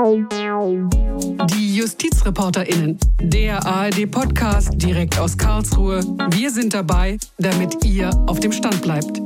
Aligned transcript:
Die 0.00 1.76
JustizreporterInnen, 1.76 2.98
der 3.20 3.66
ARD-Podcast 3.66 4.70
direkt 4.80 5.18
aus 5.18 5.36
Karlsruhe. 5.36 6.00
Wir 6.30 6.50
sind 6.50 6.72
dabei, 6.72 7.18
damit 7.36 7.84
ihr 7.84 8.08
auf 8.26 8.40
dem 8.40 8.50
Stand 8.50 8.80
bleibt. 8.80 9.20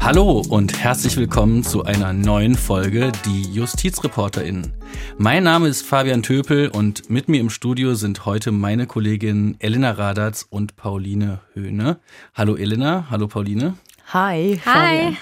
Hallo 0.00 0.42
und 0.48 0.76
herzlich 0.76 1.16
willkommen 1.16 1.62
zu 1.62 1.84
einer 1.84 2.12
neuen 2.12 2.56
Folge 2.56 3.12
Die 3.24 3.42
JustizreporterInnen. 3.52 4.72
Mein 5.16 5.44
Name 5.44 5.68
ist 5.68 5.86
Fabian 5.86 6.24
Töpel 6.24 6.70
und 6.70 7.08
mit 7.08 7.28
mir 7.28 7.40
im 7.40 7.50
Studio 7.50 7.94
sind 7.94 8.26
heute 8.26 8.50
meine 8.50 8.88
Kolleginnen 8.88 9.54
Elena 9.60 9.92
Radatz 9.92 10.44
und 10.50 10.74
Pauline 10.74 11.38
Höhne. 11.54 12.00
Hallo 12.34 12.56
Elena, 12.56 13.06
hallo 13.10 13.28
Pauline. 13.28 13.74
Hi. 14.12 14.60
Hi. 14.66 15.16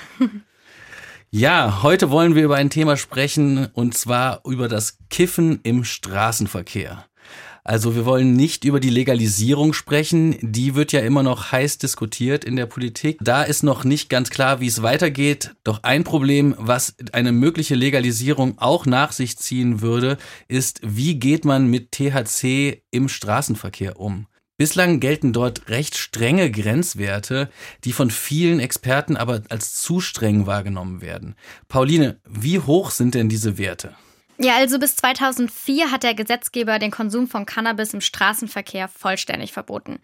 Ja, 1.32 1.84
heute 1.84 2.10
wollen 2.10 2.34
wir 2.34 2.42
über 2.42 2.56
ein 2.56 2.70
Thema 2.70 2.96
sprechen 2.96 3.68
und 3.72 3.96
zwar 3.96 4.40
über 4.44 4.66
das 4.66 4.98
Kiffen 5.10 5.60
im 5.62 5.84
Straßenverkehr. 5.84 7.04
Also 7.62 7.94
wir 7.94 8.04
wollen 8.04 8.32
nicht 8.32 8.64
über 8.64 8.80
die 8.80 8.90
Legalisierung 8.90 9.72
sprechen. 9.72 10.36
Die 10.40 10.74
wird 10.74 10.90
ja 10.90 11.00
immer 11.02 11.22
noch 11.22 11.52
heiß 11.52 11.78
diskutiert 11.78 12.44
in 12.44 12.56
der 12.56 12.66
Politik. 12.66 13.18
Da 13.20 13.44
ist 13.44 13.62
noch 13.62 13.84
nicht 13.84 14.08
ganz 14.08 14.30
klar, 14.30 14.58
wie 14.58 14.66
es 14.66 14.82
weitergeht. 14.82 15.54
Doch 15.62 15.84
ein 15.84 16.02
Problem, 16.02 16.56
was 16.58 16.96
eine 17.12 17.30
mögliche 17.30 17.76
Legalisierung 17.76 18.58
auch 18.58 18.84
nach 18.84 19.12
sich 19.12 19.38
ziehen 19.38 19.82
würde, 19.82 20.18
ist, 20.48 20.80
wie 20.82 21.20
geht 21.20 21.44
man 21.44 21.68
mit 21.68 21.92
THC 21.92 22.82
im 22.90 23.08
Straßenverkehr 23.08 24.00
um? 24.00 24.26
Bislang 24.60 25.00
gelten 25.00 25.32
dort 25.32 25.70
recht 25.70 25.96
strenge 25.96 26.50
Grenzwerte, 26.50 27.48
die 27.84 27.94
von 27.94 28.10
vielen 28.10 28.60
Experten 28.60 29.16
aber 29.16 29.40
als 29.48 29.76
zu 29.76 30.02
streng 30.02 30.44
wahrgenommen 30.44 31.00
werden. 31.00 31.34
Pauline, 31.68 32.20
wie 32.28 32.58
hoch 32.58 32.90
sind 32.90 33.14
denn 33.14 33.30
diese 33.30 33.56
Werte? 33.56 33.96
Ja, 34.36 34.56
also 34.56 34.78
bis 34.78 34.96
2004 34.96 35.90
hat 35.90 36.02
der 36.02 36.12
Gesetzgeber 36.12 36.78
den 36.78 36.90
Konsum 36.90 37.26
von 37.26 37.46
Cannabis 37.46 37.94
im 37.94 38.02
Straßenverkehr 38.02 38.88
vollständig 38.88 39.52
verboten. 39.52 39.98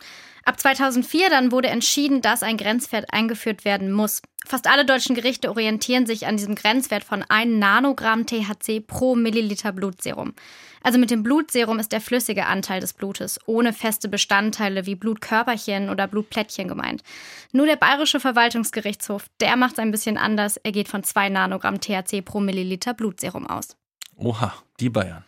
Ab 0.46 0.58
2004 0.58 1.28
dann 1.28 1.52
wurde 1.52 1.68
entschieden, 1.68 2.22
dass 2.22 2.42
ein 2.42 2.56
Grenzwert 2.56 3.12
eingeführt 3.12 3.66
werden 3.66 3.92
muss. 3.92 4.22
Fast 4.46 4.68
alle 4.68 4.86
deutschen 4.86 5.14
Gerichte 5.14 5.50
orientieren 5.50 6.06
sich 6.06 6.26
an 6.26 6.38
diesem 6.38 6.54
Grenzwert 6.54 7.04
von 7.04 7.22
1 7.22 7.58
Nanogramm 7.58 8.24
THC 8.24 8.80
pro 8.80 9.16
Milliliter 9.16 9.72
Blutserum. 9.72 10.32
Also 10.86 11.00
mit 11.00 11.10
dem 11.10 11.24
Blutserum 11.24 11.80
ist 11.80 11.90
der 11.90 12.00
flüssige 12.00 12.46
Anteil 12.46 12.78
des 12.78 12.92
Blutes, 12.92 13.40
ohne 13.46 13.72
feste 13.72 14.08
Bestandteile 14.08 14.86
wie 14.86 14.94
Blutkörperchen 14.94 15.90
oder 15.90 16.06
Blutplättchen 16.06 16.68
gemeint. 16.68 17.02
Nur 17.50 17.66
der 17.66 17.74
Bayerische 17.74 18.20
Verwaltungsgerichtshof, 18.20 19.26
der 19.40 19.56
macht 19.56 19.72
es 19.72 19.78
ein 19.80 19.90
bisschen 19.90 20.16
anders. 20.16 20.58
Er 20.58 20.70
geht 20.70 20.86
von 20.86 21.02
2 21.02 21.28
Nanogramm 21.30 21.80
THC 21.80 22.22
pro 22.24 22.38
Milliliter 22.38 22.94
Blutserum 22.94 23.48
aus. 23.48 23.76
Oha, 24.14 24.54
die 24.78 24.88
Bayern. 24.88 25.24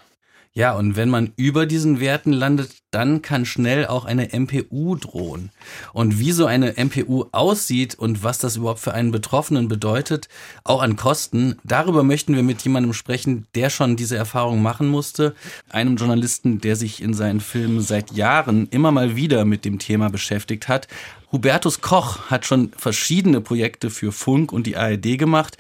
Ja, 0.53 0.75
und 0.75 0.97
wenn 0.97 1.09
man 1.09 1.33
über 1.37 1.67
diesen 1.67 2.01
Werten 2.01 2.33
landet, 2.33 2.71
dann 2.91 3.23
kann 3.23 3.45
schnell 3.45 3.87
auch 3.87 4.05
eine 4.07 4.31
MPU 4.33 4.97
drohen. 4.97 5.51
Und 5.93 6.19
wie 6.19 6.33
so 6.33 6.47
eine 6.47 6.75
MPU 6.77 7.27
aussieht 7.33 7.95
und 7.95 8.25
was 8.25 8.39
das 8.39 8.57
überhaupt 8.57 8.81
für 8.81 8.95
einen 8.95 9.11
Betroffenen 9.11 9.69
bedeutet, 9.69 10.29
auch 10.65 10.83
an 10.83 10.97
Kosten, 10.97 11.57
darüber 11.65 12.03
möchten 12.03 12.35
wir 12.35 12.43
mit 12.43 12.63
jemandem 12.63 12.95
sprechen, 12.95 13.47
der 13.55 13.71
schon 13.71 13.97
diese 13.97 14.17
Erfahrung 14.17 14.63
machen 14.63 14.89
musste. 14.89 15.35
Einem 15.69 15.97
Journalisten, 15.97 16.61
der 16.61 16.77
sich 16.77 17.03
in 17.03 17.15
seinen 17.15 17.41
Filmen 17.41 17.81
seit 17.81 18.13
Jahren 18.13 18.69
immer 18.71 18.91
mal 18.91 19.17
wieder 19.17 19.45
mit 19.45 19.65
dem 19.65 19.79
Thema 19.79 20.09
beschäftigt 20.09 20.67
hat. 20.67 20.89
Hubertus 21.31 21.83
Koch 21.83 22.31
hat 22.31 22.47
schon 22.47 22.73
verschiedene 22.75 23.43
Projekte 23.43 23.91
für 23.91 24.13
Funk 24.13 24.51
und 24.51 24.67
die 24.67 24.79
ARD 24.79 25.19
gemacht 25.19 25.59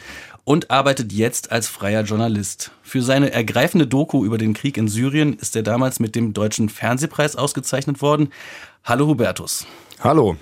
und 0.48 0.70
arbeitet 0.70 1.12
jetzt 1.12 1.52
als 1.52 1.68
freier 1.68 2.04
Journalist. 2.04 2.70
Für 2.82 3.02
seine 3.02 3.32
ergreifende 3.32 3.86
Doku 3.86 4.24
über 4.24 4.38
den 4.38 4.54
Krieg 4.54 4.78
in 4.78 4.88
Syrien 4.88 5.34
ist 5.34 5.54
er 5.56 5.62
damals 5.62 6.00
mit 6.00 6.14
dem 6.14 6.32
Deutschen 6.32 6.70
Fernsehpreis 6.70 7.36
ausgezeichnet 7.36 8.00
worden. 8.00 8.30
Hallo 8.82 9.08
Hubertus. 9.08 9.66
Hallo. 10.00 10.38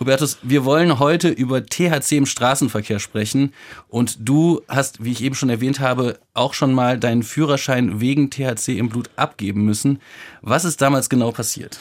Hubertus, 0.00 0.38
wir 0.40 0.64
wollen 0.64 0.98
heute 0.98 1.28
über 1.28 1.66
THC 1.66 2.12
im 2.12 2.24
Straßenverkehr 2.24 3.00
sprechen 3.00 3.52
und 3.88 4.16
du 4.26 4.62
hast, 4.66 5.04
wie 5.04 5.12
ich 5.12 5.22
eben 5.22 5.34
schon 5.34 5.50
erwähnt 5.50 5.78
habe, 5.78 6.18
auch 6.32 6.54
schon 6.54 6.72
mal 6.72 6.98
deinen 6.98 7.22
Führerschein 7.22 8.00
wegen 8.00 8.30
THC 8.30 8.78
im 8.78 8.88
Blut 8.88 9.10
abgeben 9.16 9.66
müssen. 9.66 10.00
Was 10.40 10.64
ist 10.64 10.80
damals 10.80 11.10
genau 11.10 11.32
passiert? 11.32 11.80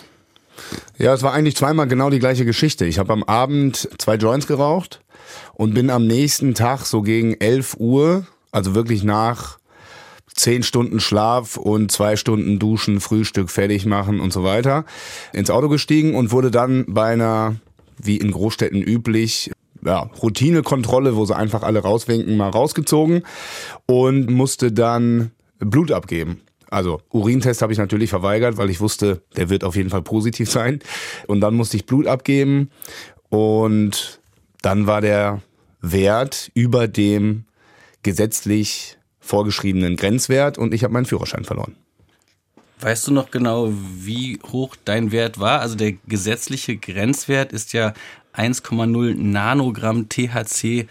Ja, 0.97 1.13
es 1.13 1.23
war 1.23 1.31
eigentlich 1.31 1.55
zweimal 1.55 1.87
genau 1.87 2.09
die 2.09 2.19
gleiche 2.19 2.43
Geschichte. 2.43 2.83
Ich 2.83 2.99
habe 2.99 3.13
am 3.13 3.23
Abend 3.23 3.87
zwei 3.99 4.15
Joints 4.15 4.47
geraucht 4.47 4.99
und 5.53 5.73
bin 5.73 5.89
am 5.89 6.07
nächsten 6.07 6.53
Tag 6.53 6.85
so 6.85 7.01
gegen 7.01 7.33
11 7.39 7.75
Uhr, 7.79 8.25
also 8.51 8.75
wirklich 8.75 9.03
nach 9.03 9.59
zehn 10.33 10.63
Stunden 10.63 10.99
Schlaf 10.99 11.57
und 11.57 11.91
zwei 11.91 12.15
Stunden 12.15 12.59
Duschen, 12.59 12.99
Frühstück 12.99 13.49
fertig 13.49 13.85
machen 13.85 14.19
und 14.19 14.33
so 14.33 14.43
weiter, 14.43 14.85
ins 15.31 15.49
Auto 15.49 15.69
gestiegen 15.69 16.15
und 16.15 16.31
wurde 16.31 16.51
dann 16.51 16.85
bei 16.87 17.13
einer, 17.13 17.55
wie 17.97 18.17
in 18.17 18.31
Großstädten 18.31 18.81
üblich, 18.81 19.51
ja, 19.85 20.09
Routinekontrolle, 20.21 21.15
wo 21.15 21.25
sie 21.25 21.35
einfach 21.35 21.63
alle 21.63 21.79
rauswinken, 21.79 22.37
mal 22.37 22.49
rausgezogen 22.49 23.23
und 23.85 24.29
musste 24.29 24.71
dann 24.71 25.31
Blut 25.59 25.91
abgeben. 25.91 26.41
Also 26.69 27.01
Urintest 27.11 27.61
habe 27.61 27.71
ich 27.71 27.77
natürlich 27.77 28.09
verweigert, 28.09 28.57
weil 28.57 28.69
ich 28.69 28.81
wusste, 28.81 29.21
der 29.37 29.49
wird 29.49 29.63
auf 29.63 29.75
jeden 29.75 29.89
Fall 29.89 30.01
positiv 30.01 30.49
sein. 30.51 30.79
Und 31.27 31.41
dann 31.41 31.53
musste 31.53 31.77
ich 31.77 31.85
Blut 31.85 32.07
abgeben 32.07 32.69
und 33.29 34.21
dann 34.63 34.87
war 34.87 35.01
der 35.01 35.41
Wert 35.81 36.49
über 36.55 36.87
dem 36.87 37.45
gesetzlich 38.01 38.97
vorgeschriebenen 39.19 39.95
Grenzwert 39.95 40.57
und 40.57 40.73
ich 40.73 40.83
habe 40.83 40.93
meinen 40.93 41.05
Führerschein 41.05 41.43
verloren. 41.45 41.75
Weißt 42.79 43.07
du 43.07 43.13
noch 43.13 43.31
genau, 43.31 43.71
wie 43.71 44.39
hoch 44.51 44.75
dein 44.83 45.11
Wert 45.11 45.39
war? 45.39 45.61
Also 45.61 45.75
der 45.75 45.93
gesetzliche 46.07 46.75
Grenzwert 46.75 47.53
ist 47.53 47.71
ja 47.73 47.93
1,0 48.35 49.15
Nanogramm 49.15 50.09
THC 50.09 50.87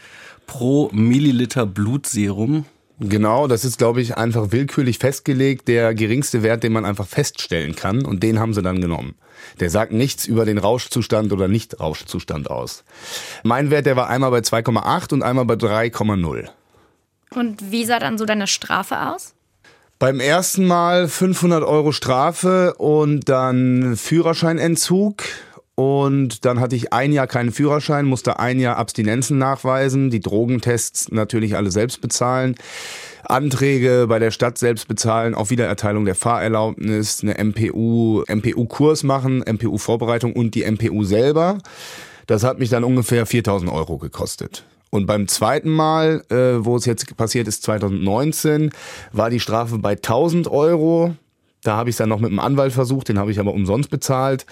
pro 0.46 0.88
Milliliter 0.92 1.66
Blutserum. 1.66 2.64
Genau, 3.04 3.48
das 3.48 3.64
ist, 3.64 3.78
glaube 3.78 4.00
ich, 4.00 4.16
einfach 4.16 4.52
willkürlich 4.52 4.98
festgelegt, 4.98 5.66
der 5.66 5.92
geringste 5.92 6.44
Wert, 6.44 6.62
den 6.62 6.72
man 6.72 6.84
einfach 6.84 7.06
feststellen 7.06 7.74
kann. 7.74 8.04
Und 8.04 8.22
den 8.22 8.38
haben 8.38 8.54
sie 8.54 8.62
dann 8.62 8.80
genommen. 8.80 9.16
Der 9.58 9.70
sagt 9.70 9.92
nichts 9.92 10.24
über 10.24 10.44
den 10.44 10.56
Rauschzustand 10.56 11.32
oder 11.32 11.48
Nicht-Rauschzustand 11.48 12.48
aus. 12.48 12.84
Mein 13.42 13.70
Wert, 13.70 13.86
der 13.86 13.96
war 13.96 14.08
einmal 14.08 14.30
bei 14.30 14.38
2,8 14.38 15.14
und 15.14 15.22
einmal 15.24 15.44
bei 15.46 15.54
3,0. 15.54 16.48
Und 17.34 17.72
wie 17.72 17.84
sah 17.84 17.98
dann 17.98 18.18
so 18.18 18.24
deine 18.24 18.46
Strafe 18.46 19.08
aus? 19.10 19.34
Beim 19.98 20.20
ersten 20.20 20.66
Mal 20.66 21.08
500 21.08 21.64
Euro 21.64 21.90
Strafe 21.90 22.74
und 22.74 23.28
dann 23.28 23.96
Führerscheinentzug. 23.96 25.24
Und 25.74 26.44
dann 26.44 26.60
hatte 26.60 26.76
ich 26.76 26.92
ein 26.92 27.12
Jahr 27.12 27.26
keinen 27.26 27.50
Führerschein, 27.50 28.04
musste 28.04 28.38
ein 28.38 28.60
Jahr 28.60 28.76
Abstinenzen 28.76 29.38
nachweisen, 29.38 30.10
die 30.10 30.20
Drogentests 30.20 31.10
natürlich 31.10 31.56
alle 31.56 31.70
selbst 31.70 32.02
bezahlen. 32.02 32.56
Anträge 33.24 34.06
bei 34.08 34.18
der 34.18 34.32
Stadt 34.32 34.58
selbst 34.58 34.86
bezahlen, 34.86 35.34
auf 35.34 35.50
Wiedererteilung 35.50 36.04
der 36.04 36.14
Fahrerlaubnis, 36.14 37.22
eine 37.22 37.42
MPU, 37.42 38.22
MPU-Kurs 38.28 39.02
machen, 39.02 39.42
MPU-Vorbereitung 39.46 40.34
und 40.34 40.54
die 40.54 40.70
MPU 40.70 41.04
selber. 41.04 41.58
Das 42.26 42.44
hat 42.44 42.58
mich 42.58 42.68
dann 42.68 42.84
ungefähr 42.84 43.24
4000 43.24 43.72
Euro 43.72 43.96
gekostet. 43.96 44.64
Und 44.90 45.06
beim 45.06 45.26
zweiten 45.26 45.70
Mal, 45.70 46.22
äh, 46.28 46.62
wo 46.64 46.76
es 46.76 46.84
jetzt 46.84 47.16
passiert 47.16 47.48
ist, 47.48 47.62
2019, 47.62 48.72
war 49.12 49.30
die 49.30 49.40
Strafe 49.40 49.78
bei 49.78 49.92
1000 49.92 50.48
Euro. 50.48 51.14
Da 51.62 51.76
habe 51.76 51.88
ich 51.88 51.94
es 51.94 51.98
dann 51.98 52.10
noch 52.10 52.20
mit 52.20 52.30
einem 52.30 52.40
Anwalt 52.40 52.74
versucht, 52.74 53.08
den 53.08 53.18
habe 53.18 53.30
ich 53.30 53.40
aber 53.40 53.54
umsonst 53.54 53.88
bezahlt 53.88 54.44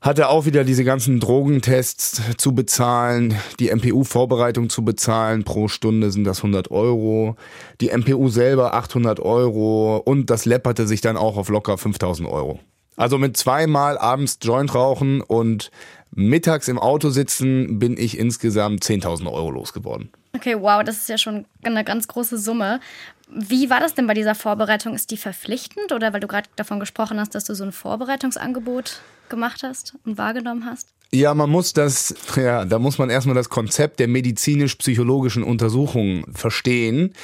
hatte 0.00 0.28
auch 0.28 0.44
wieder 0.44 0.64
diese 0.64 0.84
ganzen 0.84 1.20
Drogentests 1.20 2.22
zu 2.36 2.54
bezahlen, 2.54 3.34
die 3.58 3.74
MPU-Vorbereitung 3.74 4.68
zu 4.68 4.84
bezahlen. 4.84 5.44
Pro 5.44 5.68
Stunde 5.68 6.10
sind 6.10 6.24
das 6.24 6.38
100 6.38 6.70
Euro. 6.70 7.36
Die 7.80 7.96
MPU 7.96 8.28
selber 8.28 8.74
800 8.74 9.20
Euro 9.20 9.96
und 9.96 10.30
das 10.30 10.44
läpperte 10.44 10.86
sich 10.86 11.00
dann 11.00 11.16
auch 11.16 11.36
auf 11.36 11.48
locker 11.48 11.78
5000 11.78 12.28
Euro. 12.28 12.60
Also 12.96 13.18
mit 13.18 13.36
zweimal 13.36 13.98
abends 13.98 14.38
Joint 14.40 14.74
rauchen 14.74 15.20
und 15.20 15.70
mittags 16.14 16.68
im 16.68 16.78
Auto 16.78 17.10
sitzen 17.10 17.78
bin 17.78 17.98
ich 17.98 18.18
insgesamt 18.18 18.82
10.000 18.82 19.30
Euro 19.30 19.50
losgeworden. 19.50 20.10
Okay, 20.34 20.56
wow, 20.58 20.82
das 20.82 20.96
ist 20.98 21.08
ja 21.08 21.18
schon 21.18 21.46
eine 21.62 21.84
ganz 21.84 22.08
große 22.08 22.38
Summe. 22.38 22.80
Wie 23.28 23.70
war 23.70 23.80
das 23.80 23.94
denn 23.94 24.06
bei 24.06 24.14
dieser 24.14 24.34
Vorbereitung? 24.34 24.94
Ist 24.94 25.10
die 25.10 25.16
verpflichtend 25.16 25.92
oder 25.92 26.12
weil 26.12 26.20
du 26.20 26.28
gerade 26.28 26.48
davon 26.56 26.78
gesprochen 26.78 27.18
hast, 27.18 27.34
dass 27.34 27.44
du 27.44 27.54
so 27.54 27.64
ein 27.64 27.72
Vorbereitungsangebot 27.72 29.00
gemacht 29.28 29.62
hast 29.64 29.94
und 30.04 30.16
wahrgenommen 30.16 30.64
hast? 30.64 30.88
Ja, 31.12 31.34
man 31.34 31.50
muss 31.50 31.72
das, 31.72 32.14
ja, 32.36 32.64
da 32.64 32.78
muss 32.78 32.98
man 32.98 33.10
erstmal 33.10 33.36
das 33.36 33.48
Konzept 33.48 34.00
der 34.00 34.08
medizinisch-psychologischen 34.08 35.42
Untersuchung 35.44 36.24
verstehen. 36.34 37.14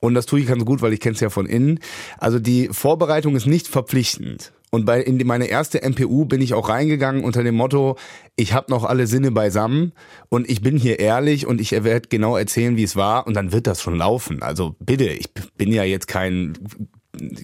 Und 0.00 0.14
das 0.14 0.26
tue 0.26 0.40
ich 0.40 0.46
ganz 0.46 0.64
gut, 0.64 0.82
weil 0.82 0.92
ich 0.92 1.00
kenne 1.00 1.14
es 1.14 1.20
ja 1.20 1.30
von 1.30 1.46
innen. 1.46 1.80
Also 2.18 2.38
die 2.38 2.68
Vorbereitung 2.68 3.36
ist 3.36 3.46
nicht 3.46 3.68
verpflichtend. 3.68 4.52
Und 4.70 4.84
bei 4.84 5.00
in 5.00 5.24
meine 5.26 5.46
erste 5.46 5.80
MPU 5.88 6.26
bin 6.26 6.40
ich 6.40 6.54
auch 6.54 6.68
reingegangen 6.68 7.24
unter 7.24 7.42
dem 7.42 7.54
Motto, 7.54 7.96
ich 8.36 8.52
habe 8.52 8.70
noch 8.70 8.84
alle 8.84 9.06
Sinne 9.06 9.30
beisammen 9.30 9.92
und 10.28 10.48
ich 10.50 10.60
bin 10.60 10.76
hier 10.76 10.98
ehrlich 10.98 11.46
und 11.46 11.60
ich 11.60 11.72
werde 11.72 12.08
genau 12.08 12.36
erzählen, 12.36 12.76
wie 12.76 12.82
es 12.82 12.94
war 12.94 13.26
und 13.26 13.34
dann 13.34 13.52
wird 13.52 13.66
das 13.66 13.80
schon 13.80 13.96
laufen. 13.96 14.42
Also 14.42 14.76
bitte, 14.78 15.06
ich 15.06 15.32
bin 15.56 15.72
ja 15.72 15.84
jetzt 15.84 16.06
kein 16.06 16.52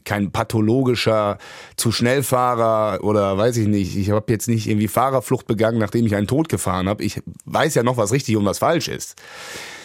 kein 0.04 0.30
pathologischer 0.30 1.38
zu 1.76 1.90
Schnellfahrer 1.90 3.02
oder 3.02 3.36
weiß 3.36 3.56
ich 3.56 3.66
nicht. 3.66 3.96
Ich 3.96 4.10
habe 4.10 4.32
jetzt 4.32 4.48
nicht 4.48 4.68
irgendwie 4.68 4.88
Fahrerflucht 4.88 5.46
begangen, 5.46 5.78
nachdem 5.78 6.06
ich 6.06 6.14
einen 6.14 6.26
Tod 6.26 6.48
gefahren 6.48 6.88
habe. 6.88 7.02
Ich 7.02 7.20
weiß 7.46 7.74
ja 7.74 7.82
noch, 7.82 7.96
was 7.96 8.12
richtig 8.12 8.36
und 8.36 8.44
was 8.44 8.58
falsch 8.58 8.88
ist. 8.88 9.16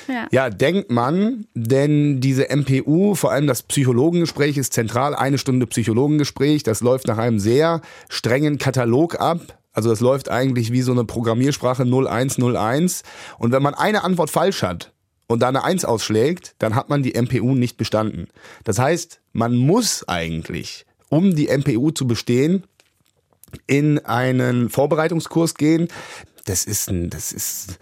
Ja. 0.10 0.28
ja, 0.32 0.50
denkt 0.50 0.90
man, 0.90 1.46
denn 1.54 2.20
diese 2.20 2.48
MPU, 2.50 3.14
vor 3.14 3.32
allem 3.32 3.46
das 3.46 3.62
Psychologengespräch 3.62 4.58
ist 4.58 4.74
zentral, 4.74 5.16
eine 5.16 5.38
Stunde 5.38 5.68
Psychologengespräch, 5.68 6.64
das 6.64 6.82
läuft 6.82 7.08
nach 7.08 7.20
einem 7.20 7.40
sehr 7.40 7.82
strengen 8.10 8.58
Katalog 8.58 9.20
ab. 9.20 9.60
Also 9.72 9.90
das 9.90 10.00
läuft 10.00 10.30
eigentlich 10.30 10.72
wie 10.72 10.82
so 10.82 10.92
eine 10.92 11.06
Programmiersprache 11.06 11.84
0101. 11.84 13.04
Und 13.38 13.52
wenn 13.52 13.62
man 13.62 13.76
eine 13.76 14.04
Antwort 14.04 14.32
falsch 14.32 14.64
hat, 14.64 14.92
und 15.30 15.44
da 15.44 15.48
eine 15.48 15.64
Eins 15.64 15.86
ausschlägt, 15.86 16.56
dann 16.58 16.74
hat 16.74 16.90
man 16.90 17.04
die 17.04 17.14
MPU 17.14 17.54
nicht 17.54 17.78
bestanden. 17.78 18.28
Das 18.64 18.80
heißt, 18.80 19.22
man 19.32 19.56
muss 19.56 20.04
eigentlich, 20.08 20.88
um 21.08 21.36
die 21.36 21.56
MPU 21.56 21.92
zu 21.92 22.08
bestehen, 22.08 22.64
in 23.68 24.00
einen 24.00 24.70
Vorbereitungskurs 24.70 25.54
gehen. 25.54 25.88
Das 26.46 26.66
ist 26.66 26.90
ein, 26.90 27.12
das 27.12 27.32
ist 27.32 27.78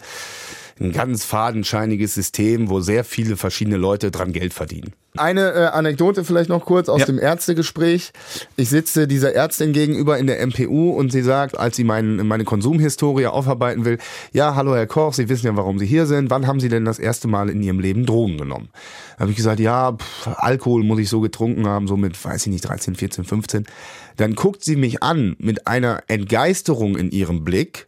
ein 0.80 0.92
ganz 0.92 1.24
fadenscheiniges 1.24 2.14
System, 2.14 2.68
wo 2.70 2.80
sehr 2.80 3.04
viele 3.04 3.36
verschiedene 3.36 3.76
Leute 3.76 4.10
dran 4.10 4.32
Geld 4.32 4.54
verdienen. 4.54 4.92
Eine 5.16 5.52
äh, 5.52 5.64
Anekdote 5.66 6.22
vielleicht 6.22 6.48
noch 6.48 6.64
kurz 6.64 6.88
aus 6.88 7.00
ja. 7.00 7.06
dem 7.06 7.18
Ärztegespräch. 7.18 8.12
Ich 8.56 8.68
sitze 8.68 9.08
dieser 9.08 9.34
Ärztin 9.34 9.72
gegenüber 9.72 10.18
in 10.18 10.26
der 10.26 10.46
MPU 10.46 10.90
und 10.90 11.10
sie 11.10 11.22
sagt, 11.22 11.58
als 11.58 11.76
sie 11.76 11.84
mein, 11.84 12.26
meine 12.26 12.44
Konsumhistorie 12.44 13.26
aufarbeiten 13.26 13.84
will, 13.84 13.98
ja, 14.32 14.54
hallo 14.54 14.76
Herr 14.76 14.86
Koch, 14.86 15.14
Sie 15.14 15.28
wissen 15.28 15.46
ja, 15.46 15.56
warum 15.56 15.78
Sie 15.78 15.86
hier 15.86 16.06
sind. 16.06 16.30
Wann 16.30 16.46
haben 16.46 16.60
Sie 16.60 16.68
denn 16.68 16.84
das 16.84 16.98
erste 16.98 17.26
Mal 17.26 17.48
in 17.48 17.62
Ihrem 17.62 17.80
Leben 17.80 18.06
Drogen 18.06 18.38
genommen? 18.38 18.68
Da 19.16 19.22
habe 19.22 19.30
ich 19.30 19.36
gesagt, 19.36 19.58
ja, 19.58 19.92
pff, 19.92 20.28
Alkohol 20.36 20.84
muss 20.84 21.00
ich 21.00 21.08
so 21.08 21.20
getrunken 21.20 21.66
haben, 21.66 21.88
so 21.88 21.96
mit, 21.96 22.22
weiß 22.22 22.46
ich 22.46 22.52
nicht, 22.52 22.68
13, 22.68 22.94
14, 22.94 23.24
15. 23.24 23.66
Dann 24.16 24.34
guckt 24.34 24.62
sie 24.62 24.76
mich 24.76 25.02
an 25.02 25.34
mit 25.38 25.66
einer 25.66 26.02
Entgeisterung 26.06 26.96
in 26.96 27.10
ihrem 27.10 27.44
Blick 27.44 27.87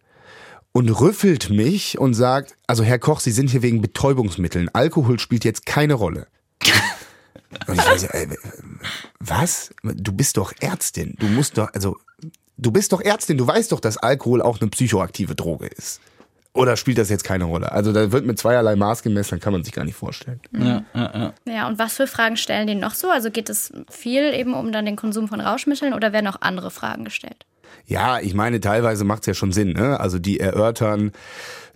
und 0.73 0.89
rüffelt 1.01 1.51
mich 1.51 1.99
und 1.99 2.15
sagt, 2.15 2.57
also 2.67 2.85
Herr 2.85 2.99
Koch, 2.99 3.21
Sie 3.21 3.33
sind 3.33 3.51
hier 3.51 3.63
wegen 3.63 3.81
Betäubungsmitteln. 3.81 4.69
Alkohol 4.73 5.19
spielt 5.19 5.45
jetzt 5.45 5.67
keine 5.67 5.95
Rolle. 5.95 6.27
und 7.67 7.79
ich 7.79 7.87
weiß, 7.87 8.05
ey, 8.05 8.29
was? 9.19 9.71
Du 9.83 10.13
bist 10.13 10.37
doch 10.37 10.53
Ärztin. 10.61 11.17
Du 11.19 11.27
musst 11.27 11.59
doch, 11.59 11.73
also, 11.75 11.97
du 12.57 12.71
bist 12.71 12.93
doch 12.93 13.01
Ärztin. 13.01 13.37
Du 13.39 13.47
weißt 13.47 13.73
doch, 13.73 13.81
dass 13.81 13.97
Alkohol 13.97 14.43
auch 14.43 14.61
eine 14.61 14.71
psychoaktive 14.71 15.35
Droge 15.35 15.67
ist. 15.67 16.01
Oder 16.53 16.77
spielt 16.77 16.99
das 16.99 17.09
jetzt 17.11 17.23
keine 17.23 17.45
Rolle? 17.45 17.71
Also 17.71 17.93
da 17.93 18.11
wird 18.11 18.27
mit 18.27 18.39
zweierlei 18.39 18.75
Maß 18.75 19.05
gemessen, 19.05 19.39
kann 19.39 19.53
man 19.53 19.63
sich 19.63 19.73
gar 19.73 19.85
nicht 19.85 19.95
vorstellen. 19.95 20.41
Ja, 20.53 20.83
ja, 20.95 21.13
ja. 21.15 21.35
ja, 21.45 21.69
und 21.69 21.79
was 21.79 21.95
für 21.95 22.09
Fragen 22.09 22.37
stellen 22.37 22.67
die 22.67 22.75
noch 22.75 22.95
so? 22.95 23.09
Also 23.09 23.31
geht 23.31 23.49
es 23.49 23.73
viel 23.89 24.35
eben 24.35 24.55
um 24.55 24.73
dann 24.73 24.85
den 24.85 24.97
Konsum 24.97 25.29
von 25.29 25.41
Rauschmitteln 25.41 25.95
oder 25.95 26.13
werden 26.13 26.27
auch 26.27 26.41
andere 26.41 26.73
Fragen 26.73 27.05
gestellt? 27.05 27.47
Ja, 27.91 28.21
ich 28.21 28.35
meine, 28.35 28.61
teilweise 28.61 29.05
macht 29.05 29.23
es 29.23 29.27
ja 29.27 29.35
schon 29.35 29.51
Sinn. 29.51 29.73
Ne? 29.73 29.99
Also 29.99 30.21
die 30.21 30.39
erörtern 30.39 31.11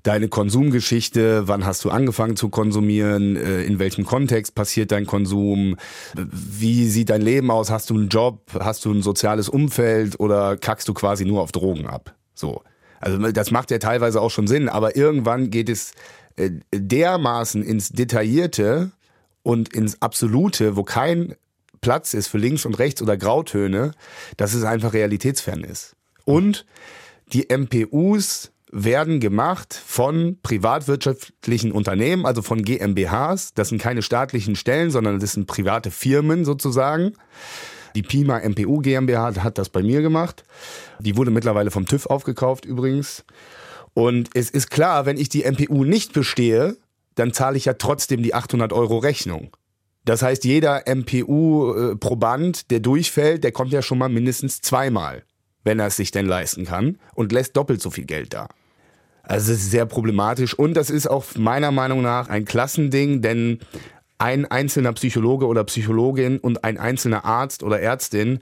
deine 0.05 0.29
Konsumgeschichte, 0.29 1.49
wann 1.49 1.67
hast 1.67 1.85
du 1.85 1.91
angefangen 1.91 2.37
zu 2.37 2.51
konsumieren, 2.51 3.35
äh, 3.35 3.65
in 3.65 3.81
welchem 3.81 4.07
Kontext 4.07 4.55
passiert 4.55 4.93
dein 4.93 5.07
Konsum, 5.07 5.77
wie 6.15 6.89
sieht 6.89 7.11
dein 7.11 7.21
Leben 7.21 7.51
aus, 7.51 7.71
hast 7.71 7.91
du 7.91 7.95
einen 7.95 8.11
Job, 8.11 8.43
hast 8.61 8.85
du 8.85 8.93
ein 8.93 9.03
soziales 9.03 9.49
Umfeld 9.49 10.21
oder 10.21 10.57
kackst 10.57 10.87
du 10.87 10.95
quasi 10.95 11.25
nur 11.25 11.43
auf 11.43 11.51
Drogen 11.51 11.87
ab? 11.87 12.15
So. 12.35 12.63
Also 13.01 13.19
das 13.33 13.51
macht 13.51 13.73
ja 13.73 13.79
teilweise 13.79 14.21
auch 14.21 14.31
schon 14.31 14.47
Sinn, 14.47 14.69
aber 14.69 14.95
irgendwann 14.95 15.51
geht 15.51 15.69
es 15.69 15.93
äh, 16.37 16.51
dermaßen 16.73 17.65
ins 17.65 17.89
Detaillierte 17.89 18.93
und 19.43 19.75
ins 19.75 20.01
Absolute, 20.01 20.77
wo 20.77 20.85
kein 20.85 21.35
Platz 21.81 22.15
ist 22.15 22.29
für 22.29 22.39
links 22.39 22.65
und 22.67 22.79
rechts 22.79 23.03
oder 23.03 23.17
Grautöne, 23.17 23.93
dass 24.37 24.55
es 24.55 24.63
einfach 24.63 24.93
realitätsfern 24.93 25.65
ist. 25.65 25.94
Und 26.25 26.67
die 27.33 27.49
MPUs 27.55 28.53
werden 28.71 29.21
gemacht 29.21 29.73
von 29.73 30.39
privatwirtschaftlichen 30.43 31.71
Unternehmen, 31.71 32.27
also 32.27 32.43
von 32.43 32.63
GmbHs. 32.63 33.55
Das 33.55 33.69
sind 33.69 33.81
keine 33.81 34.03
staatlichen 34.03 34.57
Stellen, 34.57 34.91
sondern 34.91 35.21
das 35.21 35.33
sind 35.33 35.47
private 35.47 35.91
Firmen 35.91 36.45
sozusagen. 36.45 37.13
Die 37.95 38.03
Pima 38.03 38.41
MPU 38.41 38.81
GmbH 38.81 39.45
hat 39.45 39.59
das 39.59 39.69
bei 39.69 39.83
mir 39.83 40.03
gemacht. 40.03 40.43
Die 40.99 41.17
wurde 41.17 41.31
mittlerweile 41.31 41.71
vom 41.71 41.87
TÜV 41.87 42.07
aufgekauft 42.07 42.65
übrigens. 42.65 43.25
Und 43.95 44.31
es 44.35 44.51
ist 44.51 44.71
klar, 44.71 45.07
wenn 45.07 45.17
ich 45.17 45.29
die 45.29 45.45
MPU 45.49 45.85
nicht 45.85 46.13
bestehe, 46.13 46.77
dann 47.15 47.33
zahle 47.33 47.57
ich 47.57 47.67
ja 47.67 47.75
trotzdem 47.75 48.25
die 48.25 48.35
800 48.35 48.73
Euro 48.73 48.99
Rechnung. 48.99 49.57
Das 50.05 50.23
heißt, 50.23 50.45
jeder 50.45 50.83
MPU-Proband, 50.87 52.73
der 52.73 52.81
durchfällt, 52.81 53.45
der 53.45 53.53
kommt 53.53 53.73
ja 53.73 53.83
schon 53.83 53.99
mal 53.99 54.09
mindestens 54.09 54.61
zweimal, 54.61 55.23
wenn 55.65 55.81
er 55.81 55.89
es 55.89 55.97
sich 55.97 56.11
denn 56.11 56.27
leisten 56.27 56.65
kann 56.65 56.99
und 57.15 57.33
lässt 57.33 57.57
doppelt 57.57 57.83
so 57.83 57.91
viel 57.91 58.05
Geld 58.05 58.33
da. 58.35 58.49
Also 59.23 59.53
das 59.53 59.63
ist 59.63 59.71
sehr 59.71 59.87
problematisch 59.87 60.55
und 60.55 60.75
das 60.75 60.91
ist 60.91 61.09
auch 61.09 61.25
meiner 61.37 61.71
Meinung 61.71 62.03
nach 62.03 62.29
ein 62.29 62.45
Klassending, 62.45 63.23
denn 63.23 63.59
ein 64.19 64.45
einzelner 64.45 64.93
Psychologe 64.93 65.47
oder 65.47 65.65
Psychologin 65.65 66.39
und 66.39 66.63
ein 66.63 66.79
einzelner 66.79 67.25
Arzt 67.25 67.63
oder 67.63 67.81
Ärztin 67.81 68.41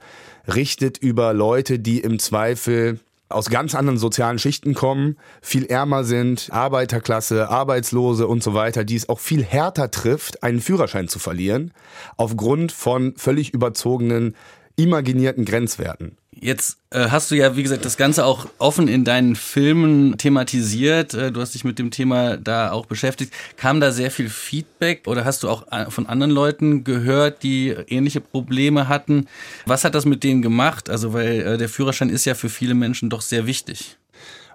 richtet 0.53 0.97
über 0.97 1.33
Leute, 1.33 1.79
die 1.79 1.99
im 1.99 2.19
Zweifel 2.19 2.99
aus 3.29 3.49
ganz 3.49 3.73
anderen 3.73 3.97
sozialen 3.97 4.37
Schichten 4.37 4.75
kommen, 4.75 5.17
viel 5.41 5.65
ärmer 5.65 6.03
sind, 6.03 6.49
Arbeiterklasse, 6.51 7.49
Arbeitslose 7.49 8.27
und 8.27 8.43
so 8.43 8.53
weiter, 8.53 8.83
die 8.83 8.95
es 8.95 9.09
auch 9.09 9.19
viel 9.19 9.43
härter 9.43 9.89
trifft, 9.89 10.43
einen 10.43 10.61
Führerschein 10.61 11.07
zu 11.07 11.17
verlieren, 11.17 11.73
aufgrund 12.17 12.71
von 12.71 13.15
völlig 13.17 13.53
überzogenen, 13.53 14.35
imaginierten 14.75 15.45
Grenzwerten. 15.45 16.17
Jetzt 16.43 16.77
äh, 16.89 17.07
hast 17.09 17.31
du 17.31 17.35
ja, 17.35 17.55
wie 17.55 17.63
gesagt, 17.63 17.85
das 17.85 17.95
Ganze 17.95 18.25
auch 18.25 18.47
offen 18.57 18.89
in 18.89 19.05
deinen 19.05 19.37
Filmen 19.37 20.17
thematisiert. 20.17 21.13
Äh, 21.13 21.31
du 21.31 21.39
hast 21.39 21.53
dich 21.53 21.63
mit 21.63 21.79
dem 21.79 21.89
Thema 21.89 22.35
da 22.35 22.73
auch 22.73 22.85
beschäftigt. 22.85 23.31
Kam 23.55 23.79
da 23.79 23.93
sehr 23.93 24.11
viel 24.11 24.27
Feedback 24.27 25.07
oder 25.07 25.23
hast 25.23 25.43
du 25.43 25.49
auch 25.49 25.71
äh, 25.71 25.89
von 25.89 26.05
anderen 26.05 26.33
Leuten 26.33 26.83
gehört, 26.83 27.43
die 27.43 27.69
ähnliche 27.69 28.19
Probleme 28.19 28.89
hatten? 28.89 29.27
Was 29.65 29.85
hat 29.85 29.95
das 29.95 30.03
mit 30.03 30.25
denen 30.25 30.41
gemacht? 30.41 30.89
Also, 30.89 31.13
weil 31.13 31.39
äh, 31.39 31.57
der 31.57 31.69
Führerschein 31.69 32.09
ist 32.09 32.25
ja 32.25 32.35
für 32.35 32.49
viele 32.49 32.73
Menschen 32.73 33.09
doch 33.09 33.21
sehr 33.21 33.47
wichtig. 33.47 33.97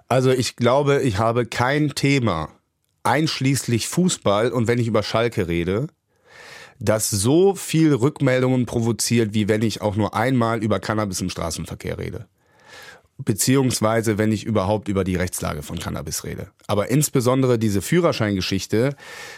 Also, 0.07 0.29
ich 0.29 0.55
glaube, 0.57 1.01
ich 1.01 1.17
habe 1.17 1.47
kein 1.47 1.95
Thema, 1.95 2.49
einschließlich 3.01 3.87
Fußball 3.87 4.51
und 4.51 4.67
wenn 4.67 4.77
ich 4.77 4.87
über 4.87 5.01
Schalke 5.01 5.47
rede, 5.47 5.87
das 6.79 7.09
so 7.09 7.55
viel 7.55 7.93
Rückmeldungen 7.93 8.65
provoziert, 8.65 9.33
wie 9.33 9.47
wenn 9.47 9.61
ich 9.61 9.81
auch 9.81 9.95
nur 9.95 10.15
einmal 10.15 10.63
über 10.63 10.79
Cannabis 10.79 11.21
im 11.21 11.29
Straßenverkehr 11.29 11.97
rede. 11.97 12.27
Beziehungsweise, 13.21 14.17
wenn 14.17 14.31
ich 14.31 14.45
überhaupt 14.45 14.87
über 14.87 15.03
die 15.03 15.17
Rechtslage 15.17 15.61
von 15.61 15.77
Cannabis 15.77 16.23
rede. 16.23 16.47
Aber 16.67 16.89
insbesondere 16.89 17.59
diese 17.59 17.81
Führerscheingeschichte 17.81 18.95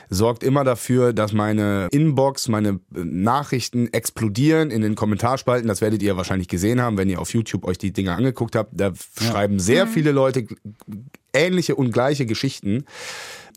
sorgt 0.07 0.43
immer 0.43 0.63
dafür, 0.63 1.13
dass 1.13 1.33
meine 1.33 1.87
Inbox, 1.91 2.47
meine 2.47 2.79
Nachrichten 2.91 3.91
explodieren 3.91 4.69
in 4.69 4.83
den 4.83 4.93
Kommentarspalten. 4.93 5.67
Das 5.67 5.81
werdet 5.81 6.03
ihr 6.03 6.15
wahrscheinlich 6.15 6.47
gesehen 6.47 6.79
haben, 6.79 6.95
wenn 6.99 7.09
ihr 7.09 7.19
auf 7.19 7.33
YouTube 7.33 7.65
euch 7.65 7.79
die 7.79 7.91
Dinge 7.91 8.13
angeguckt 8.13 8.55
habt. 8.55 8.69
Da 8.73 8.89
ja. 8.89 8.93
schreiben 9.19 9.57
sehr 9.57 9.87
mhm. 9.87 9.89
viele 9.89 10.11
Leute 10.11 10.45
ähnliche 11.33 11.73
und 11.73 11.91
gleiche 11.91 12.27
Geschichten 12.27 12.85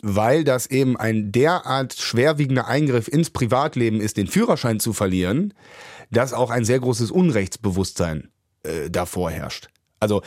weil 0.07 0.45
das 0.45 0.67
eben 0.67 0.99
ein 0.99 1.33
derart 1.33 1.95
schwerwiegender 1.95 2.67
Eingriff 2.67 3.09
ins 3.09 3.31
Privatleben 3.31 4.03
ist, 4.03 4.19
den 4.19 4.27
Führerschein 4.27 4.79
zu 4.79 4.93
verlieren, 4.93 5.55
dass 6.11 6.35
auch 6.35 6.51
ein 6.51 6.67
sehr 6.67 6.79
großes 6.79 7.11
Unrechtsbewusstsein 7.11 8.29
äh, 8.65 8.91
davor 8.91 9.31
herrscht. 9.31 9.69
Also 10.01 10.23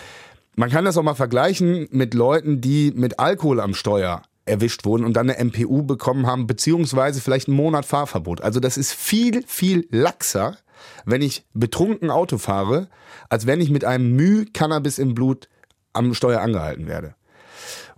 man 0.56 0.72
kann 0.72 0.86
das 0.86 0.98
auch 0.98 1.04
mal 1.04 1.14
vergleichen 1.14 1.88
mit 1.92 2.16
Leuten, 2.16 2.60
die 2.60 2.92
mit 2.96 3.20
Alkohol 3.20 3.60
am 3.60 3.76
Steuer 3.76 4.24
erwischt 4.46 4.84
wurden 4.84 5.06
und 5.06 5.14
dann 5.14 5.30
eine 5.30 5.44
MPU 5.46 5.84
bekommen 5.84 6.26
haben, 6.26 6.48
beziehungsweise 6.48 7.22
vielleicht 7.22 7.48
einen 7.48 7.58
Monat 7.58 7.86
Fahrverbot. 7.86 8.42
Also 8.42 8.60
das 8.60 8.78
ist 8.78 8.94
viel, 8.94 9.44
viel 9.46 9.88
laxer, 9.92 10.58
wenn 11.06 11.22
ich 11.22 11.46
betrunken 11.54 12.10
Auto 12.10 12.40
fahre, 12.40 12.88
als 13.30 13.46
wenn 13.46 13.62
ich 13.62 13.70
mit 13.70 13.86
einem 13.86 14.16
Müh 14.16 14.46
Cannabis 14.54 14.98
im 14.98 15.14
Blut 15.14 15.50
am 15.94 16.16
Steuer 16.16 16.42
angehalten 16.42 16.88
werde. 16.88 17.14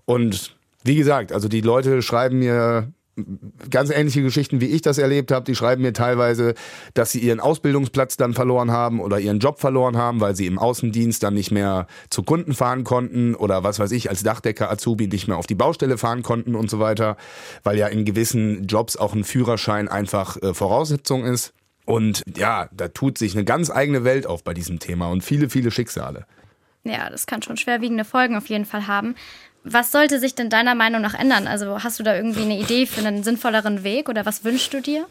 Und 0.03 0.58
wie 0.83 0.95
gesagt, 0.95 1.31
also 1.31 1.47
die 1.47 1.61
Leute 1.61 2.01
schreiben 2.01 2.39
mir 2.39 2.91
ganz 3.69 3.89
ähnliche 3.89 4.21
Geschichten, 4.21 4.61
wie 4.61 4.67
ich 4.67 4.81
das 4.81 4.97
erlebt 4.97 5.31
habe. 5.31 5.45
Die 5.45 5.55
schreiben 5.55 5.81
mir 5.81 5.93
teilweise, 5.93 6.53
dass 6.93 7.11
sie 7.11 7.19
ihren 7.19 7.39
Ausbildungsplatz 7.39 8.17
dann 8.17 8.33
verloren 8.33 8.71
haben 8.71 8.99
oder 8.99 9.19
ihren 9.19 9.39
Job 9.39 9.59
verloren 9.59 9.97
haben, 9.97 10.21
weil 10.21 10.35
sie 10.35 10.45
im 10.45 10.59
Außendienst 10.59 11.21
dann 11.23 11.33
nicht 11.33 11.51
mehr 11.51 11.87
zu 12.09 12.23
Kunden 12.23 12.53
fahren 12.53 12.83
konnten 12.83 13.35
oder 13.35 13.63
was 13.63 13.79
weiß 13.79 13.91
ich, 13.91 14.09
als 14.09 14.23
Dachdecker 14.23 14.71
Azubi 14.71 15.07
nicht 15.07 15.27
mehr 15.27 15.37
auf 15.37 15.47
die 15.47 15.55
Baustelle 15.55 15.97
fahren 15.97 16.23
konnten 16.23 16.55
und 16.55 16.69
so 16.69 16.79
weiter, 16.79 17.17
weil 17.63 17.77
ja 17.77 17.87
in 17.87 18.05
gewissen 18.05 18.65
Jobs 18.67 18.97
auch 18.97 19.13
ein 19.13 19.23
Führerschein 19.23 19.87
einfach 19.87 20.37
äh, 20.41 20.53
Voraussetzung 20.53 21.25
ist. 21.25 21.53
Und 21.85 22.23
ja, 22.37 22.69
da 22.71 22.89
tut 22.89 23.17
sich 23.17 23.33
eine 23.35 23.45
ganz 23.45 23.71
eigene 23.71 24.03
Welt 24.03 24.27
auf 24.27 24.43
bei 24.43 24.53
diesem 24.53 24.79
Thema 24.79 25.09
und 25.09 25.23
viele, 25.23 25.49
viele 25.49 25.71
Schicksale. 25.71 26.25
Ja, 26.83 27.09
das 27.09 27.25
kann 27.25 27.41
schon 27.41 27.57
schwerwiegende 27.57 28.05
Folgen 28.05 28.37
auf 28.37 28.47
jeden 28.47 28.65
Fall 28.65 28.87
haben. 28.87 29.15
Was 29.63 29.91
sollte 29.91 30.19
sich 30.19 30.35
denn 30.35 30.49
deiner 30.49 30.75
Meinung 30.75 31.01
nach 31.01 31.13
ändern? 31.13 31.47
Also 31.47 31.83
hast 31.83 31.99
du 31.99 32.03
da 32.03 32.15
irgendwie 32.15 32.43
eine 32.43 32.59
Idee 32.59 32.85
für 32.85 33.05
einen 33.05 33.23
sinnvolleren 33.23 33.83
Weg 33.83 34.09
oder 34.09 34.25
was 34.25 34.43
wünschst 34.43 34.73
du 34.73 34.81
dir? 34.81 35.05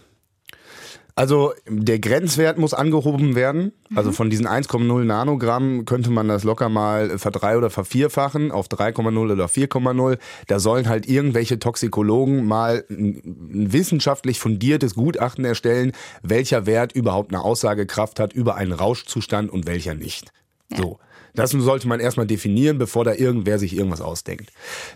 Also 1.19 1.53
der 1.69 1.99
Grenzwert 1.99 2.59
muss 2.59 2.75
angehoben 2.75 3.35
werden. 3.35 3.73
Also 3.93 4.13
von 4.13 4.31
diesen 4.31 4.47
1,0 4.47 5.03
Nanogramm 5.03 5.85
könnte 5.85 6.11
man 6.11 6.29
das 6.29 6.45
locker 6.45 6.69
mal 6.69 7.19
verdrei- 7.19 7.59
oder 7.59 7.71
vervierfachen 7.71 8.53
auf 8.53 8.69
3,0 8.69 9.33
oder 9.33 9.47
4,0. 9.47 10.19
Da 10.47 10.61
sollen 10.61 10.89
halt 10.89 11.09
irgendwelche 11.09 11.59
Toxikologen 11.59 12.47
mal 12.47 12.85
ein 12.89 13.73
wissenschaftlich 13.73 14.39
fundiertes 14.39 14.95
Gutachten 14.95 15.45
erstellen, 15.45 15.91
welcher 16.23 16.67
Wert 16.67 16.93
überhaupt 16.93 17.35
eine 17.35 17.43
Aussagekraft 17.43 18.21
hat 18.21 18.33
über 18.33 18.55
einen 18.55 18.73
Rauschzustand 18.73 19.51
und 19.51 19.67
welcher 19.67 19.95
nicht. 19.95 20.31
Ja. 20.71 20.77
So. 20.79 21.01
Das 21.35 21.51
sollte 21.51 21.89
man 21.89 22.01
erstmal 22.01 22.27
definieren, 22.27 22.79
bevor 22.79 23.05
da 23.05 23.15
irgendwer 23.15 23.59
sich 23.59 23.77
irgendwas 23.77 24.01
ausdenkt. 24.01 24.51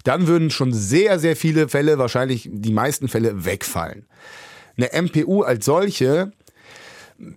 Dann 0.04 0.26
würden 0.26 0.50
schon 0.50 0.72
sehr, 0.72 1.18
sehr 1.18 1.36
viele 1.36 1.68
Fälle, 1.68 1.98
wahrscheinlich 1.98 2.48
die 2.52 2.72
meisten 2.72 3.08
Fälle, 3.08 3.44
wegfallen. 3.44 4.06
Eine 4.76 4.90
MPU 5.02 5.42
als 5.42 5.64
solche 5.64 6.32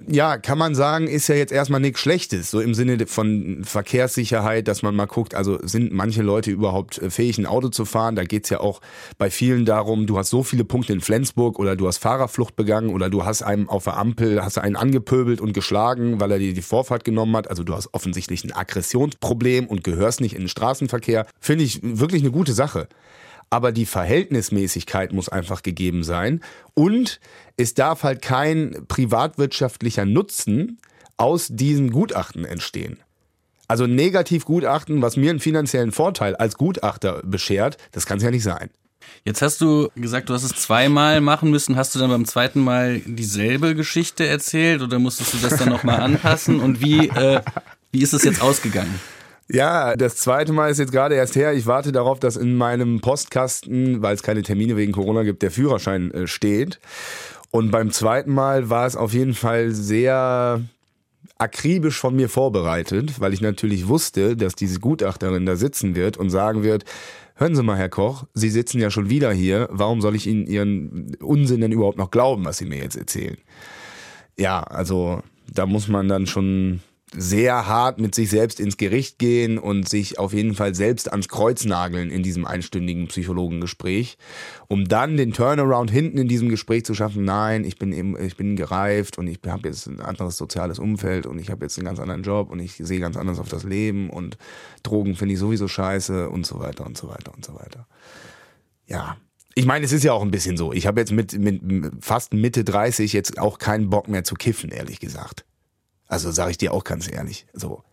ja, 0.07 0.37
kann 0.37 0.57
man 0.57 0.73
sagen, 0.73 1.07
ist 1.07 1.27
ja 1.27 1.35
jetzt 1.35 1.51
erstmal 1.51 1.79
nichts 1.79 1.99
Schlechtes, 1.99 2.49
so 2.49 2.59
im 2.59 2.73
Sinne 2.73 3.05
von 3.05 3.63
Verkehrssicherheit, 3.63 4.67
dass 4.67 4.81
man 4.81 4.95
mal 4.95 5.05
guckt, 5.05 5.35
also 5.35 5.59
sind 5.61 5.93
manche 5.93 6.23
Leute 6.23 6.49
überhaupt 6.49 6.97
äh, 6.97 7.09
fähig, 7.11 7.37
ein 7.37 7.45
Auto 7.45 7.69
zu 7.69 7.85
fahren? 7.85 8.15
Da 8.15 8.23
geht's 8.23 8.49
ja 8.49 8.61
auch 8.61 8.81
bei 9.17 9.29
vielen 9.29 9.65
darum, 9.65 10.07
du 10.07 10.17
hast 10.17 10.31
so 10.31 10.41
viele 10.41 10.63
Punkte 10.63 10.93
in 10.93 11.01
Flensburg 11.01 11.59
oder 11.59 11.75
du 11.75 11.87
hast 11.87 11.99
Fahrerflucht 11.99 12.55
begangen 12.55 12.89
oder 12.89 13.09
du 13.09 13.25
hast 13.25 13.43
einem 13.43 13.69
auf 13.69 13.83
der 13.83 13.97
Ampel, 13.97 14.43
hast 14.43 14.57
einen 14.57 14.75
angepöbelt 14.75 15.39
und 15.39 15.53
geschlagen, 15.53 16.19
weil 16.19 16.31
er 16.31 16.39
dir 16.39 16.53
die 16.53 16.61
Vorfahrt 16.61 17.03
genommen 17.03 17.35
hat. 17.35 17.49
Also 17.49 17.63
du 17.63 17.75
hast 17.75 17.93
offensichtlich 17.93 18.43
ein 18.43 18.53
Aggressionsproblem 18.53 19.67
und 19.67 19.83
gehörst 19.83 20.19
nicht 20.19 20.33
in 20.33 20.41
den 20.41 20.49
Straßenverkehr. 20.49 21.27
Finde 21.39 21.63
ich 21.63 21.79
wirklich 21.83 22.23
eine 22.23 22.31
gute 22.31 22.53
Sache 22.53 22.87
aber 23.49 23.71
die 23.71 23.85
Verhältnismäßigkeit 23.85 25.13
muss 25.13 25.29
einfach 25.29 25.63
gegeben 25.63 26.03
sein 26.03 26.41
und 26.73 27.19
es 27.57 27.73
darf 27.73 28.03
halt 28.03 28.21
kein 28.21 28.85
privatwirtschaftlicher 28.87 30.05
Nutzen 30.05 30.79
aus 31.17 31.47
diesem 31.49 31.91
Gutachten 31.91 32.45
entstehen. 32.45 32.99
Also 33.67 33.87
Negativgutachten, 33.87 35.01
was 35.01 35.17
mir 35.17 35.31
einen 35.31 35.39
finanziellen 35.39 35.91
Vorteil 35.91 36.35
als 36.35 36.55
Gutachter 36.55 37.21
beschert, 37.23 37.77
das 37.91 38.05
kann 38.05 38.17
es 38.17 38.23
ja 38.23 38.31
nicht 38.31 38.43
sein. 38.43 38.69
Jetzt 39.23 39.41
hast 39.41 39.61
du 39.61 39.89
gesagt, 39.95 40.29
du 40.29 40.33
hast 40.33 40.43
es 40.43 40.55
zweimal 40.55 41.21
machen 41.21 41.49
müssen. 41.49 41.75
Hast 41.75 41.95
du 41.95 41.99
dann 41.99 42.09
beim 42.09 42.25
zweiten 42.25 42.59
Mal 42.59 42.99
dieselbe 43.05 43.75
Geschichte 43.75 44.25
erzählt 44.25 44.81
oder 44.81 44.99
musstest 44.99 45.33
du 45.33 45.37
das 45.37 45.57
dann 45.57 45.69
nochmal 45.69 45.99
anpassen? 46.01 46.59
Und 46.59 46.81
wie, 46.81 47.07
äh, 47.09 47.41
wie 47.91 48.01
ist 48.01 48.13
es 48.13 48.23
jetzt 48.23 48.41
ausgegangen? 48.41 48.99
Ja, 49.47 49.95
das 49.95 50.15
zweite 50.15 50.53
Mal 50.53 50.71
ist 50.71 50.79
jetzt 50.79 50.91
gerade 50.91 51.15
erst 51.15 51.35
her. 51.35 51.53
Ich 51.53 51.67
warte 51.67 51.91
darauf, 51.91 52.19
dass 52.19 52.35
in 52.35 52.55
meinem 52.55 52.99
Postkasten, 53.01 54.01
weil 54.01 54.15
es 54.15 54.23
keine 54.23 54.41
Termine 54.41 54.75
wegen 54.75 54.91
Corona 54.91 55.23
gibt, 55.23 55.43
der 55.43 55.51
Führerschein 55.51 56.11
äh, 56.11 56.27
steht. 56.27 56.79
Und 57.51 57.69
beim 57.71 57.91
zweiten 57.91 58.33
Mal 58.33 58.69
war 58.69 58.87
es 58.87 58.95
auf 58.95 59.13
jeden 59.13 59.35
Fall 59.35 59.71
sehr 59.71 60.61
akribisch 61.37 61.99
von 61.99 62.15
mir 62.15 62.27
vorbereitet, 62.27 63.19
weil 63.19 63.33
ich 63.33 63.41
natürlich 63.41 63.87
wusste, 63.87 64.35
dass 64.35 64.55
diese 64.55 64.79
Gutachterin 64.79 65.45
da 65.45 65.55
sitzen 65.55 65.95
wird 65.95 66.17
und 66.17 66.29
sagen 66.29 66.63
wird, 66.63 66.85
hören 67.35 67.55
Sie 67.55 67.63
mal, 67.63 67.77
Herr 67.77 67.89
Koch, 67.89 68.25
Sie 68.33 68.49
sitzen 68.49 68.79
ja 68.79 68.89
schon 68.89 69.09
wieder 69.09 69.31
hier, 69.31 69.67
warum 69.71 70.01
soll 70.01 70.15
ich 70.15 70.27
Ihnen 70.27 70.47
Ihren 70.47 71.15
Unsinn 71.21 71.61
denn 71.61 71.71
überhaupt 71.71 71.97
noch 71.97 72.11
glauben, 72.11 72.45
was 72.45 72.57
Sie 72.57 72.65
mir 72.65 72.79
jetzt 72.79 72.95
erzählen? 72.95 73.37
Ja, 74.37 74.61
also 74.63 75.21
da 75.53 75.65
muss 75.65 75.87
man 75.87 76.07
dann 76.07 76.25
schon 76.25 76.81
sehr 77.17 77.67
hart 77.67 77.99
mit 77.99 78.13
sich 78.13 78.29
selbst 78.29 78.59
ins 78.59 78.77
Gericht 78.77 79.19
gehen 79.19 79.57
und 79.57 79.87
sich 79.87 80.19
auf 80.19 80.33
jeden 80.33 80.53
Fall 80.53 80.75
selbst 80.75 81.11
ans 81.11 81.29
Kreuz 81.29 81.65
nageln 81.65 82.11
in 82.11 82.23
diesem 82.23 82.45
einstündigen 82.45 83.07
Psychologengespräch, 83.07 84.17
um 84.67 84.87
dann 84.87 85.17
den 85.17 85.33
Turnaround 85.33 85.91
hinten 85.91 86.17
in 86.17 86.27
diesem 86.27 86.49
Gespräch 86.49 86.85
zu 86.85 86.93
schaffen. 86.93 87.23
Nein, 87.23 87.63
ich 87.63 87.77
bin 87.77 87.93
eben, 87.93 88.19
ich 88.19 88.37
bin 88.37 88.55
gereift 88.55 89.17
und 89.17 89.27
ich 89.27 89.39
habe 89.47 89.67
jetzt 89.69 89.87
ein 89.87 90.01
anderes 90.01 90.37
soziales 90.37 90.79
Umfeld 90.79 91.25
und 91.25 91.39
ich 91.39 91.49
habe 91.49 91.65
jetzt 91.65 91.77
einen 91.77 91.85
ganz 91.85 91.99
anderen 91.99 92.23
Job 92.23 92.51
und 92.51 92.59
ich 92.59 92.75
sehe 92.75 92.99
ganz 92.99 93.17
anders 93.17 93.39
auf 93.39 93.49
das 93.49 93.63
Leben 93.63 94.09
und 94.09 94.37
Drogen 94.83 95.15
finde 95.15 95.33
ich 95.33 95.39
sowieso 95.39 95.67
scheiße 95.67 96.29
und 96.29 96.45
so 96.45 96.59
weiter 96.59 96.85
und 96.85 96.97
so 96.97 97.07
weiter 97.07 97.33
und 97.33 97.45
so 97.45 97.55
weiter. 97.55 97.87
Ja, 98.87 99.17
ich 99.55 99.65
meine, 99.65 99.85
es 99.85 99.93
ist 99.93 100.03
ja 100.03 100.11
auch 100.11 100.21
ein 100.21 100.31
bisschen 100.31 100.57
so. 100.57 100.73
Ich 100.73 100.85
habe 100.85 100.99
jetzt 100.99 101.13
mit, 101.13 101.37
mit 101.39 101.61
fast 102.01 102.33
Mitte 102.33 102.65
30 102.65 103.13
jetzt 103.13 103.39
auch 103.39 103.57
keinen 103.57 103.89
Bock 103.89 104.09
mehr 104.09 104.25
zu 104.25 104.35
kiffen, 104.35 104.69
ehrlich 104.69 104.99
gesagt. 104.99 105.45
Also 106.07 106.31
sage 106.31 106.51
ich 106.51 106.57
dir 106.57 106.73
auch 106.73 106.83
ganz 106.83 107.11
ehrlich. 107.11 107.45
So. 107.53 107.83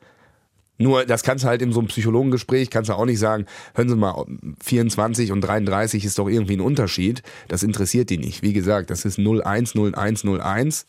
Nur, 0.79 1.05
das 1.05 1.23
kannst 1.23 1.45
du 1.45 1.49
halt 1.49 1.63
in 1.63 1.73
so 1.73 1.79
einem 1.79 1.89
Psychologengespräch, 1.89 2.71
kannst 2.71 2.91
du 2.91 2.95
auch 2.95 3.05
nicht 3.05 3.19
sagen, 3.19 3.47
hören 3.75 3.89
Sie 3.89 3.97
mal, 3.97 4.25
24 4.63 5.31
und 5.31 5.41
33 5.43 6.05
ist 6.05 6.19
doch 6.19 6.29
irgendwie 6.29 6.57
ein 6.57 6.61
Unterschied. 6.61 7.23
Das 7.49 7.63
interessiert 7.63 8.11
die 8.11 8.19
nicht. 8.19 8.43
Wie 8.43 8.53
gesagt, 8.53 8.91
das 8.91 9.05
ist 9.05 9.19
010101 9.19 10.87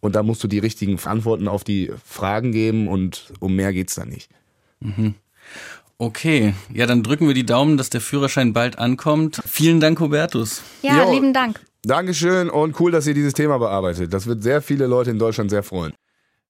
und 0.00 0.14
da 0.14 0.22
musst 0.22 0.44
du 0.44 0.48
die 0.48 0.58
richtigen 0.58 0.98
Antworten 1.04 1.48
auf 1.48 1.64
die 1.64 1.90
Fragen 2.04 2.52
geben 2.52 2.88
und 2.88 3.32
um 3.40 3.56
mehr 3.56 3.72
geht's 3.72 3.94
da 3.94 4.04
nicht. 4.04 4.30
Mhm. 4.80 5.14
Okay, 5.96 6.54
ja, 6.72 6.86
dann 6.86 7.02
drücken 7.02 7.26
wir 7.26 7.34
die 7.34 7.46
Daumen, 7.46 7.76
dass 7.76 7.88
der 7.88 8.00
Führerschein 8.00 8.52
bald 8.52 8.78
ankommt. 8.78 9.40
Vielen 9.46 9.80
Dank, 9.80 10.00
Hubertus. 10.00 10.62
Ja, 10.82 11.04
jo, 11.04 11.12
lieben 11.12 11.32
Dank. 11.32 11.60
Dankeschön 11.82 12.50
und 12.50 12.78
cool, 12.80 12.90
dass 12.90 13.06
ihr 13.06 13.14
dieses 13.14 13.32
Thema 13.32 13.58
bearbeitet. 13.58 14.12
Das 14.12 14.26
wird 14.26 14.42
sehr 14.42 14.62
viele 14.62 14.86
Leute 14.86 15.10
in 15.10 15.18
Deutschland 15.18 15.50
sehr 15.50 15.62
freuen. 15.62 15.92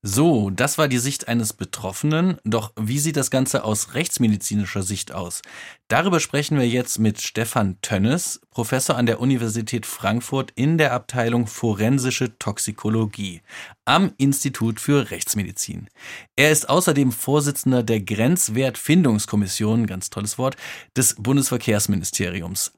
So, 0.06 0.50
das 0.50 0.76
war 0.76 0.86
die 0.86 0.98
Sicht 0.98 1.28
eines 1.28 1.54
Betroffenen. 1.54 2.36
Doch 2.44 2.74
wie 2.78 2.98
sieht 2.98 3.16
das 3.16 3.30
Ganze 3.30 3.64
aus 3.64 3.94
rechtsmedizinischer 3.94 4.82
Sicht 4.82 5.14
aus? 5.14 5.40
Darüber 5.88 6.20
sprechen 6.20 6.58
wir 6.58 6.68
jetzt 6.68 6.98
mit 6.98 7.22
Stefan 7.22 7.78
Tönnes, 7.80 8.42
Professor 8.50 8.98
an 8.98 9.06
der 9.06 9.18
Universität 9.18 9.86
Frankfurt 9.86 10.52
in 10.56 10.76
der 10.76 10.92
Abteilung 10.92 11.46
Forensische 11.46 12.38
Toxikologie 12.38 13.40
am 13.86 14.12
Institut 14.18 14.78
für 14.78 15.10
Rechtsmedizin. 15.10 15.88
Er 16.36 16.52
ist 16.52 16.68
außerdem 16.68 17.10
Vorsitzender 17.10 17.82
der 17.82 18.02
Grenzwertfindungskommission, 18.02 19.86
ganz 19.86 20.10
tolles 20.10 20.36
Wort, 20.36 20.56
des 20.94 21.14
Bundesverkehrsministeriums. 21.14 22.72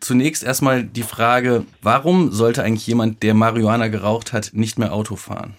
Zunächst 0.00 0.44
erstmal 0.44 0.84
die 0.84 1.02
Frage, 1.02 1.66
warum 1.82 2.30
sollte 2.30 2.62
eigentlich 2.62 2.86
jemand, 2.86 3.24
der 3.24 3.34
Marihuana 3.34 3.88
geraucht 3.88 4.32
hat, 4.32 4.50
nicht 4.52 4.78
mehr 4.78 4.92
Auto 4.92 5.16
fahren? 5.16 5.56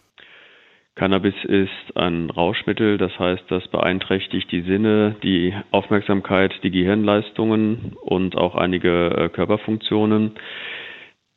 Cannabis 1.00 1.46
ist 1.46 1.96
ein 1.96 2.30
Rauschmittel, 2.30 2.98
das 2.98 3.18
heißt, 3.18 3.44
das 3.48 3.66
beeinträchtigt 3.70 4.52
die 4.52 4.64
Sinne, 4.64 5.16
die 5.24 5.54
Aufmerksamkeit, 5.72 6.54
die 6.62 6.72
Gehirnleistungen 6.72 7.94
und 8.02 8.36
auch 8.36 8.56
einige 8.56 9.08
äh, 9.12 9.30
Körperfunktionen. 9.30 10.32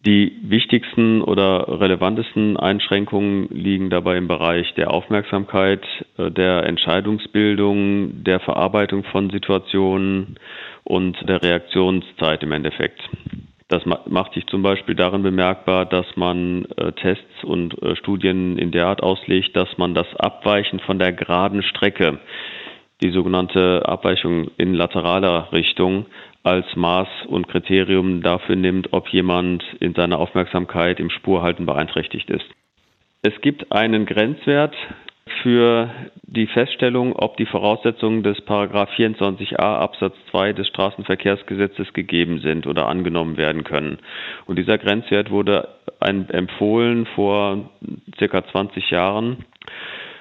Die 0.04 0.36
wichtigsten 0.42 1.22
oder 1.22 1.80
relevantesten 1.80 2.56
Einschränkungen 2.56 3.46
liegen 3.50 3.88
dabei 3.88 4.16
im 4.16 4.26
Bereich 4.26 4.74
der 4.74 4.90
Aufmerksamkeit, 4.90 5.86
äh, 6.18 6.32
der 6.32 6.64
Entscheidungsbildung, 6.64 8.24
der 8.24 8.40
Verarbeitung 8.40 9.04
von 9.04 9.30
Situationen 9.30 10.40
und 10.82 11.16
der 11.28 11.40
Reaktionszeit 11.40 12.42
im 12.42 12.50
Endeffekt. 12.50 13.00
Das 13.72 13.86
macht 13.86 14.34
sich 14.34 14.46
zum 14.48 14.60
Beispiel 14.60 14.94
darin 14.94 15.22
bemerkbar, 15.22 15.86
dass 15.86 16.04
man 16.14 16.66
äh, 16.76 16.92
Tests 16.92 17.42
und 17.42 17.82
äh, 17.82 17.96
Studien 17.96 18.58
in 18.58 18.70
der 18.70 18.86
Art 18.86 19.02
auslegt, 19.02 19.56
dass 19.56 19.78
man 19.78 19.94
das 19.94 20.06
Abweichen 20.16 20.78
von 20.80 20.98
der 20.98 21.14
geraden 21.14 21.62
Strecke, 21.62 22.20
die 23.02 23.08
sogenannte 23.12 23.88
Abweichung 23.88 24.50
in 24.58 24.74
lateraler 24.74 25.50
Richtung, 25.52 26.04
als 26.42 26.66
Maß 26.76 27.08
und 27.28 27.48
Kriterium 27.48 28.20
dafür 28.20 28.56
nimmt, 28.56 28.92
ob 28.92 29.08
jemand 29.08 29.64
in 29.80 29.94
seiner 29.94 30.18
Aufmerksamkeit 30.18 31.00
im 31.00 31.08
Spurhalten 31.08 31.64
beeinträchtigt 31.64 32.28
ist. 32.28 32.44
Es 33.22 33.40
gibt 33.40 33.72
einen 33.72 34.04
Grenzwert 34.04 34.76
für 35.42 35.90
die 36.22 36.46
Feststellung, 36.46 37.14
ob 37.14 37.36
die 37.36 37.46
Voraussetzungen 37.46 38.22
des 38.22 38.40
Paragraph 38.42 38.90
24a 38.96 39.56
Absatz 39.56 40.14
2 40.30 40.52
des 40.52 40.68
Straßenverkehrsgesetzes 40.68 41.92
gegeben 41.92 42.40
sind 42.40 42.66
oder 42.66 42.88
angenommen 42.88 43.36
werden 43.36 43.64
können. 43.64 43.98
Und 44.46 44.58
dieser 44.58 44.78
Grenzwert 44.78 45.30
wurde 45.30 45.68
empfohlen 46.00 47.06
vor 47.14 47.70
circa 48.18 48.44
20 48.44 48.90
Jahren 48.90 49.44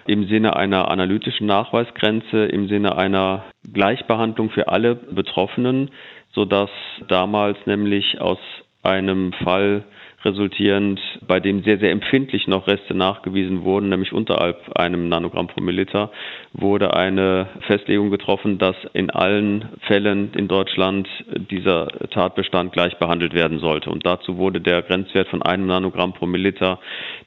im 0.08 0.28
Sinne 0.28 0.56
einer 0.56 0.90
analytischen 0.90 1.48
Nachweisgrenze, 1.48 2.46
im 2.46 2.68
Sinne 2.68 2.98
einer 2.98 3.46
Gleichbehandlung 3.72 4.50
für 4.50 4.68
alle 4.68 4.96
Betroffenen, 4.96 5.92
sodass 6.32 6.70
damals 7.08 7.58
nämlich 7.66 8.20
aus 8.20 8.40
einem 8.84 9.34
Fall 9.34 9.84
resultierend, 10.24 11.00
bei 11.28 11.40
dem 11.40 11.64
sehr, 11.64 11.80
sehr 11.80 11.92
empfindlich 11.92 12.48
noch 12.48 12.68
Reste 12.68 12.94
nachgewiesen 12.94 13.64
wurden, 13.64 13.90
nämlich 13.90 14.14
unterhalb 14.14 14.58
einem 14.78 15.10
Nanogramm 15.10 15.48
pro 15.48 15.62
Milliliter, 15.62 16.12
wurde 16.54 16.94
eine 16.94 17.48
Festlegung 17.68 18.12
getroffen, 18.12 18.58
dass 18.58 18.76
in 18.94 19.10
allen 19.10 19.70
Fällen 19.88 20.34
in 20.34 20.48
Deutschland 20.48 21.08
dieser 21.50 21.88
Tatbestand 22.12 22.74
gleich 22.74 22.98
behandelt 22.98 23.34
werden 23.34 23.60
sollte. 23.60 23.90
Und 23.90 24.06
dazu 24.06 24.38
wurde 24.38 24.62
der 24.62 24.82
Grenzwert 24.82 25.28
von 25.30 25.42
einem 25.42 25.68
Nanogramm 25.68 26.14
pro 26.14 26.26
Milliliter 26.26 26.80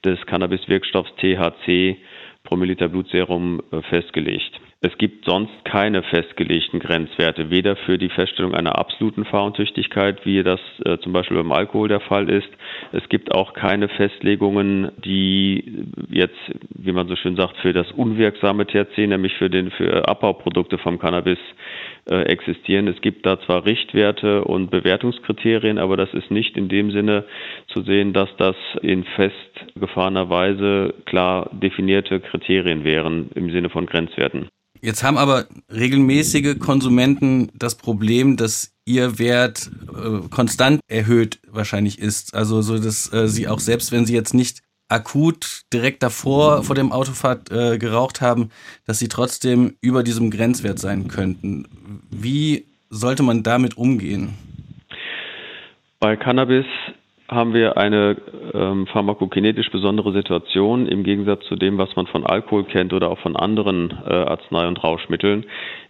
des 0.04 0.24
Cannabis-Wirkstoffs 0.26 1.14
THC 1.16 1.96
pro 2.44 2.56
Milliliter 2.56 2.88
Blutserum 2.88 3.62
äh, 3.72 3.80
festgelegt. 3.82 4.60
Es 4.84 4.98
gibt 4.98 5.24
sonst 5.24 5.64
keine 5.64 6.02
festgelegten 6.02 6.78
Grenzwerte, 6.78 7.48
weder 7.48 7.74
für 7.74 7.96
die 7.96 8.10
Feststellung 8.10 8.54
einer 8.54 8.78
absoluten 8.78 9.24
Fahruntüchtigkeit, 9.24 10.26
wie 10.26 10.42
das 10.42 10.60
äh, 10.84 10.98
zum 10.98 11.14
Beispiel 11.14 11.38
beim 11.38 11.52
Alkohol 11.52 11.88
der 11.88 12.00
Fall 12.00 12.28
ist. 12.28 12.50
Es 12.92 13.08
gibt 13.08 13.34
auch 13.34 13.54
keine 13.54 13.88
Festlegungen, 13.88 14.92
die 15.02 15.86
jetzt, 16.10 16.36
wie 16.68 16.92
man 16.92 17.08
so 17.08 17.16
schön 17.16 17.34
sagt, 17.34 17.56
für 17.62 17.72
das 17.72 17.90
unwirksame 17.92 18.66
THC, 18.66 19.06
nämlich 19.06 19.32
für 19.36 19.48
den 19.48 19.70
für 19.70 20.06
Abbauprodukte 20.06 20.76
vom 20.76 20.98
Cannabis 20.98 21.38
äh, 22.10 22.24
existieren. 22.24 22.86
Es 22.86 23.00
gibt 23.00 23.24
da 23.24 23.40
zwar 23.40 23.64
Richtwerte 23.64 24.44
und 24.44 24.70
Bewertungskriterien, 24.70 25.78
aber 25.78 25.96
das 25.96 26.12
ist 26.12 26.30
nicht 26.30 26.58
in 26.58 26.68
dem 26.68 26.90
Sinne 26.90 27.24
zu 27.68 27.80
sehen, 27.84 28.12
dass 28.12 28.28
das 28.36 28.56
in 28.82 29.04
festgefahrener 29.04 30.28
Weise 30.28 30.92
klar 31.06 31.48
definierte 31.54 32.20
Kriterien 32.20 32.84
wären 32.84 33.30
im 33.34 33.50
Sinne 33.50 33.70
von 33.70 33.86
Grenzwerten. 33.86 34.50
Jetzt 34.84 35.02
haben 35.02 35.16
aber 35.16 35.46
regelmäßige 35.72 36.58
Konsumenten 36.58 37.50
das 37.54 37.74
Problem, 37.74 38.36
dass 38.36 38.76
ihr 38.84 39.18
Wert 39.18 39.70
äh, 39.88 40.28
konstant 40.28 40.80
erhöht 40.88 41.38
wahrscheinlich 41.50 41.98
ist. 41.98 42.34
Also 42.34 42.60
so, 42.60 42.78
dass 42.78 43.10
äh, 43.10 43.26
sie 43.26 43.48
auch 43.48 43.60
selbst, 43.60 43.92
wenn 43.92 44.04
sie 44.04 44.12
jetzt 44.12 44.34
nicht 44.34 44.60
akut 44.90 45.62
direkt 45.72 46.02
davor 46.02 46.64
vor 46.64 46.76
dem 46.76 46.92
Autofahrt 46.92 47.50
äh, 47.50 47.78
geraucht 47.78 48.20
haben, 48.20 48.50
dass 48.84 48.98
sie 48.98 49.08
trotzdem 49.08 49.74
über 49.80 50.02
diesem 50.02 50.30
Grenzwert 50.30 50.78
sein 50.78 51.08
könnten. 51.08 51.66
Wie 52.10 52.66
sollte 52.90 53.22
man 53.22 53.42
damit 53.42 53.78
umgehen? 53.78 54.34
Bei 55.98 56.14
Cannabis 56.14 56.66
haben 57.34 57.52
wir 57.52 57.76
eine 57.76 58.16
ähm, 58.54 58.86
pharmakokinetisch 58.86 59.70
besondere 59.70 60.12
Situation 60.12 60.86
im 60.86 61.02
Gegensatz 61.02 61.44
zu 61.46 61.56
dem, 61.56 61.76
was 61.78 61.94
man 61.96 62.06
von 62.06 62.24
Alkohol 62.24 62.64
kennt 62.64 62.92
oder 62.92 63.10
auch 63.10 63.18
von 63.18 63.36
anderen 63.36 63.90
äh, 64.06 64.12
Arznei- 64.12 64.68
und 64.68 64.82
Rauschmitteln, 64.82 65.44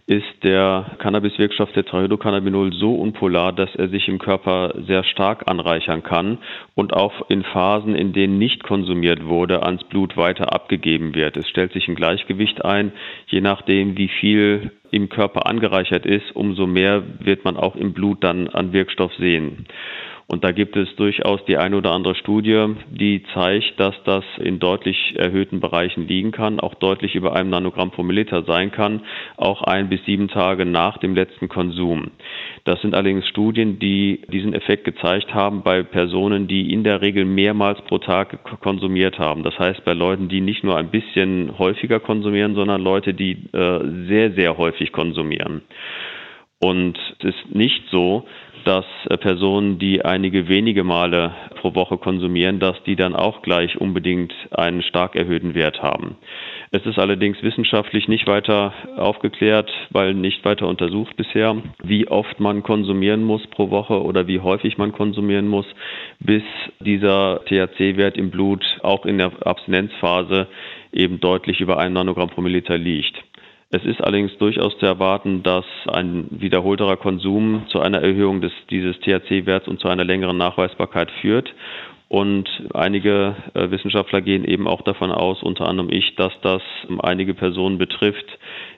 ist 0.07 0.43
der 0.43 0.97
Cannabiswirkstoff 0.99 1.71
Tetrahydrocannabinol 1.71 2.73
so 2.73 2.93
unpolar, 2.93 3.53
dass 3.53 3.73
er 3.75 3.89
sich 3.89 4.07
im 4.07 4.19
Körper 4.19 4.73
sehr 4.85 5.03
stark 5.03 5.49
anreichern 5.49 6.03
kann 6.03 6.37
und 6.75 6.93
auch 6.93 7.29
in 7.29 7.43
Phasen, 7.43 7.95
in 7.95 8.13
denen 8.13 8.37
nicht 8.37 8.63
konsumiert 8.63 9.25
wurde, 9.25 9.63
ans 9.63 9.83
Blut 9.85 10.15
weiter 10.15 10.53
abgegeben 10.53 11.15
wird. 11.15 11.37
Es 11.37 11.49
stellt 11.49 11.73
sich 11.73 11.87
ein 11.87 11.95
Gleichgewicht 11.95 12.63
ein, 12.63 12.91
je 13.27 13.41
nachdem, 13.41 13.97
wie 13.97 14.09
viel 14.09 14.71
im 14.91 15.09
Körper 15.09 15.47
angereichert 15.47 16.05
ist, 16.05 16.35
umso 16.35 16.67
mehr 16.67 17.01
wird 17.19 17.43
man 17.43 17.57
auch 17.57 17.75
im 17.75 17.93
Blut 17.93 18.23
dann 18.23 18.47
an 18.47 18.73
Wirkstoff 18.73 19.13
sehen. 19.15 19.65
Und 20.27 20.43
da 20.43 20.51
gibt 20.51 20.75
es 20.75 20.93
durchaus 20.95 21.45
die 21.45 21.57
eine 21.57 21.77
oder 21.77 21.91
andere 21.91 22.15
Studie, 22.15 22.75
die 22.89 23.21
zeigt, 23.35 23.79
dass 23.79 23.93
das 24.05 24.23
in 24.39 24.57
deutlich 24.57 25.13
erhöhten 25.15 25.59
Bereichen 25.59 26.07
liegen 26.07 26.31
kann, 26.31 26.59
auch 26.59 26.73
deutlich 26.73 27.13
über 27.13 27.35
einem 27.35 27.51
Nanogramm 27.51 27.91
pro 27.91 28.01
Milliliter 28.01 28.43
sein 28.43 28.71
kann, 28.71 29.01
auch 29.37 29.61
ein 29.61 29.87
bis 29.87 30.03
sieben 30.05 30.27
Tage 30.27 30.65
nach 30.65 30.97
dem 30.97 31.13
letzten 31.13 31.47
Konsum. 31.47 32.09
Das 32.63 32.81
sind 32.81 32.95
allerdings 32.95 33.27
Studien, 33.27 33.77
die 33.77 34.21
diesen 34.31 34.53
Effekt 34.55 34.83
gezeigt 34.83 35.31
haben 35.35 35.61
bei 35.61 35.83
Personen, 35.83 36.47
die 36.47 36.73
in 36.73 36.83
der 36.83 37.01
Regel 37.01 37.25
mehrmals 37.25 37.79
pro 37.81 37.99
Tag 37.99 38.59
konsumiert 38.61 39.19
haben. 39.19 39.43
Das 39.43 39.59
heißt 39.59 39.85
bei 39.85 39.93
Leuten, 39.93 40.27
die 40.27 40.41
nicht 40.41 40.63
nur 40.63 40.75
ein 40.75 40.89
bisschen 40.89 41.59
häufiger 41.59 41.99
konsumieren, 41.99 42.55
sondern 42.55 42.81
Leute, 42.81 43.13
die 43.13 43.33
äh, 43.53 44.07
sehr, 44.07 44.31
sehr 44.31 44.57
häufig 44.57 44.91
konsumieren. 44.91 45.61
Und 46.59 46.97
es 47.19 47.25
ist 47.25 47.53
nicht 47.53 47.83
so, 47.91 48.25
dass 48.65 48.85
äh, 49.09 49.17
Personen, 49.17 49.79
die 49.79 50.03
einige 50.03 50.47
wenige 50.49 50.83
Male 50.83 51.33
pro 51.61 51.75
Woche 51.75 51.97
konsumieren, 51.97 52.59
dass 52.59 52.81
die 52.83 52.95
dann 52.95 53.15
auch 53.15 53.41
gleich 53.41 53.79
unbedingt 53.79 54.33
einen 54.51 54.81
stark 54.81 55.15
erhöhten 55.15 55.53
Wert 55.53 55.81
haben. 55.81 56.17
Es 56.71 56.85
ist 56.85 56.99
allerdings 56.99 57.41
wissenschaftlich 57.41 58.07
nicht 58.07 58.27
weiter 58.27 58.73
aufgeklärt, 58.97 59.71
weil 59.91 60.13
nicht 60.13 60.43
weiter 60.43 60.67
untersucht 60.67 61.15
bisher, 61.15 61.55
wie 61.83 62.07
oft 62.07 62.39
man 62.39 62.63
konsumieren 62.63 63.23
muss 63.23 63.45
pro 63.47 63.69
Woche 63.69 64.03
oder 64.03 64.27
wie 64.27 64.41
häufig 64.41 64.77
man 64.77 64.91
konsumieren 64.91 65.47
muss, 65.47 65.65
bis 66.19 66.43
dieser 66.79 67.41
THC-Wert 67.45 68.17
im 68.17 68.29
Blut 68.29 68.63
auch 68.83 69.05
in 69.05 69.19
der 69.19 69.31
Abstinenzphase 69.45 70.47
eben 70.91 71.19
deutlich 71.19 71.61
über 71.61 71.77
einem 71.77 71.93
Nanogramm 71.93 72.29
pro 72.29 72.41
Milliliter 72.41 72.77
liegt. 72.77 73.15
Es 73.75 73.83
ist 73.83 74.01
allerdings 74.01 74.37
durchaus 74.37 74.77
zu 74.77 74.85
erwarten, 74.85 75.43
dass 75.43 75.65
ein 75.87 76.27
wiederholterer 76.29 76.95
Konsum 76.95 77.65
zu 77.69 77.81
einer 77.81 78.01
Erhöhung 78.01 78.39
des, 78.39 78.53
dieses 78.69 78.97
THC-Werts 79.01 79.67
und 79.67 79.81
zu 79.81 79.89
einer 79.89 80.05
längeren 80.05 80.37
Nachweisbarkeit 80.37 81.11
führt. 81.19 81.53
Und 82.07 82.47
einige 82.73 83.35
äh, 83.53 83.69
Wissenschaftler 83.71 84.21
gehen 84.21 84.45
eben 84.45 84.65
auch 84.69 84.81
davon 84.83 85.11
aus, 85.11 85.43
unter 85.43 85.67
anderem 85.67 85.89
ich, 85.91 86.15
dass 86.15 86.31
das 86.41 86.61
einige 86.99 87.33
Personen 87.33 87.77
betrifft, 87.77 88.25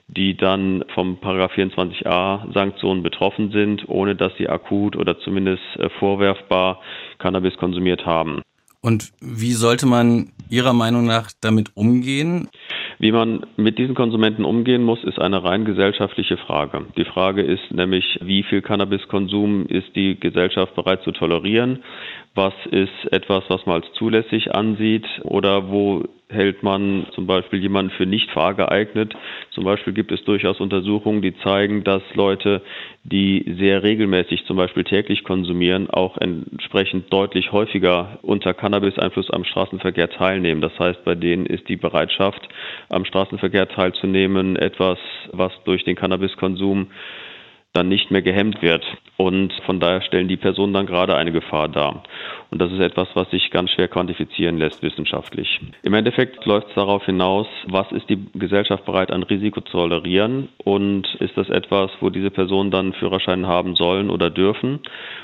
die 0.08 0.36
dann 0.36 0.84
vom 0.94 1.18
Paragraph 1.18 1.52
24a 1.52 2.52
Sanktionen 2.52 3.04
betroffen 3.04 3.52
sind, 3.52 3.88
ohne 3.88 4.16
dass 4.16 4.32
sie 4.36 4.48
akut 4.48 4.96
oder 4.96 5.20
zumindest 5.20 5.62
äh, 5.76 5.90
vorwerfbar 6.00 6.80
Cannabis 7.18 7.56
konsumiert 7.56 8.04
haben. 8.04 8.42
Und 8.80 9.12
wie 9.20 9.52
sollte 9.52 9.86
man 9.86 10.32
Ihrer 10.50 10.72
Meinung 10.72 11.04
nach 11.04 11.30
damit 11.40 11.76
umgehen? 11.76 12.48
Wie 13.00 13.12
man 13.12 13.46
mit 13.56 13.78
diesen 13.78 13.94
Konsumenten 13.94 14.44
umgehen 14.44 14.82
muss, 14.82 15.04
ist 15.04 15.20
eine 15.20 15.44
rein 15.44 15.64
gesellschaftliche 15.64 16.36
Frage. 16.36 16.86
Die 16.96 17.04
Frage 17.04 17.42
ist 17.42 17.70
nämlich, 17.70 18.18
wie 18.22 18.42
viel 18.42 18.60
Cannabiskonsum 18.60 19.66
ist 19.66 19.94
die 19.94 20.18
Gesellschaft 20.18 20.74
bereit 20.74 21.02
zu 21.04 21.12
tolerieren? 21.12 21.84
Was 22.34 22.54
ist 22.70 23.12
etwas, 23.12 23.44
was 23.48 23.66
man 23.66 23.82
als 23.82 23.92
zulässig 23.94 24.54
ansieht? 24.54 25.06
Oder 25.24 25.70
wo 25.70 26.04
hält 26.28 26.62
man 26.62 27.06
zum 27.14 27.26
Beispiel 27.26 27.60
jemanden 27.60 27.90
für 27.92 28.06
nicht 28.06 28.30
fahrgeeignet? 28.30 29.14
Zum 29.50 29.64
Beispiel 29.64 29.92
gibt 29.92 30.12
es 30.12 30.22
durchaus 30.24 30.60
Untersuchungen, 30.60 31.22
die 31.22 31.36
zeigen, 31.38 31.84
dass 31.84 32.02
Leute, 32.14 32.62
die 33.02 33.44
sehr 33.58 33.82
regelmäßig 33.82 34.44
zum 34.46 34.56
Beispiel 34.56 34.84
täglich 34.84 35.24
konsumieren, 35.24 35.88
auch 35.90 36.18
entsprechend 36.18 37.12
deutlich 37.12 37.50
häufiger 37.52 38.18
unter 38.22 38.54
Cannabis-Einfluss 38.54 39.30
am 39.30 39.44
Straßenverkehr 39.44 40.10
teilnehmen. 40.10 40.60
Das 40.60 40.78
heißt, 40.78 41.04
bei 41.04 41.14
denen 41.14 41.46
ist 41.46 41.68
die 41.68 41.76
Bereitschaft, 41.76 42.46
am 42.90 43.04
Straßenverkehr 43.04 43.68
teilzunehmen, 43.68 44.56
etwas, 44.56 44.98
was 45.32 45.52
durch 45.64 45.84
den 45.84 45.96
Cannabiskonsum 45.96 46.88
dann 47.78 47.88
nicht 47.88 48.10
mehr 48.10 48.22
gehemmt 48.22 48.60
wird. 48.60 48.84
Und 49.16 49.52
von 49.64 49.80
daher 49.80 50.02
stellen 50.02 50.28
die 50.28 50.36
Personen 50.36 50.72
dann 50.72 50.86
gerade 50.86 51.16
eine 51.16 51.32
Gefahr 51.32 51.68
dar. 51.68 52.02
Und 52.50 52.60
das 52.60 52.72
ist 52.72 52.80
etwas, 52.80 53.08
was 53.14 53.30
sich 53.30 53.50
ganz 53.50 53.70
schwer 53.70 53.88
quantifizieren 53.88 54.58
lässt 54.58 54.82
wissenschaftlich. 54.82 55.60
Im 55.82 55.94
Endeffekt 55.94 56.44
läuft 56.46 56.68
es 56.68 56.74
darauf 56.74 57.04
hinaus, 57.04 57.46
was 57.66 57.90
ist 57.92 58.08
die 58.08 58.18
Gesellschaft 58.34 58.84
bereit 58.84 59.10
an 59.10 59.22
Risiko 59.22 59.60
zu 59.60 59.72
tolerieren 59.72 60.48
und 60.64 61.06
ist 61.16 61.36
das 61.36 61.50
etwas, 61.50 61.90
wo 62.00 62.10
diese 62.10 62.30
Personen 62.30 62.70
dann 62.70 62.94
Führerschein 62.94 63.46
haben 63.46 63.74
sollen 63.74 64.10
oder 64.10 64.30
dürfen? 64.30 64.80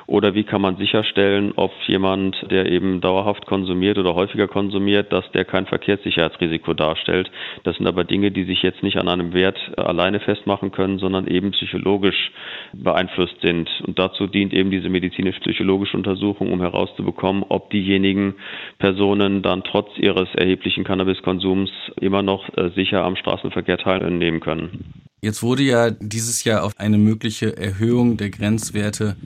Oder 0.06 0.34
wie 0.34 0.44
kann 0.44 0.60
man 0.60 0.76
sicherstellen, 0.76 1.52
ob 1.56 1.72
jemand, 1.86 2.36
der 2.50 2.70
eben 2.70 3.00
dauerhaft 3.00 3.46
konsumiert 3.46 3.98
oder 3.98 4.14
häufiger 4.14 4.48
konsumiert, 4.48 5.12
dass 5.12 5.30
der 5.32 5.44
kein 5.44 5.66
Verkehrssicherheitsrisiko 5.66 6.74
darstellt? 6.74 7.30
Das 7.62 7.76
sind 7.76 7.86
aber 7.86 8.04
Dinge, 8.04 8.30
die 8.30 8.44
sich 8.44 8.62
jetzt 8.62 8.82
nicht 8.82 8.98
an 8.98 9.08
einem 9.08 9.32
Wert 9.32 9.58
alleine 9.78 10.20
festmachen 10.20 10.72
können, 10.72 10.98
sondern 10.98 11.26
eben 11.26 11.52
psychologisch 11.52 12.32
beeinflusst 12.72 13.40
sind. 13.40 13.70
Und 13.86 13.98
dazu 13.98 14.26
dient 14.26 14.52
eben 14.52 14.70
diese 14.70 14.88
medizinisch-psychologische 14.88 15.96
Untersuchung, 15.96 16.52
um 16.52 16.60
herauszubekommen, 16.60 17.44
ob 17.48 17.70
diejenigen 17.70 18.34
Personen 18.78 19.42
dann 19.42 19.64
trotz 19.64 19.88
ihres 19.96 20.28
erheblichen 20.34 20.84
Cannabiskonsums 20.84 21.70
immer 22.00 22.22
noch 22.22 22.48
äh, 22.56 22.70
sicher 22.70 23.04
am 23.04 23.16
Straßenverkehr 23.16 23.78
teilnehmen 23.78 24.40
können. 24.40 25.03
Jetzt 25.24 25.42
wurde 25.42 25.62
ja 25.62 25.90
dieses 25.90 26.44
Jahr 26.44 26.64
auf 26.64 26.74
eine 26.76 26.98
mögliche 26.98 27.56
Erhöhung 27.56 28.18
der 28.18 28.28
Grenzwerte 28.28 29.16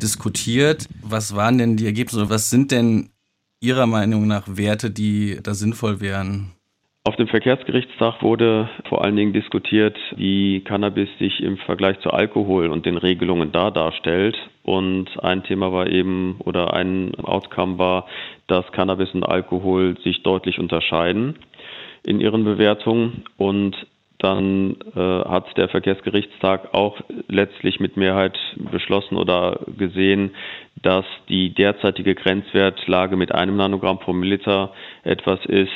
diskutiert. 0.00 0.86
Was 1.02 1.34
waren 1.34 1.58
denn 1.58 1.76
die 1.76 1.86
Ergebnisse 1.86 2.18
oder 2.18 2.30
was 2.30 2.48
sind 2.48 2.70
denn 2.70 3.08
Ihrer 3.60 3.88
Meinung 3.88 4.28
nach 4.28 4.44
Werte, 4.46 4.88
die 4.92 5.40
da 5.42 5.54
sinnvoll 5.54 6.00
wären? 6.00 6.52
Auf 7.02 7.16
dem 7.16 7.26
Verkehrsgerichtstag 7.26 8.22
wurde 8.22 8.70
vor 8.88 9.02
allen 9.02 9.16
Dingen 9.16 9.32
diskutiert, 9.32 9.96
wie 10.14 10.60
Cannabis 10.60 11.08
sich 11.18 11.40
im 11.40 11.56
Vergleich 11.56 11.98
zu 12.02 12.12
Alkohol 12.12 12.68
und 12.68 12.86
den 12.86 12.96
Regelungen 12.96 13.50
da 13.50 13.72
darstellt. 13.72 14.36
Und 14.62 15.08
ein 15.24 15.42
Thema 15.42 15.72
war 15.72 15.88
eben 15.88 16.36
oder 16.38 16.72
ein 16.72 17.16
Outcome 17.16 17.78
war, 17.78 18.06
dass 18.46 18.70
Cannabis 18.70 19.10
und 19.12 19.24
Alkohol 19.24 19.96
sich 20.04 20.22
deutlich 20.22 20.60
unterscheiden 20.60 21.34
in 22.04 22.20
ihren 22.20 22.44
Bewertungen. 22.44 23.24
Und 23.36 23.74
dann 24.18 24.76
äh, 24.96 25.00
hat 25.00 25.56
der 25.56 25.68
Verkehrsgerichtstag 25.68 26.74
auch 26.74 27.00
letztlich 27.28 27.78
mit 27.78 27.96
Mehrheit 27.96 28.36
beschlossen 28.56 29.16
oder 29.16 29.60
gesehen, 29.76 30.34
dass 30.82 31.04
die 31.28 31.54
derzeitige 31.54 32.14
Grenzwertlage 32.14 33.16
mit 33.16 33.32
einem 33.32 33.56
Nanogramm 33.56 33.98
pro 33.98 34.12
Milliliter 34.12 34.72
etwas 35.04 35.44
ist, 35.46 35.70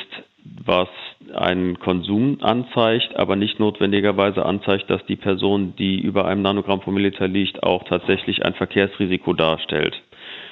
was 0.65 0.89
einen 1.33 1.79
Konsum 1.79 2.39
anzeigt, 2.41 3.15
aber 3.15 3.35
nicht 3.35 3.59
notwendigerweise 3.59 4.45
anzeigt, 4.45 4.89
dass 4.89 5.05
die 5.05 5.15
Person, 5.15 5.73
die 5.77 5.99
über 6.01 6.25
einem 6.25 6.41
Nanogramm 6.41 6.81
pro 6.81 6.91
Milliliter 6.91 7.27
liegt, 7.27 7.63
auch 7.63 7.83
tatsächlich 7.83 8.45
ein 8.45 8.53
Verkehrsrisiko 8.53 9.33
darstellt. 9.33 9.95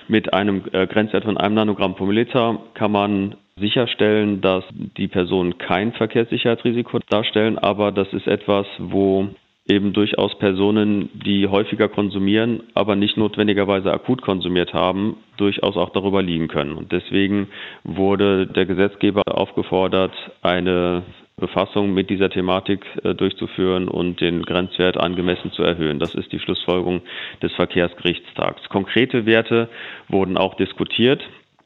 Mit 0.07 0.33
einem 0.33 0.63
äh, 0.71 0.87
Grenzwert 0.87 1.25
von 1.25 1.37
einem 1.37 1.55
Nanogramm 1.55 1.95
pro 1.95 2.05
Milliliter 2.05 2.59
kann 2.73 2.91
man 2.91 3.35
sicherstellen, 3.57 4.41
dass 4.41 4.63
die 4.71 5.07
Personen 5.07 5.57
kein 5.57 5.93
Verkehrssicherheitsrisiko 5.93 6.99
darstellen, 7.09 7.57
aber 7.57 7.91
das 7.91 8.11
ist 8.13 8.27
etwas, 8.27 8.65
wo 8.77 9.27
eben 9.67 9.93
durchaus 9.93 10.37
Personen, 10.39 11.09
die 11.13 11.47
häufiger 11.47 11.87
konsumieren, 11.87 12.63
aber 12.73 12.95
nicht 12.95 13.17
notwendigerweise 13.17 13.91
akut 13.91 14.21
konsumiert 14.21 14.73
haben, 14.73 15.17
durchaus 15.37 15.77
auch 15.77 15.91
darüber 15.91 16.21
liegen 16.21 16.47
können. 16.47 16.73
Und 16.73 16.91
deswegen 16.91 17.47
wurde 17.83 18.47
der 18.47 18.65
Gesetzgeber 18.65 19.21
aufgefordert, 19.27 20.13
eine 20.41 21.03
Befassung 21.37 21.93
mit 21.93 22.09
dieser 22.09 22.29
Thematik 22.29 22.85
äh, 23.03 23.15
durchzuführen 23.15 23.87
und 23.87 24.21
den 24.21 24.43
Grenzwert 24.43 24.97
angemessen 24.97 25.51
zu 25.51 25.63
erhöhen. 25.63 25.99
Das 25.99 26.13
ist 26.15 26.31
die 26.31 26.39
Schlussfolgerung 26.39 27.01
des 27.41 27.51
Verkehrsgerichtstags. 27.53 28.69
Konkrete 28.69 29.25
Werte 29.25 29.69
wurden 30.07 30.37
auch 30.37 30.55
diskutiert 30.55 31.21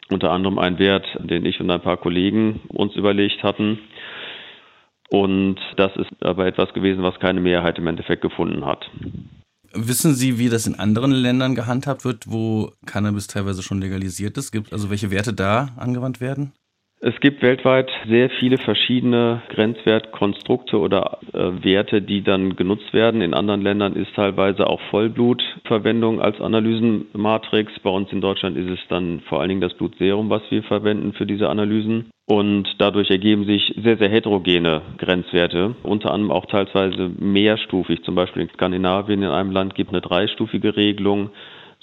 unter 0.10 0.32
anderem 0.32 0.60
ein 0.60 0.80
Wert, 0.80 1.06
den 1.20 1.46
ich 1.46 1.60
und 1.60 1.70
ein 1.70 1.82
paar 1.82 1.98
Kollegen 1.98 2.62
uns 2.70 2.96
überlegt 2.96 3.44
hatten. 3.44 3.80
Und 5.10 5.58
das 5.78 5.96
ist 5.96 6.10
aber 6.22 6.46
etwas 6.48 6.74
gewesen, 6.74 7.04
was 7.04 7.20
keine 7.20 7.42
Mehrheit 7.42 7.78
im 7.78 7.88
Endeffekt 7.88 8.22
gefunden 8.22 8.66
hat. 8.66 8.90
Wissen 9.74 10.14
Sie, 10.14 10.40
wie 10.40 10.50
das 10.50 10.68
in 10.68 10.76
anderen 10.76 11.12
Ländern 11.12 11.54
gehandhabt 11.54 12.06
wird, 12.06 12.32
wo 12.32 12.72
Cannabis 12.86 13.28
teilweise 13.28 13.62
schon 13.62 13.82
legalisiert 13.82 14.38
ist? 14.38 14.52
Gibt 14.52 14.72
also 14.72 14.90
welche 14.90 15.12
Werte 15.12 15.34
da 15.34 15.70
angewandt 15.76 16.22
werden? 16.22 16.54
Es 17.08 17.20
gibt 17.20 17.44
weltweit 17.44 17.92
sehr 18.10 18.32
viele 18.32 18.58
verschiedene 18.58 19.44
Grenzwertkonstrukte 19.50 20.80
oder 20.80 21.20
äh, 21.34 21.64
Werte, 21.64 22.02
die 22.02 22.24
dann 22.24 22.56
genutzt 22.56 22.94
werden. 22.94 23.22
In 23.22 23.36
anderen 23.36 23.62
Ländern 23.62 23.94
ist 23.94 24.16
teilweise 24.16 24.66
auch 24.66 24.82
Vollblutverwendung 24.90 26.20
als 26.20 26.42
Analysenmatrix. 26.42 27.74
Bei 27.84 27.92
uns 27.92 28.12
in 28.12 28.22
Deutschland 28.22 28.58
ist 28.58 28.72
es 28.72 28.80
dann 28.90 29.20
vor 29.30 29.40
allen 29.40 29.50
Dingen 29.50 29.62
das 29.62 29.76
Blutserum, 29.76 30.32
was 30.32 30.42
wir 30.50 30.64
verwenden 30.64 31.14
für 31.14 31.28
diese 31.28 31.48
Analysen. 31.48 32.10
Und 32.26 32.68
dadurch 32.80 33.12
ergeben 33.12 33.46
sich 33.46 33.76
sehr, 33.84 33.98
sehr 33.98 34.10
heterogene 34.10 34.82
Grenzwerte, 34.98 35.76
unter 35.84 36.12
anderem 36.12 36.32
auch 36.32 36.48
teilweise 36.48 37.12
mehrstufig. 37.20 38.02
Zum 38.02 38.16
Beispiel 38.16 38.42
in 38.42 38.50
Skandinavien 38.50 39.22
in 39.22 39.30
einem 39.30 39.52
Land 39.52 39.76
gibt 39.76 39.92
es 39.92 39.94
eine 39.94 40.02
dreistufige 40.02 40.76
Regelung 40.76 41.30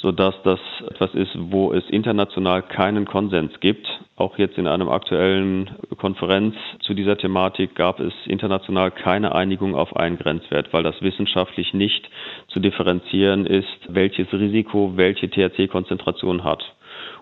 sodass 0.02 0.34
das 0.42 0.58
etwas 0.90 1.14
ist, 1.14 1.30
wo 1.36 1.72
es 1.72 1.88
international 1.88 2.62
keinen 2.62 3.06
Konsens 3.06 3.52
gibt. 3.60 3.86
Auch 4.16 4.36
jetzt 4.36 4.58
in 4.58 4.66
einem 4.66 4.88
aktuellen 4.88 5.70
Konferenz 5.96 6.56
zu 6.80 6.92
dieser 6.92 7.16
Thematik 7.16 7.76
gab 7.76 8.00
es 8.00 8.12
international 8.26 8.90
keine 8.90 9.32
Einigung 9.34 9.76
auf 9.76 9.94
einen 9.96 10.18
Grenzwert, 10.18 10.72
weil 10.72 10.82
das 10.82 11.00
wissenschaftlich 11.02 11.72
nicht 11.72 12.10
zu 12.48 12.58
differenzieren 12.58 13.46
ist, 13.46 13.68
welches 13.88 14.30
Risiko 14.32 14.92
welche 14.96 15.30
THC-Konzentration 15.30 16.42
hat. 16.42 16.62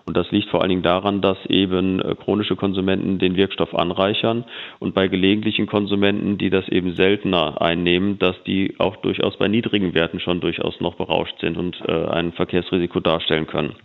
Und 0.05 0.17
das 0.17 0.31
liegt 0.31 0.49
vor 0.49 0.61
allen 0.61 0.69
Dingen 0.69 0.81
daran, 0.81 1.21
dass 1.21 1.37
eben 1.47 2.01
äh, 2.01 2.15
chronische 2.15 2.55
Konsumenten 2.55 3.19
den 3.19 3.35
Wirkstoff 3.35 3.73
anreichern 3.75 4.45
und 4.79 4.93
bei 4.93 5.07
gelegentlichen 5.07 5.67
Konsumenten, 5.67 6.37
die 6.37 6.49
das 6.49 6.67
eben 6.69 6.95
seltener 6.95 7.61
einnehmen, 7.61 8.19
dass 8.19 8.35
die 8.43 8.75
auch 8.79 8.95
durchaus 8.97 9.37
bei 9.37 9.47
niedrigen 9.47 9.93
Werten 9.93 10.19
schon 10.19 10.41
durchaus 10.41 10.79
noch 10.81 10.95
berauscht 10.95 11.39
sind 11.39 11.57
und 11.57 11.77
äh, 11.87 12.05
ein 12.07 12.31
Verkehrsrisiko 12.33 12.99
darstellen 12.99 13.47
können. 13.47 13.75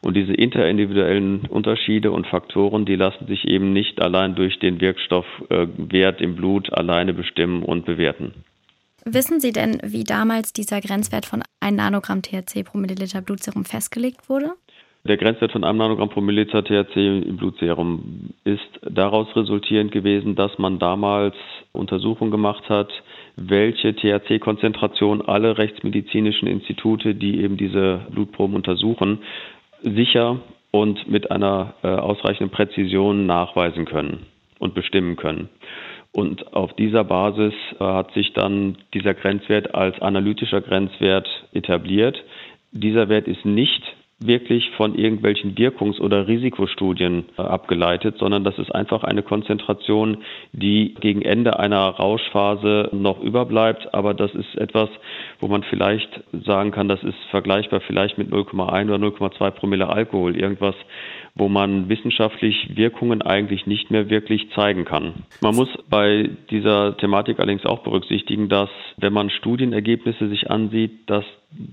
Und 0.00 0.16
diese 0.16 0.32
interindividuellen 0.32 1.46
Unterschiede 1.48 2.10
und 2.10 2.26
Faktoren, 2.26 2.86
die 2.86 2.96
lassen 2.96 3.26
sich 3.26 3.46
eben 3.46 3.72
nicht 3.72 4.00
allein 4.00 4.34
durch 4.34 4.58
den 4.58 4.80
Wirkstoffwert 4.80 6.20
im 6.20 6.36
Blut 6.36 6.72
alleine 6.72 7.12
bestimmen 7.12 7.62
und 7.62 7.84
bewerten. 7.84 8.44
Wissen 9.04 9.40
Sie 9.40 9.52
denn, 9.52 9.80
wie 9.82 10.04
damals 10.04 10.52
dieser 10.52 10.80
Grenzwert 10.80 11.24
von 11.24 11.42
1 11.60 11.76
Nanogramm 11.76 12.20
THC 12.22 12.64
pro 12.64 12.78
Milliliter 12.78 13.22
Blutserum 13.22 13.64
festgelegt 13.64 14.28
wurde? 14.28 14.52
Der 15.04 15.16
Grenzwert 15.16 15.52
von 15.52 15.64
einem 15.64 15.78
Nanogramm 15.78 16.10
pro 16.10 16.20
Milliliter 16.20 16.62
THC 16.62 17.22
im 17.26 17.38
Blutserum 17.38 18.30
ist 18.44 18.68
daraus 18.82 19.34
resultierend 19.34 19.92
gewesen, 19.92 20.34
dass 20.34 20.58
man 20.58 20.78
damals 20.78 21.34
Untersuchungen 21.72 22.30
gemacht 22.30 22.68
hat, 22.68 22.90
welche 23.36 23.94
THC-Konzentration 23.94 25.22
alle 25.22 25.56
rechtsmedizinischen 25.56 26.46
Institute, 26.46 27.14
die 27.14 27.40
eben 27.40 27.56
diese 27.56 28.02
Blutproben 28.10 28.54
untersuchen, 28.54 29.20
sicher 29.82 30.40
und 30.70 31.08
mit 31.08 31.30
einer 31.30 31.74
äh, 31.82 31.88
ausreichenden 31.88 32.50
Präzision 32.50 33.24
nachweisen 33.24 33.86
können 33.86 34.26
und 34.58 34.74
bestimmen 34.74 35.16
können. 35.16 35.48
Und 36.12 36.52
auf 36.52 36.74
dieser 36.74 37.04
Basis 37.04 37.54
äh, 37.78 37.84
hat 37.84 38.12
sich 38.12 38.34
dann 38.34 38.76
dieser 38.92 39.14
Grenzwert 39.14 39.74
als 39.74 39.98
analytischer 40.02 40.60
Grenzwert 40.60 41.26
etabliert. 41.54 42.22
Dieser 42.72 43.08
Wert 43.08 43.26
ist 43.26 43.46
nicht 43.46 43.82
wirklich 44.22 44.70
von 44.76 44.94
irgendwelchen 44.94 45.54
Wirkungs- 45.56 45.98
oder 45.98 46.28
Risikostudien 46.28 47.24
äh, 47.38 47.42
abgeleitet, 47.42 48.18
sondern 48.18 48.44
das 48.44 48.58
ist 48.58 48.74
einfach 48.74 49.02
eine 49.02 49.22
Konzentration, 49.22 50.18
die 50.52 50.94
gegen 51.00 51.22
Ende 51.22 51.58
einer 51.58 51.88
Rauschphase 51.88 52.90
noch 52.92 53.20
überbleibt. 53.20 53.94
Aber 53.94 54.12
das 54.12 54.34
ist 54.34 54.54
etwas, 54.56 54.90
wo 55.40 55.48
man 55.48 55.62
vielleicht 55.62 56.22
sagen 56.44 56.70
kann, 56.70 56.88
das 56.88 57.02
ist 57.02 57.16
vergleichbar 57.30 57.80
vielleicht 57.80 58.18
mit 58.18 58.30
0,1 58.30 58.92
oder 58.92 59.06
0,2 59.06 59.50
Promille 59.52 59.88
Alkohol. 59.88 60.36
Irgendwas, 60.36 60.74
wo 61.40 61.48
man 61.48 61.88
wissenschaftlich 61.88 62.76
Wirkungen 62.76 63.22
eigentlich 63.22 63.66
nicht 63.66 63.90
mehr 63.90 64.10
wirklich 64.10 64.50
zeigen 64.54 64.84
kann. 64.84 65.24
Man 65.40 65.56
muss 65.56 65.70
bei 65.88 66.28
dieser 66.50 66.98
Thematik 66.98 67.38
allerdings 67.38 67.64
auch 67.64 67.78
berücksichtigen, 67.78 68.50
dass 68.50 68.68
wenn 68.98 69.14
man 69.14 69.30
Studienergebnisse 69.30 70.28
sich 70.28 70.50
ansieht, 70.50 71.08
dass 71.08 71.24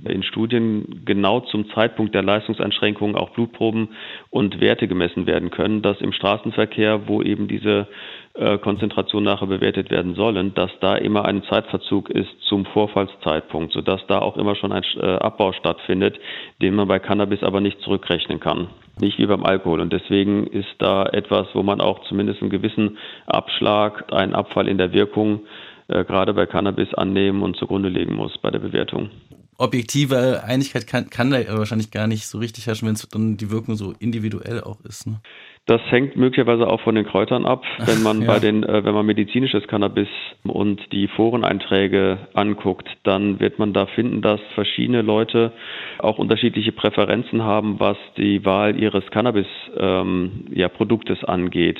in 0.06 0.24
Studien 0.24 1.02
genau 1.04 1.42
zum 1.42 1.70
Zeitpunkt 1.72 2.16
der 2.16 2.24
Leistungseinschränkungen 2.24 3.18
auch 3.18 3.32
Blutproben 3.32 3.90
und 4.30 4.62
Werte 4.62 4.88
gemessen 4.88 5.28
werden 5.28 5.52
können, 5.52 5.82
dass 5.82 6.00
im 6.00 6.14
Straßenverkehr, 6.14 7.10
wo 7.10 7.22
eben 7.22 7.50
diese 7.50 7.90
äh, 8.36 8.58
Konzentration 8.60 9.24
nachher 9.24 9.48
bewertet 9.48 9.92
werden 9.92 10.16
sollen, 10.16 10.54
dass 10.54 10.72
da 10.80 10.96
immer 10.96 11.26
ein 11.26 11.44
Zeitverzug 11.44 12.10
ist 12.10 12.30
zum 12.48 12.66
Vorfallszeitpunkt, 12.68 13.74
sodass 13.74 14.00
da 14.08 14.20
auch 14.20 14.38
immer 14.38 14.56
schon 14.56 14.72
ein 14.72 14.84
äh, 14.96 15.06
Abbau 15.06 15.52
stattfindet, 15.52 16.18
den 16.62 16.74
man 16.74 16.88
bei 16.88 17.00
Cannabis 17.00 17.44
aber 17.44 17.60
nicht 17.60 17.82
zurückrechnen 17.82 18.40
kann. 18.40 18.70
Nicht 19.00 19.20
wie 19.20 19.26
beim 19.26 19.46
Alkohol. 19.46 19.82
Und 19.82 19.94
deswegen 19.94 20.48
ist 20.48 20.76
da 20.80 21.06
etwas, 21.06 21.48
wo 21.54 21.64
man 21.64 21.82
auch 21.82 22.04
zumindest 22.08 22.42
einen 22.42 22.50
gewissen 22.50 22.98
Abschlag, 23.26 24.12
einen 24.12 24.34
Abfall 24.34 24.68
in 24.68 24.78
der 24.78 24.92
Wirkung 24.94 25.42
äh, 25.88 26.04
gerade 26.04 26.34
bei 26.34 26.46
Cannabis 26.46 26.94
annehmen 26.94 27.44
und 27.44 27.58
zugrunde 27.58 27.90
legen 27.90 28.16
muss 28.16 28.38
bei 28.40 28.52
der 28.52 28.60
Bewertung 28.60 29.10
objektive 29.58 30.44
Einigkeit 30.44 30.88
kann, 30.88 31.10
kann 31.10 31.32
da 31.32 31.40
wahrscheinlich 31.58 31.92
gar 31.92 32.08
nicht 32.08 32.28
so 32.28 32.38
richtig 32.38 32.68
herrschen, 32.68 32.88
wenn 32.88 32.96
es 32.96 33.08
dann 33.10 33.38
die 33.38 33.52
Wirkung 33.52 33.76
so 33.76 33.94
individuell 34.00 34.62
auch 34.62 34.80
ist. 34.82 35.08
Ne? 35.08 35.20
Das 35.68 35.82
hängt 35.92 36.16
möglicherweise 36.16 36.66
auch 36.66 36.80
von 36.80 36.96
den 36.96 37.06
Kräutern 37.06 37.46
ab. 37.46 37.66
Wenn 37.80 38.02
man 38.02 38.22
ja. 38.22 38.28
bei 38.28 38.40
den, 38.40 38.64
äh, 38.64 38.86
wenn 38.86 38.94
man 38.94 39.06
medizinisches 39.06 39.68
Cannabis 39.68 40.08
und 40.44 40.80
die 40.94 41.10
Foreneinträge 41.10 42.20
anguckt, 42.34 42.88
dann 43.04 43.42
wird 43.42 43.60
man 43.60 43.74
da 43.74 43.86
finden, 43.88 44.22
dass 44.22 44.40
verschiedene 44.56 45.02
Leute 45.02 45.52
auch 46.00 46.20
unterschiedliche 46.20 46.72
Präferenzen 46.72 47.44
haben, 47.44 47.82
was 47.82 47.98
die 48.16 48.46
Wahl 48.46 48.80
ihres 48.80 49.06
Cannabis-Produktes 49.12 51.18
ähm, 51.20 51.26
ja, 51.26 51.28
angeht, 51.28 51.80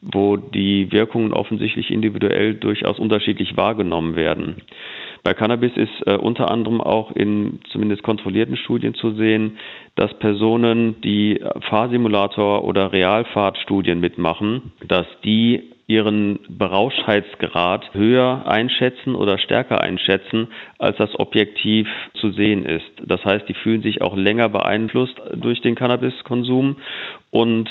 wo 0.00 0.36
die 0.36 0.90
Wirkungen 0.90 1.32
offensichtlich 1.32 1.92
individuell 1.92 2.54
durchaus 2.54 2.98
unterschiedlich 2.98 3.56
wahrgenommen 3.56 4.16
werden. 4.16 4.62
Bei 5.28 5.34
Cannabis 5.34 5.76
ist 5.76 6.06
äh, 6.06 6.16
unter 6.16 6.50
anderem 6.50 6.80
auch 6.80 7.10
in 7.10 7.60
zumindest 7.70 8.02
kontrollierten 8.02 8.56
Studien 8.56 8.94
zu 8.94 9.10
sehen, 9.10 9.58
dass 9.94 10.18
Personen, 10.20 11.02
die 11.02 11.38
Fahrsimulator 11.68 12.64
oder 12.64 12.92
Realfahrtstudien 12.92 14.00
mitmachen, 14.00 14.72
dass 14.86 15.04
die 15.24 15.74
ihren 15.86 16.38
Berauschtheitsgrad 16.48 17.92
höher 17.92 18.44
einschätzen 18.46 19.14
oder 19.14 19.36
stärker 19.36 19.82
einschätzen, 19.82 20.48
als 20.78 20.96
das 20.96 21.10
objektiv 21.20 21.88
zu 22.14 22.30
sehen 22.30 22.64
ist. 22.64 22.90
Das 23.04 23.22
heißt, 23.22 23.46
die 23.50 23.54
fühlen 23.54 23.82
sich 23.82 24.00
auch 24.00 24.16
länger 24.16 24.48
beeinflusst 24.48 25.20
durch 25.34 25.60
den 25.60 25.74
Cannabiskonsum 25.74 26.76
und 27.30 27.68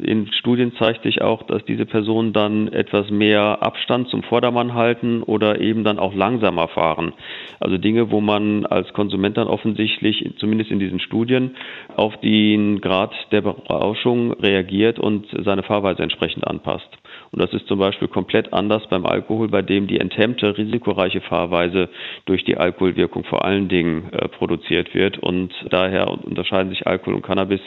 in 0.00 0.32
Studien 0.32 0.72
zeigt 0.78 1.02
sich 1.02 1.20
auch, 1.22 1.42
dass 1.42 1.64
diese 1.64 1.86
Personen 1.86 2.32
dann 2.32 2.68
etwas 2.68 3.10
mehr 3.10 3.58
Abstand 3.62 4.08
zum 4.08 4.22
Vordermann 4.22 4.74
halten 4.74 5.22
oder 5.22 5.60
eben 5.60 5.84
dann 5.84 5.98
auch 5.98 6.14
langsamer 6.14 6.68
fahren. 6.68 7.12
Also 7.60 7.76
Dinge, 7.76 8.10
wo 8.10 8.20
man 8.20 8.64
als 8.66 8.92
Konsument 8.92 9.36
dann 9.36 9.48
offensichtlich, 9.48 10.32
zumindest 10.38 10.70
in 10.70 10.78
diesen 10.78 11.00
Studien, 11.00 11.56
auf 11.94 12.16
den 12.20 12.80
Grad 12.80 13.12
der 13.32 13.42
Berauschung 13.42 14.32
reagiert 14.32 14.98
und 14.98 15.26
seine 15.44 15.62
Fahrweise 15.62 16.02
entsprechend 16.02 16.46
anpasst. 16.46 16.88
Und 17.32 17.40
das 17.40 17.52
ist 17.52 17.66
zum 17.66 17.78
Beispiel 17.78 18.08
komplett 18.08 18.52
anders 18.52 18.86
beim 18.88 19.06
Alkohol, 19.06 19.48
bei 19.48 19.62
dem 19.62 19.86
die 19.86 20.00
enthemmte, 20.00 20.56
risikoreiche 20.56 21.20
Fahrweise 21.20 21.88
durch 22.24 22.44
die 22.44 22.56
Alkoholwirkung 22.56 23.24
vor 23.24 23.44
allen 23.44 23.68
Dingen 23.68 24.12
äh, 24.12 24.28
produziert 24.28 24.94
wird. 24.94 25.18
Und 25.18 25.52
daher 25.70 26.08
unterscheiden 26.08 26.70
sich 26.70 26.86
Alkohol 26.86 27.14
und 27.14 27.22
Cannabis 27.22 27.60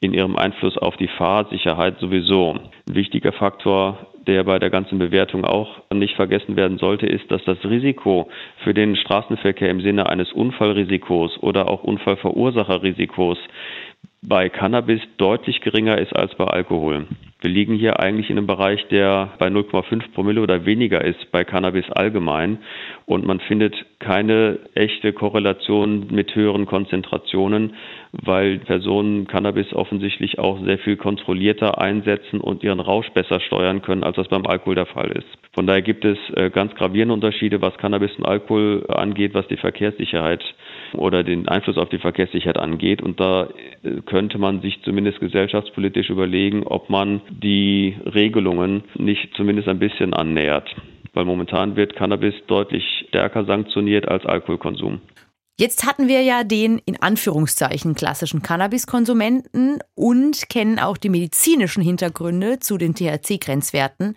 in 0.00 0.12
ihrem 0.12 0.36
Einfluss 0.36 0.76
auf 0.78 0.96
die 0.96 1.08
Fahrsicherheit 1.08 1.98
sowieso. 1.98 2.58
Ein 2.88 2.94
wichtiger 2.94 3.32
Faktor 3.32 3.98
der 4.28 4.44
bei 4.44 4.58
der 4.58 4.68
ganzen 4.68 4.98
Bewertung 4.98 5.46
auch 5.46 5.78
nicht 5.92 6.14
vergessen 6.14 6.54
werden 6.54 6.76
sollte, 6.76 7.06
ist, 7.06 7.30
dass 7.30 7.42
das 7.44 7.64
Risiko 7.64 8.28
für 8.62 8.74
den 8.74 8.94
Straßenverkehr 8.94 9.70
im 9.70 9.80
Sinne 9.80 10.06
eines 10.06 10.32
Unfallrisikos 10.32 11.38
oder 11.42 11.68
auch 11.70 11.82
Unfallverursacherrisikos 11.82 13.38
bei 14.20 14.50
Cannabis 14.50 15.00
deutlich 15.16 15.62
geringer 15.62 15.96
ist 15.96 16.14
als 16.14 16.34
bei 16.34 16.44
Alkohol. 16.44 17.06
Wir 17.40 17.50
liegen 17.50 17.76
hier 17.76 18.00
eigentlich 18.00 18.30
in 18.30 18.36
einem 18.36 18.48
Bereich, 18.48 18.84
der 18.88 19.30
bei 19.38 19.46
0,5 19.46 20.12
Promille 20.12 20.40
oder 20.40 20.66
weniger 20.66 21.04
ist 21.04 21.30
bei 21.30 21.44
Cannabis 21.44 21.88
allgemein. 21.88 22.58
Und 23.06 23.24
man 23.24 23.38
findet 23.38 23.76
keine 24.00 24.58
echte 24.74 25.12
Korrelation 25.12 26.08
mit 26.10 26.34
höheren 26.34 26.66
Konzentrationen, 26.66 27.74
weil 28.10 28.58
Personen 28.58 29.28
Cannabis 29.28 29.72
offensichtlich 29.72 30.40
auch 30.40 30.60
sehr 30.64 30.78
viel 30.78 30.96
kontrollierter 30.96 31.80
einsetzen 31.80 32.40
und 32.40 32.64
ihren 32.64 32.80
Rausch 32.80 33.08
besser 33.10 33.38
steuern 33.38 33.82
können, 33.82 34.02
als 34.02 34.16
das 34.16 34.26
beim 34.26 34.44
Alkohol 34.44 34.74
der 34.74 34.86
Fall 34.86 35.12
ist. 35.12 35.28
Von 35.52 35.68
daher 35.68 35.82
gibt 35.82 36.04
es 36.04 36.18
äh, 36.34 36.50
ganz 36.50 36.74
gravierende 36.74 37.14
Unterschiede, 37.14 37.62
was 37.62 37.76
Cannabis 37.78 38.10
und 38.16 38.26
Alkohol 38.26 38.84
angeht, 38.88 39.34
was 39.34 39.46
die 39.46 39.56
Verkehrssicherheit 39.56 40.42
oder 40.94 41.22
den 41.22 41.48
Einfluss 41.48 41.76
auf 41.76 41.88
die 41.88 41.98
Verkehrssicherheit 41.98 42.58
angeht. 42.58 43.02
Und 43.02 43.20
da 43.20 43.48
äh, 43.82 44.00
könnte 44.04 44.38
man 44.38 44.60
sich 44.60 44.80
zumindest 44.82 45.20
gesellschaftspolitisch 45.20 46.10
überlegen, 46.10 46.64
ob 46.64 46.90
man 46.90 47.20
die 47.28 47.96
Regelungen 48.04 48.84
nicht 48.96 49.34
zumindest 49.34 49.68
ein 49.68 49.78
bisschen 49.78 50.14
annähert. 50.14 50.68
Weil 51.14 51.24
momentan 51.24 51.76
wird 51.76 51.96
Cannabis 51.96 52.34
deutlich 52.46 52.84
stärker 53.08 53.44
sanktioniert 53.44 54.06
als 54.08 54.24
Alkoholkonsum. 54.26 55.00
Jetzt 55.60 55.84
hatten 55.84 56.06
wir 56.06 56.22
ja 56.22 56.44
den 56.44 56.78
in 56.78 57.02
Anführungszeichen 57.02 57.96
klassischen 57.96 58.42
Cannabiskonsumenten 58.42 59.80
und 59.96 60.48
kennen 60.48 60.78
auch 60.78 60.96
die 60.96 61.08
medizinischen 61.08 61.82
Hintergründe 61.82 62.60
zu 62.60 62.78
den 62.78 62.94
THC-Grenzwerten. 62.94 64.14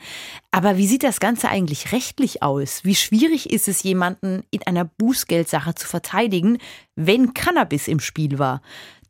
Aber 0.52 0.78
wie 0.78 0.86
sieht 0.86 1.02
das 1.02 1.20
Ganze 1.20 1.50
eigentlich 1.50 1.94
rechtlich 1.94 2.44
aus? 2.44 2.86
Wie 2.86 2.94
schwierig 2.94 3.52
ist 3.52 3.68
es, 3.68 3.82
jemanden 3.82 4.44
in 4.52 4.62
einer 4.68 4.86
Bußgeldsache 4.86 5.74
zu 5.74 5.88
verteidigen, 5.88 6.60
wenn 6.96 7.34
Cannabis 7.34 7.88
im 7.88 8.02
Spiel 8.02 8.38
war? 8.38 8.62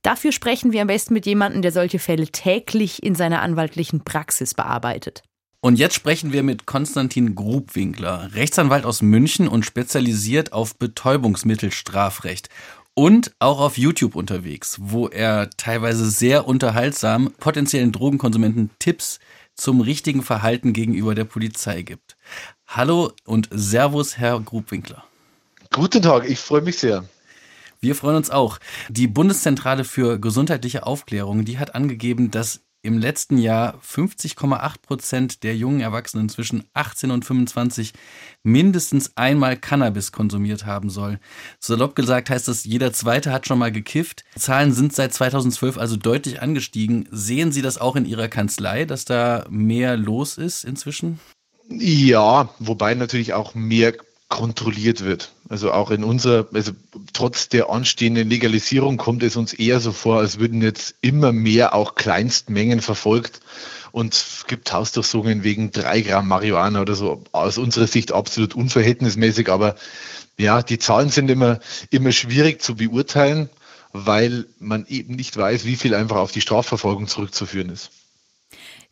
Dafür 0.01 0.31
sprechen 0.31 0.71
wir 0.71 0.83
am 0.83 0.87
besten 0.87 1.13
mit 1.13 1.25
jemandem, 1.25 1.61
der 1.61 1.73
solche 1.73 1.99
Fälle 1.99 2.27
täglich 2.27 3.03
in 3.03 3.13
seiner 3.13 3.41
anwaltlichen 3.41 4.05
Praxis 4.05 4.53
bearbeitet. 4.53 5.21
Und 5.63 5.77
jetzt 5.77 5.93
sprechen 5.93 6.33
wir 6.33 6.41
mit 6.41 6.65
Konstantin 6.65 7.35
Grubwinkler, 7.35 8.33
Rechtsanwalt 8.33 8.83
aus 8.83 9.03
München 9.03 9.47
und 9.47 9.63
spezialisiert 9.63 10.53
auf 10.53 10.75
Betäubungsmittelstrafrecht 10.75 12.49
und 12.95 13.31
auch 13.37 13.59
auf 13.59 13.77
YouTube 13.77 14.15
unterwegs, 14.15 14.77
wo 14.81 15.07
er 15.07 15.51
teilweise 15.57 16.09
sehr 16.09 16.47
unterhaltsam 16.47 17.31
potenziellen 17.39 17.91
Drogenkonsumenten 17.91 18.71
Tipps 18.79 19.19
zum 19.53 19.81
richtigen 19.81 20.23
Verhalten 20.23 20.73
gegenüber 20.73 21.13
der 21.13 21.25
Polizei 21.25 21.83
gibt. 21.83 22.17
Hallo 22.65 23.11
und 23.25 23.47
Servus, 23.51 24.17
Herr 24.17 24.39
Grubwinkler. 24.39 25.03
Guten 25.71 26.01
Tag, 26.01 26.27
ich 26.27 26.39
freue 26.39 26.61
mich 26.61 26.79
sehr. 26.79 27.05
Wir 27.79 27.93
freuen 27.93 28.15
uns 28.15 28.31
auch. 28.31 28.57
Die 28.89 29.05
Bundeszentrale 29.05 29.83
für 29.83 30.19
gesundheitliche 30.19 30.87
Aufklärung, 30.87 31.45
die 31.45 31.59
hat 31.59 31.75
angegeben, 31.75 32.31
dass 32.31 32.61
im 32.83 32.97
letzten 32.97 33.37
Jahr 33.37 33.79
50,8 33.87 34.81
Prozent 34.81 35.43
der 35.43 35.55
jungen 35.55 35.81
Erwachsenen 35.81 36.29
zwischen 36.29 36.63
18 36.73 37.11
und 37.11 37.25
25 37.25 37.93
mindestens 38.43 39.15
einmal 39.15 39.57
Cannabis 39.57 40.11
konsumiert 40.11 40.65
haben 40.65 40.89
soll. 40.89 41.19
Salopp 41.59 41.95
gesagt 41.95 42.29
heißt 42.29 42.47
das, 42.47 42.65
jeder 42.65 42.91
Zweite 42.91 43.31
hat 43.31 43.47
schon 43.47 43.59
mal 43.59 43.71
gekifft. 43.71 44.23
Zahlen 44.35 44.73
sind 44.73 44.93
seit 44.93 45.13
2012 45.13 45.77
also 45.77 45.95
deutlich 45.95 46.41
angestiegen. 46.41 47.07
Sehen 47.11 47.51
Sie 47.51 47.61
das 47.61 47.77
auch 47.77 47.95
in 47.95 48.05
Ihrer 48.05 48.27
Kanzlei, 48.27 48.85
dass 48.85 49.05
da 49.05 49.45
mehr 49.49 49.97
los 49.97 50.37
ist 50.37 50.63
inzwischen? 50.63 51.19
Ja, 51.69 52.53
wobei 52.59 52.95
natürlich 52.95 53.33
auch 53.33 53.55
mehr 53.55 53.93
kontrolliert 54.31 55.03
wird. 55.03 55.31
Also 55.49 55.71
auch 55.71 55.91
in 55.91 56.03
unserer, 56.03 56.47
also 56.53 56.71
trotz 57.13 57.49
der 57.49 57.69
anstehenden 57.69 58.29
Legalisierung 58.29 58.97
kommt 58.97 59.21
es 59.21 59.35
uns 59.35 59.53
eher 59.53 59.79
so 59.79 59.91
vor, 59.91 60.19
als 60.19 60.39
würden 60.39 60.63
jetzt 60.63 60.95
immer 61.01 61.31
mehr 61.31 61.75
auch 61.75 61.93
Kleinstmengen 61.93 62.81
verfolgt 62.81 63.41
und 63.91 64.13
es 64.13 64.45
gibt 64.47 64.71
Hausdurchsuchungen 64.71 65.43
wegen 65.43 65.71
drei 65.71 66.01
Gramm 66.01 66.29
Marihuana 66.29 66.81
oder 66.81 66.95
so. 66.95 67.23
Aus 67.33 67.57
unserer 67.57 67.87
Sicht 67.87 68.13
absolut 68.13 68.55
unverhältnismäßig, 68.55 69.49
aber 69.49 69.75
ja, 70.37 70.63
die 70.63 70.79
Zahlen 70.79 71.09
sind 71.09 71.29
immer, 71.29 71.59
immer 71.89 72.13
schwierig 72.13 72.61
zu 72.61 72.75
beurteilen, 72.75 73.49
weil 73.91 74.45
man 74.59 74.85
eben 74.87 75.15
nicht 75.15 75.35
weiß, 75.35 75.65
wie 75.65 75.75
viel 75.75 75.93
einfach 75.93 76.17
auf 76.17 76.31
die 76.31 76.41
Strafverfolgung 76.41 77.07
zurückzuführen 77.07 77.69
ist. 77.69 77.91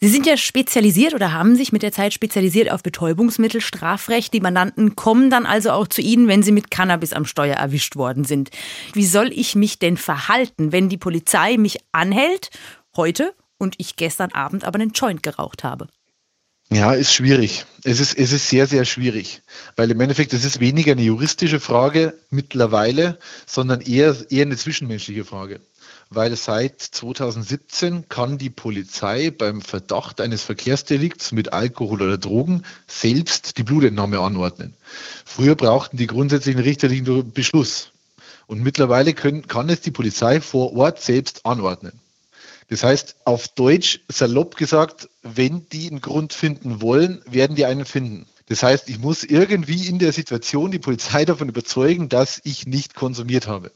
Sie 0.01 0.07
sind 0.07 0.25
ja 0.25 0.37
spezialisiert 0.37 1.13
oder 1.13 1.33
haben 1.33 1.57
sich 1.57 1.73
mit 1.73 1.83
der 1.83 1.91
Zeit 1.91 2.13
spezialisiert 2.13 2.71
auf 2.71 2.83
Betäubungsmittelstrafrecht. 2.83 4.33
Die 4.33 4.39
Mandanten 4.39 4.95
kommen 4.95 5.29
dann 5.29 5.45
also 5.45 5.71
auch 5.71 5.87
zu 5.87 6.01
Ihnen, 6.01 6.29
wenn 6.29 6.41
sie 6.41 6.53
mit 6.53 6.71
Cannabis 6.71 7.11
am 7.11 7.25
Steuer 7.25 7.57
erwischt 7.57 7.97
worden 7.97 8.23
sind. 8.23 8.49
Wie 8.93 9.05
soll 9.05 9.33
ich 9.33 9.55
mich 9.55 9.77
denn 9.77 9.97
verhalten, 9.97 10.71
wenn 10.71 10.87
die 10.87 10.97
Polizei 10.97 11.57
mich 11.57 11.79
anhält, 11.91 12.49
heute, 12.95 13.33
und 13.57 13.75
ich 13.77 13.97
gestern 13.97 14.31
Abend 14.31 14.63
aber 14.63 14.79
einen 14.79 14.91
Joint 14.91 15.21
geraucht 15.21 15.65
habe? 15.65 15.87
Ja, 16.71 16.93
ist 16.93 17.13
schwierig. 17.13 17.65
Es 17.83 17.99
ist, 17.99 18.17
es 18.17 18.31
ist 18.31 18.47
sehr, 18.47 18.67
sehr 18.67 18.85
schwierig. 18.85 19.41
Weil 19.75 19.91
im 19.91 19.99
Endeffekt, 19.99 20.31
es 20.31 20.45
ist 20.45 20.61
weniger 20.61 20.93
eine 20.93 21.01
juristische 21.01 21.59
Frage 21.59 22.17
mittlerweile, 22.29 23.19
sondern 23.45 23.81
eher, 23.81 24.15
eher 24.29 24.45
eine 24.45 24.55
zwischenmenschliche 24.55 25.25
Frage 25.25 25.59
weil 26.09 26.35
seit 26.35 26.81
2017 26.81 28.09
kann 28.09 28.37
die 28.37 28.49
Polizei 28.49 29.29
beim 29.29 29.61
Verdacht 29.61 30.21
eines 30.21 30.41
Verkehrsdelikts 30.41 31.31
mit 31.31 31.53
Alkohol 31.53 32.01
oder 32.01 32.17
Drogen 32.17 32.63
selbst 32.87 33.57
die 33.57 33.63
Blutentnahme 33.63 34.19
anordnen. 34.19 34.73
Früher 35.23 35.55
brauchten 35.55 35.97
die 35.97 36.07
grundsätzlich 36.07 36.55
einen 36.55 36.65
richterlichen 36.65 37.31
Beschluss. 37.31 37.91
Und 38.47 38.63
mittlerweile 38.63 39.13
können, 39.13 39.47
kann 39.47 39.69
es 39.69 39.81
die 39.81 39.91
Polizei 39.91 40.41
vor 40.41 40.73
Ort 40.75 40.99
selbst 40.99 41.45
anordnen. 41.45 41.93
Das 42.69 42.83
heißt, 42.83 43.15
auf 43.25 43.47
Deutsch 43.47 43.99
salopp 44.07 44.55
gesagt, 44.55 45.09
wenn 45.21 45.67
die 45.69 45.89
einen 45.89 46.01
Grund 46.01 46.33
finden 46.33 46.81
wollen, 46.81 47.21
werden 47.29 47.55
die 47.55 47.65
einen 47.65 47.85
finden. 47.85 48.25
Das 48.47 48.63
heißt, 48.63 48.89
ich 48.89 48.97
muss 48.97 49.23
irgendwie 49.23 49.87
in 49.87 49.99
der 49.99 50.13
Situation 50.13 50.71
die 50.71 50.79
Polizei 50.79 51.25
davon 51.25 51.49
überzeugen, 51.49 52.09
dass 52.09 52.41
ich 52.43 52.65
nicht 52.65 52.95
konsumiert 52.95 53.47
habe. 53.47 53.71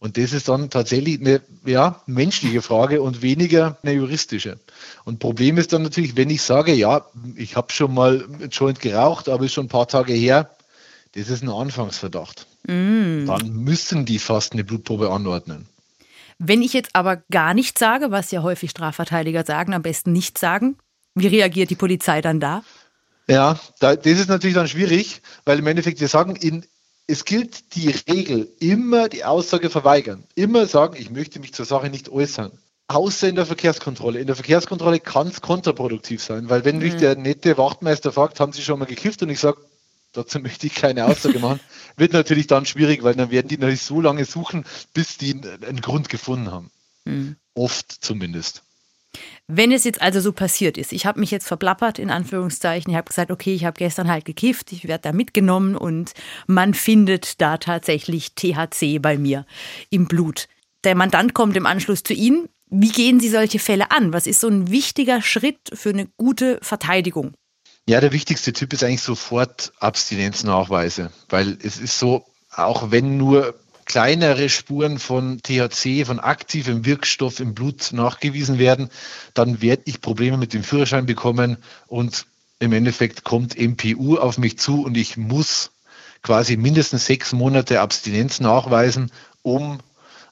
Und 0.00 0.16
das 0.16 0.32
ist 0.32 0.48
dann 0.48 0.70
tatsächlich 0.70 1.20
eine 1.20 1.40
ja, 1.64 2.00
menschliche 2.06 2.62
Frage 2.62 3.02
und 3.02 3.20
weniger 3.20 3.78
eine 3.82 3.94
juristische. 3.94 4.58
Und 5.04 5.18
Problem 5.18 5.58
ist 5.58 5.72
dann 5.72 5.82
natürlich, 5.82 6.16
wenn 6.16 6.30
ich 6.30 6.42
sage, 6.42 6.72
ja, 6.72 7.06
ich 7.34 7.56
habe 7.56 7.72
schon 7.72 7.94
mal 7.94 8.24
Joint 8.50 8.80
geraucht, 8.80 9.28
aber 9.28 9.44
ist 9.44 9.54
schon 9.54 9.66
ein 9.66 9.70
paar 9.70 9.88
Tage 9.88 10.12
her, 10.12 10.50
das 11.14 11.28
ist 11.30 11.42
ein 11.42 11.48
Anfangsverdacht. 11.48 12.46
Mm. 12.64 13.26
Dann 13.26 13.52
müssen 13.52 14.04
die 14.04 14.20
fast 14.20 14.52
eine 14.52 14.62
Blutprobe 14.62 15.10
anordnen. 15.10 15.66
Wenn 16.38 16.62
ich 16.62 16.72
jetzt 16.72 16.90
aber 16.94 17.22
gar 17.30 17.52
nichts 17.52 17.80
sage, 17.80 18.12
was 18.12 18.30
ja 18.30 18.42
häufig 18.42 18.70
Strafverteidiger 18.70 19.44
sagen, 19.44 19.74
am 19.74 19.82
besten 19.82 20.12
nicht 20.12 20.38
sagen, 20.38 20.76
wie 21.16 21.26
reagiert 21.26 21.70
die 21.70 21.76
Polizei 21.76 22.20
dann 22.20 22.38
da? 22.38 22.62
Ja, 23.26 23.58
das 23.80 23.98
ist 24.06 24.28
natürlich 24.28 24.54
dann 24.54 24.68
schwierig, 24.68 25.20
weil 25.44 25.58
im 25.58 25.66
Endeffekt 25.66 26.00
wir 26.00 26.08
sagen, 26.08 26.36
in, 26.36 26.64
es 27.08 27.24
gilt 27.24 27.74
die 27.74 27.88
Regel, 27.88 28.48
immer 28.60 29.08
die 29.08 29.24
Aussage 29.24 29.70
verweigern. 29.70 30.24
Immer 30.34 30.66
sagen, 30.66 30.94
ich 30.96 31.10
möchte 31.10 31.40
mich 31.40 31.54
zur 31.54 31.64
Sache 31.64 31.88
nicht 31.88 32.10
äußern. 32.10 32.52
Außer 32.86 33.28
in 33.28 33.34
der 33.34 33.46
Verkehrskontrolle. 33.46 34.20
In 34.20 34.26
der 34.26 34.36
Verkehrskontrolle 34.36 35.00
kann 35.00 35.28
es 35.28 35.40
kontraproduktiv 35.40 36.22
sein, 36.22 36.50
weil 36.50 36.66
wenn 36.66 36.76
mhm. 36.76 36.82
mich 36.82 36.96
der 36.96 37.16
nette 37.16 37.56
Wachtmeister 37.56 38.12
fragt, 38.12 38.40
haben 38.40 38.52
Sie 38.52 38.62
schon 38.62 38.78
mal 38.78 38.84
gekifft 38.84 39.22
und 39.22 39.30
ich 39.30 39.40
sage, 39.40 39.58
dazu 40.12 40.38
möchte 40.38 40.66
ich 40.66 40.74
keine 40.74 41.06
Aussage 41.06 41.38
machen, 41.38 41.60
wird 41.96 42.12
natürlich 42.12 42.46
dann 42.46 42.66
schwierig, 42.66 43.02
weil 43.02 43.14
dann 43.14 43.30
werden 43.30 43.48
die 43.48 43.56
natürlich 43.56 43.82
so 43.82 44.02
lange 44.02 44.26
suchen, 44.26 44.66
bis 44.92 45.16
die 45.16 45.32
einen 45.32 45.80
Grund 45.80 46.10
gefunden 46.10 46.50
haben. 46.50 46.70
Mhm. 47.06 47.36
Oft 47.54 47.90
zumindest. 47.90 48.62
Wenn 49.50 49.72
es 49.72 49.84
jetzt 49.84 50.02
also 50.02 50.20
so 50.20 50.32
passiert 50.32 50.76
ist, 50.76 50.92
ich 50.92 51.06
habe 51.06 51.18
mich 51.18 51.30
jetzt 51.30 51.48
verplappert, 51.48 51.98
in 51.98 52.10
Anführungszeichen, 52.10 52.90
ich 52.90 52.96
habe 52.96 53.08
gesagt, 53.08 53.30
okay, 53.30 53.54
ich 53.54 53.64
habe 53.64 53.78
gestern 53.78 54.08
halt 54.08 54.26
gekifft, 54.26 54.72
ich 54.72 54.86
werde 54.86 55.02
da 55.04 55.12
mitgenommen 55.12 55.74
und 55.74 56.12
man 56.46 56.74
findet 56.74 57.40
da 57.40 57.56
tatsächlich 57.56 58.34
THC 58.34 58.98
bei 59.00 59.16
mir 59.16 59.46
im 59.88 60.06
Blut. 60.06 60.48
Der 60.84 60.94
Mandant 60.94 61.32
kommt 61.32 61.56
im 61.56 61.64
Anschluss 61.64 62.02
zu 62.02 62.12
Ihnen. 62.12 62.50
Wie 62.68 62.90
gehen 62.90 63.20
Sie 63.20 63.30
solche 63.30 63.58
Fälle 63.58 63.90
an? 63.90 64.12
Was 64.12 64.26
ist 64.26 64.40
so 64.40 64.48
ein 64.48 64.70
wichtiger 64.70 65.22
Schritt 65.22 65.58
für 65.72 65.88
eine 65.88 66.08
gute 66.18 66.58
Verteidigung? 66.60 67.32
Ja, 67.88 68.02
der 68.02 68.12
wichtigste 68.12 68.52
Typ 68.52 68.74
ist 68.74 68.84
eigentlich 68.84 69.00
sofort 69.00 69.72
Abstinenznachweise, 69.80 71.10
weil 71.30 71.56
es 71.62 71.78
ist 71.78 71.98
so, 71.98 72.26
auch 72.54 72.90
wenn 72.90 73.16
nur 73.16 73.54
kleinere 73.88 74.48
Spuren 74.48 74.98
von 74.98 75.40
THC, 75.42 76.04
von 76.04 76.20
aktivem 76.20 76.84
Wirkstoff 76.84 77.40
im 77.40 77.54
Blut 77.54 77.92
nachgewiesen 77.92 78.58
werden, 78.58 78.90
dann 79.34 79.60
werde 79.60 79.82
ich 79.86 80.00
Probleme 80.00 80.36
mit 80.36 80.52
dem 80.52 80.62
Führerschein 80.62 81.06
bekommen 81.06 81.56
und 81.88 82.26
im 82.60 82.72
Endeffekt 82.72 83.24
kommt 83.24 83.58
MPU 83.58 84.16
auf 84.18 84.38
mich 84.38 84.58
zu 84.58 84.84
und 84.84 84.96
ich 84.96 85.16
muss 85.16 85.70
quasi 86.22 86.56
mindestens 86.56 87.06
sechs 87.06 87.32
Monate 87.32 87.80
Abstinenz 87.80 88.40
nachweisen, 88.40 89.10
um 89.42 89.78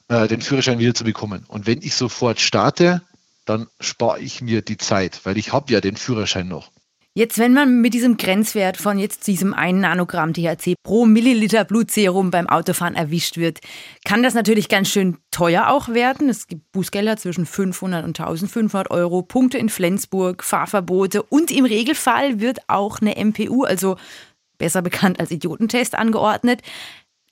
äh, 0.07 0.27
den 0.27 0.41
Führerschein 0.41 0.79
wieder 0.79 0.93
zu 0.93 1.03
bekommen. 1.03 1.45
Und 1.47 1.65
wenn 1.65 1.81
ich 1.81 1.95
sofort 1.95 2.39
starte, 2.39 3.01
dann 3.45 3.67
spare 3.79 4.19
ich 4.19 4.41
mir 4.41 4.61
die 4.61 4.77
Zeit, 4.77 5.21
weil 5.23 5.37
ich 5.37 5.51
habe 5.51 5.71
ja 5.71 5.81
den 5.81 5.95
Führerschein 5.95 6.47
noch. 6.47 6.69
Jetzt, 7.17 7.39
wenn 7.39 7.51
man 7.51 7.81
mit 7.81 7.95
diesem 7.95 8.17
Grenzwert 8.17 8.77
von 8.77 8.99
jetzt 8.99 9.25
diesem 9.25 9.51
1 9.51 9.81
Nanogramm 9.81 10.35
THC 10.35 10.75
pro 10.83 11.07
Milliliter 11.07 11.65
Blutserum 11.65 12.29
beim 12.29 12.47
Autofahren 12.47 12.93
erwischt 12.93 13.37
wird, 13.37 13.59
kann 14.05 14.21
das 14.21 14.35
natürlich 14.35 14.69
ganz 14.69 14.89
schön 14.89 15.17
teuer 15.31 15.69
auch 15.69 15.89
werden. 15.89 16.29
Es 16.29 16.45
gibt 16.45 16.71
Bußgelder 16.73 17.17
zwischen 17.17 17.47
500 17.47 18.05
und 18.05 18.19
1500 18.19 18.91
Euro, 18.91 19.23
Punkte 19.23 19.57
in 19.57 19.69
Flensburg, 19.69 20.43
Fahrverbote 20.43 21.23
und 21.23 21.49
im 21.49 21.65
Regelfall 21.65 22.39
wird 22.39 22.59
auch 22.67 23.01
eine 23.01 23.15
MPU, 23.15 23.63
also 23.63 23.97
besser 24.59 24.83
bekannt 24.83 25.19
als 25.19 25.31
Idiotentest, 25.31 25.95
angeordnet. 25.95 26.61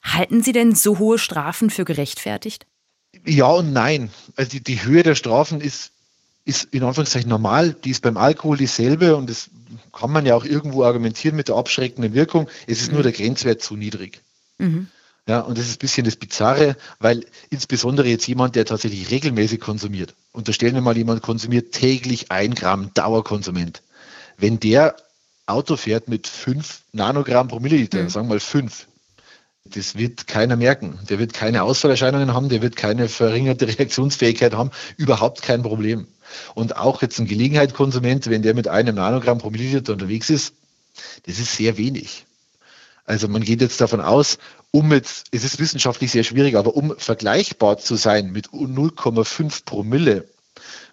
Halten 0.01 0.41
Sie 0.41 0.51
denn 0.51 0.73
so 0.73 0.97
hohe 0.97 1.19
Strafen 1.19 1.69
für 1.69 1.85
gerechtfertigt? 1.85 2.65
Ja 3.23 3.51
und 3.51 3.71
nein. 3.71 4.09
Also 4.35 4.49
die, 4.49 4.63
die 4.63 4.83
Höhe 4.83 5.03
der 5.03 5.13
Strafen 5.13 5.61
ist 5.61 5.91
ist 6.45 6.65
in 6.71 6.83
Anführungszeichen 6.83 7.29
normal, 7.29 7.73
die 7.73 7.89
ist 7.89 8.03
beim 8.03 8.17
Alkohol 8.17 8.57
dieselbe 8.57 9.15
und 9.15 9.29
das 9.29 9.49
kann 9.91 10.11
man 10.11 10.25
ja 10.25 10.35
auch 10.35 10.45
irgendwo 10.45 10.83
argumentieren 10.83 11.35
mit 11.35 11.47
der 11.47 11.55
abschreckenden 11.55 12.13
Wirkung. 12.13 12.47
Es 12.67 12.81
ist 12.81 12.89
mhm. 12.89 12.95
nur 12.95 13.03
der 13.03 13.11
Grenzwert 13.11 13.61
zu 13.61 13.75
niedrig. 13.75 14.21
Mhm. 14.59 14.87
Ja, 15.27 15.39
und 15.39 15.57
das 15.57 15.65
ist 15.65 15.77
ein 15.77 15.79
bisschen 15.79 16.05
das 16.05 16.17
Bizarre, 16.17 16.77
weil 16.99 17.25
insbesondere 17.49 18.07
jetzt 18.07 18.27
jemand, 18.27 18.55
der 18.55 18.65
tatsächlich 18.65 19.09
regelmäßig 19.09 19.59
konsumiert, 19.59 20.13
unterstellen 20.33 20.75
wir 20.75 20.81
mal, 20.81 20.95
jemand 20.95 21.23
konsumiert 21.23 21.71
täglich 21.71 22.31
ein 22.31 22.53
Gramm 22.53 22.93
Dauerkonsument. 22.93 23.81
Wenn 24.37 24.59
der 24.59 24.95
Auto 25.47 25.77
fährt 25.77 26.07
mit 26.07 26.27
fünf 26.27 26.81
Nanogramm 26.91 27.47
pro 27.47 27.59
Milliliter, 27.59 28.03
mhm. 28.03 28.09
sagen 28.09 28.27
wir 28.27 28.35
mal 28.35 28.39
fünf, 28.39 28.85
das 29.63 29.95
wird 29.95 30.27
keiner 30.27 30.55
merken. 30.57 30.99
Der 31.09 31.17
wird 31.17 31.33
keine 31.33 31.63
Ausfallerscheinungen 31.63 32.33
haben, 32.33 32.49
der 32.49 32.61
wird 32.61 32.75
keine 32.75 33.09
verringerte 33.09 33.67
Reaktionsfähigkeit 33.79 34.53
haben, 34.53 34.69
überhaupt 34.97 35.41
kein 35.41 35.63
Problem. 35.63 36.07
Und 36.53 36.75
auch 36.75 37.01
jetzt 37.01 37.19
ein 37.19 37.27
Gelegenheitskonsument, 37.27 38.29
wenn 38.29 38.41
der 38.41 38.53
mit 38.53 38.67
einem 38.67 38.95
Nanogramm 38.95 39.37
pro 39.37 39.49
Milliliter 39.49 39.93
unterwegs 39.93 40.29
ist, 40.29 40.53
das 41.25 41.39
ist 41.39 41.55
sehr 41.55 41.77
wenig. 41.77 42.25
Also 43.05 43.27
man 43.27 43.43
geht 43.43 43.61
jetzt 43.61 43.79
davon 43.81 44.01
aus, 44.01 44.39
um 44.71 44.91
jetzt, 44.91 45.27
es 45.31 45.43
ist 45.43 45.59
wissenschaftlich 45.59 46.11
sehr 46.11 46.23
schwierig, 46.23 46.55
aber 46.55 46.75
um 46.75 46.97
vergleichbar 46.97 47.77
zu 47.77 47.95
sein 47.95 48.31
mit 48.31 48.47
0,5 48.47 49.63
Promille, 49.63 50.27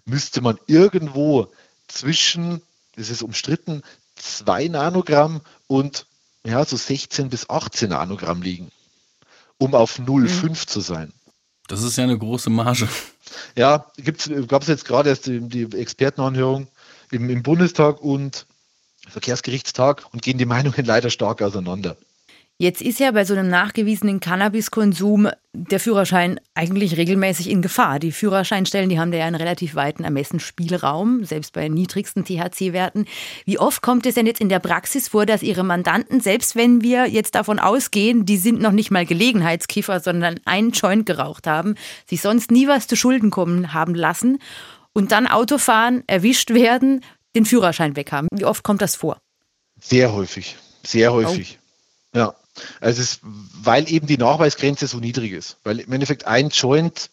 müsste 0.05 0.41
man 0.41 0.59
irgendwo 0.67 1.49
zwischen, 1.89 2.63
das 2.97 3.11
ist 3.11 3.23
umstritten, 3.23 3.83
2 4.17 4.69
Nanogramm 4.69 5.41
und 5.67 6.07
ja, 6.45 6.65
so 6.65 6.77
16 6.77 7.31
bis 7.31 7.49
18 7.49 7.91
Nanogramm 7.91 8.43
liegen, 8.43 8.71
um 9.59 9.75
auf 9.75 9.99
0,5 9.99 10.49
mhm. 10.49 10.55
zu 10.55 10.81
sein. 10.81 11.13
Das 11.69 11.83
ist 11.83 11.97
ja 11.97 12.05
eine 12.05 12.19
große 12.19 12.51
Marge. 12.51 12.89
Ja, 13.57 13.87
gab 14.49 14.63
es 14.63 14.69
jetzt 14.69 14.85
gerade 14.85 15.11
erst 15.11 15.27
die, 15.27 15.41
die 15.41 15.77
Expertenanhörung 15.77 16.69
im, 17.11 17.31
im 17.31 17.43
Bundestag 17.43 18.01
und 18.01 18.47
Verkehrsgerichtstag 19.09 20.05
und 20.13 20.23
gehen 20.23 20.39
die 20.39 20.47
Meinungen 20.47 20.85
leider 20.85 21.11
stark 21.11 21.43
auseinander. 21.43 21.97
Jetzt 22.59 22.81
ist 22.81 23.01
ja 23.01 23.11
bei 23.11 23.25
so 23.25 23.35
einem 23.35 23.49
nachgewiesenen 23.49 24.21
Cannabiskonsum 24.21 25.29
der 25.53 25.81
Führerschein 25.81 26.39
eigentlich 26.55 26.97
regelmäßig 26.97 27.51
in 27.51 27.61
Gefahr. 27.61 27.99
Die 27.99 28.13
Führerscheinstellen, 28.13 28.89
die 28.89 29.01
haben 29.01 29.11
da 29.11 29.19
ja 29.19 29.25
einen 29.25 29.35
relativ 29.35 29.75
weiten 29.75 30.05
Ermessensspielraum, 30.05 31.25
selbst 31.25 31.55
bei 31.55 31.69
niedrigsten 31.69 32.25
THC-Werten. 32.25 33.07
Wie 33.47 33.59
oft 33.59 33.83
kommt 33.83 34.07
es 34.07 34.15
denn 34.15 34.27
jetzt 34.27 34.41
in 34.41 34.49
der 34.49 34.61
Praxis 34.61 35.09
vor, 35.09 35.27
dass 35.27 35.43
Ihre 35.43 35.65
Mandanten, 35.65 36.21
selbst 36.21 36.55
wenn 36.55 36.83
wir 36.83 37.07
jetzt 37.07 37.35
davon 37.35 37.59
ausgehen, 37.59 38.27
die 38.27 38.37
sind 38.37 38.61
noch 38.61 38.73
nicht 38.73 38.93
mal 38.93 39.07
Gelegenheitskiffer, 39.07 39.99
sondern 39.99 40.39
einen 40.45 40.71
Joint 40.71 41.05
geraucht 41.05 41.49
haben, 41.49 41.75
sich 42.07 42.21
sonst 42.21 42.53
nie 42.53 42.69
was 42.69 42.87
zu 42.87 42.95
Schulden 42.95 43.31
kommen 43.31 43.75
haben 43.75 43.95
lassen 43.95 44.39
und 44.93 45.11
dann 45.11 45.27
Autofahren, 45.27 46.05
erwischt 46.07 46.51
werden, 46.51 47.03
den 47.35 47.45
Führerschein 47.45 47.97
weghaben? 47.97 48.29
Wie 48.33 48.45
oft 48.45 48.63
kommt 48.63 48.83
das 48.83 48.95
vor? 48.95 49.19
Sehr 49.81 50.13
häufig, 50.13 50.57
sehr 50.85 51.13
häufig. 51.13 51.59
Oh. 52.15 52.19
Ja, 52.19 52.35
also 52.81 53.03
es, 53.03 53.21
weil 53.23 53.91
eben 53.91 54.07
die 54.07 54.19
Nachweisgrenze 54.19 54.87
so 54.87 54.99
niedrig 54.99 55.33
ist. 55.33 55.57
Weil 55.65 55.81
im 55.81 55.93
Endeffekt 55.93 56.27
ein 56.27 56.51
Joint, 56.51 57.11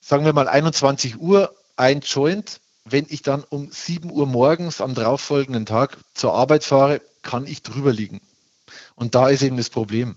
sagen 0.00 0.24
wir 0.24 0.32
mal 0.32 0.48
21 0.48 1.18
Uhr, 1.20 1.54
ein 1.76 2.00
Joint, 2.00 2.60
wenn 2.84 3.06
ich 3.08 3.22
dann 3.22 3.44
um 3.48 3.70
7 3.70 4.10
Uhr 4.10 4.26
morgens 4.26 4.80
am 4.80 4.94
darauffolgenden 4.94 5.66
Tag 5.66 5.96
zur 6.14 6.34
Arbeit 6.34 6.64
fahre, 6.64 7.00
kann 7.22 7.46
ich 7.46 7.62
drüber 7.62 7.92
liegen. 7.92 8.20
Und 8.94 9.14
da 9.14 9.28
ist 9.28 9.42
eben 9.42 9.56
das 9.56 9.70
Problem. 9.70 10.16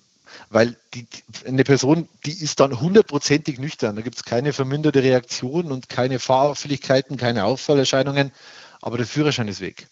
Weil 0.49 0.75
die, 0.93 1.07
eine 1.45 1.63
Person, 1.63 2.09
die 2.25 2.33
ist 2.33 2.59
dann 2.59 2.79
hundertprozentig 2.79 3.59
nüchtern. 3.59 3.95
Da 3.95 4.01
gibt 4.01 4.17
es 4.17 4.25
keine 4.25 4.51
verminderte 4.51 5.01
Reaktion 5.01 5.71
und 5.71 5.87
keine 5.87 6.19
Fahrauffälligkeiten, 6.19 7.17
keine 7.17 7.45
Auffallerscheinungen, 7.45 8.31
aber 8.81 8.97
der 8.97 9.05
Führerschein 9.05 9.47
ist 9.47 9.61
weg. 9.61 9.87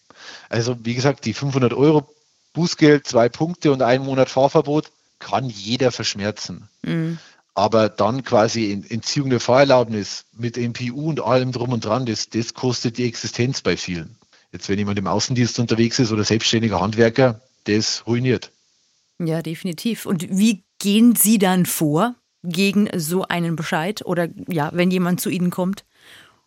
Also 0.48 0.76
wie 0.84 0.94
gesagt, 0.94 1.24
die 1.24 1.34
500 1.34 1.72
Euro 1.72 2.08
Bußgeld, 2.54 3.06
zwei 3.06 3.28
Punkte 3.28 3.70
und 3.72 3.82
ein 3.82 4.02
Monat 4.02 4.30
Fahrverbot 4.30 4.90
kann 5.18 5.50
jeder 5.50 5.92
verschmerzen. 5.92 6.68
Mhm. 6.82 7.18
Aber 7.54 7.88
dann 7.88 8.24
quasi 8.24 8.72
Entziehung 8.88 9.30
der 9.30 9.40
Fahrerlaubnis 9.40 10.24
mit 10.36 10.56
MPU 10.56 11.08
und 11.08 11.20
allem 11.20 11.52
drum 11.52 11.72
und 11.72 11.84
dran, 11.84 12.06
das, 12.06 12.30
das 12.30 12.54
kostet 12.54 12.98
die 12.98 13.04
Existenz 13.04 13.60
bei 13.60 13.76
vielen. 13.76 14.16
Jetzt, 14.52 14.68
wenn 14.68 14.78
jemand 14.78 14.98
im 14.98 15.06
Außendienst 15.06 15.58
unterwegs 15.58 15.98
ist 15.98 16.10
oder 16.10 16.24
selbstständiger 16.24 16.80
Handwerker, 16.80 17.40
das 17.64 18.06
ruiniert. 18.06 18.50
Ja, 19.18 19.42
definitiv. 19.42 20.06
Und 20.06 20.26
wie 20.30 20.64
gehen 20.78 21.14
Sie 21.14 21.38
dann 21.38 21.66
vor 21.66 22.14
gegen 22.42 22.88
so 22.96 23.22
einen 23.22 23.56
Bescheid 23.56 24.04
oder 24.04 24.28
ja, 24.48 24.70
wenn 24.72 24.90
jemand 24.90 25.20
zu 25.20 25.30
Ihnen 25.30 25.50
kommt? 25.50 25.84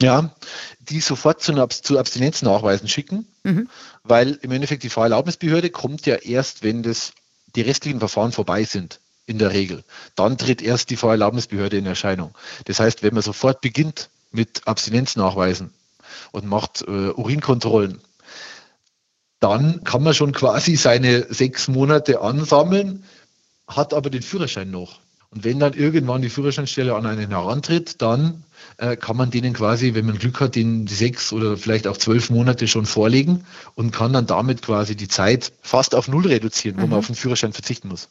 Ja, 0.02 0.32
die 0.80 1.02
sofort 1.02 1.42
zu, 1.42 1.54
zu 1.68 1.98
Abstinenznachweisen 1.98 2.88
schicken, 2.88 3.28
mhm. 3.44 3.68
weil 4.04 4.38
im 4.42 4.52
Endeffekt 4.52 4.84
die 4.84 4.90
Fahrerlaubnisbehörde 4.90 5.72
kommt 5.72 6.06
ja 6.06 6.16
erst, 6.16 6.62
wenn 6.64 6.84
das, 6.84 7.14
die 7.56 7.62
restlichen 7.62 8.00
Verfahren 8.00 8.32
vorbei 8.32 8.64
sind, 8.64 9.00
in 9.26 9.40
der 9.40 9.54
Regel. 9.54 9.84
Dann 10.16 10.38
tritt 10.38 10.62
erst 10.62 10.92
die 10.92 10.98
Fahrerlaubnisbehörde 10.98 11.78
in 11.78 11.86
Erscheinung. 11.86 12.36
Das 12.66 12.80
heißt, 12.80 13.02
wenn 13.02 13.16
man 13.16 13.24
sofort 13.24 13.62
beginnt 13.62 14.10
mit 14.32 14.68
Abstinenznachweisen 14.68 15.72
und 16.32 16.46
macht 16.46 16.84
äh, 16.88 17.10
Urinkontrollen, 17.10 18.00
dann 19.40 19.84
kann 19.84 20.04
man 20.04 20.14
schon 20.14 20.32
quasi 20.32 20.76
seine 20.76 21.32
sechs 21.34 21.68
Monate 21.68 22.22
ansammeln, 22.22 23.04
hat 23.68 23.94
aber 23.94 24.10
den 24.10 24.22
Führerschein 24.22 24.72
noch. 24.72 25.00
Und 25.30 25.44
wenn 25.44 25.60
dann 25.60 25.74
irgendwann 25.74 26.22
die 26.22 26.30
Führerscheinstelle 26.30 26.96
an 26.96 27.06
einen 27.06 27.30
herantritt, 27.30 28.02
dann 28.02 28.44
äh, 28.78 28.96
kann 28.96 29.18
man 29.18 29.32
denen 29.32 29.54
quasi, 29.54 29.94
wenn 29.94 30.06
man 30.06 30.18
Glück 30.18 30.40
hat, 30.40 30.56
den 30.56 30.88
sechs 30.88 31.34
oder 31.34 31.58
vielleicht 31.58 31.88
auch 31.88 31.98
zwölf 31.98 32.30
Monate 32.30 32.68
schon 32.68 32.86
vorlegen 32.86 33.46
und 33.76 33.92
kann 33.92 34.14
dann 34.14 34.28
damit 34.28 34.62
quasi 34.62 34.96
die 34.96 35.08
Zeit 35.08 35.52
fast 35.62 35.96
auf 35.96 36.08
null 36.08 36.28
reduzieren, 36.28 36.78
wo 36.78 36.84
mhm. 36.84 36.90
man 36.92 37.00
auf 37.00 37.08
den 37.08 37.16
Führerschein 37.16 37.54
verzichten 37.54 37.88
muss. 37.88 38.10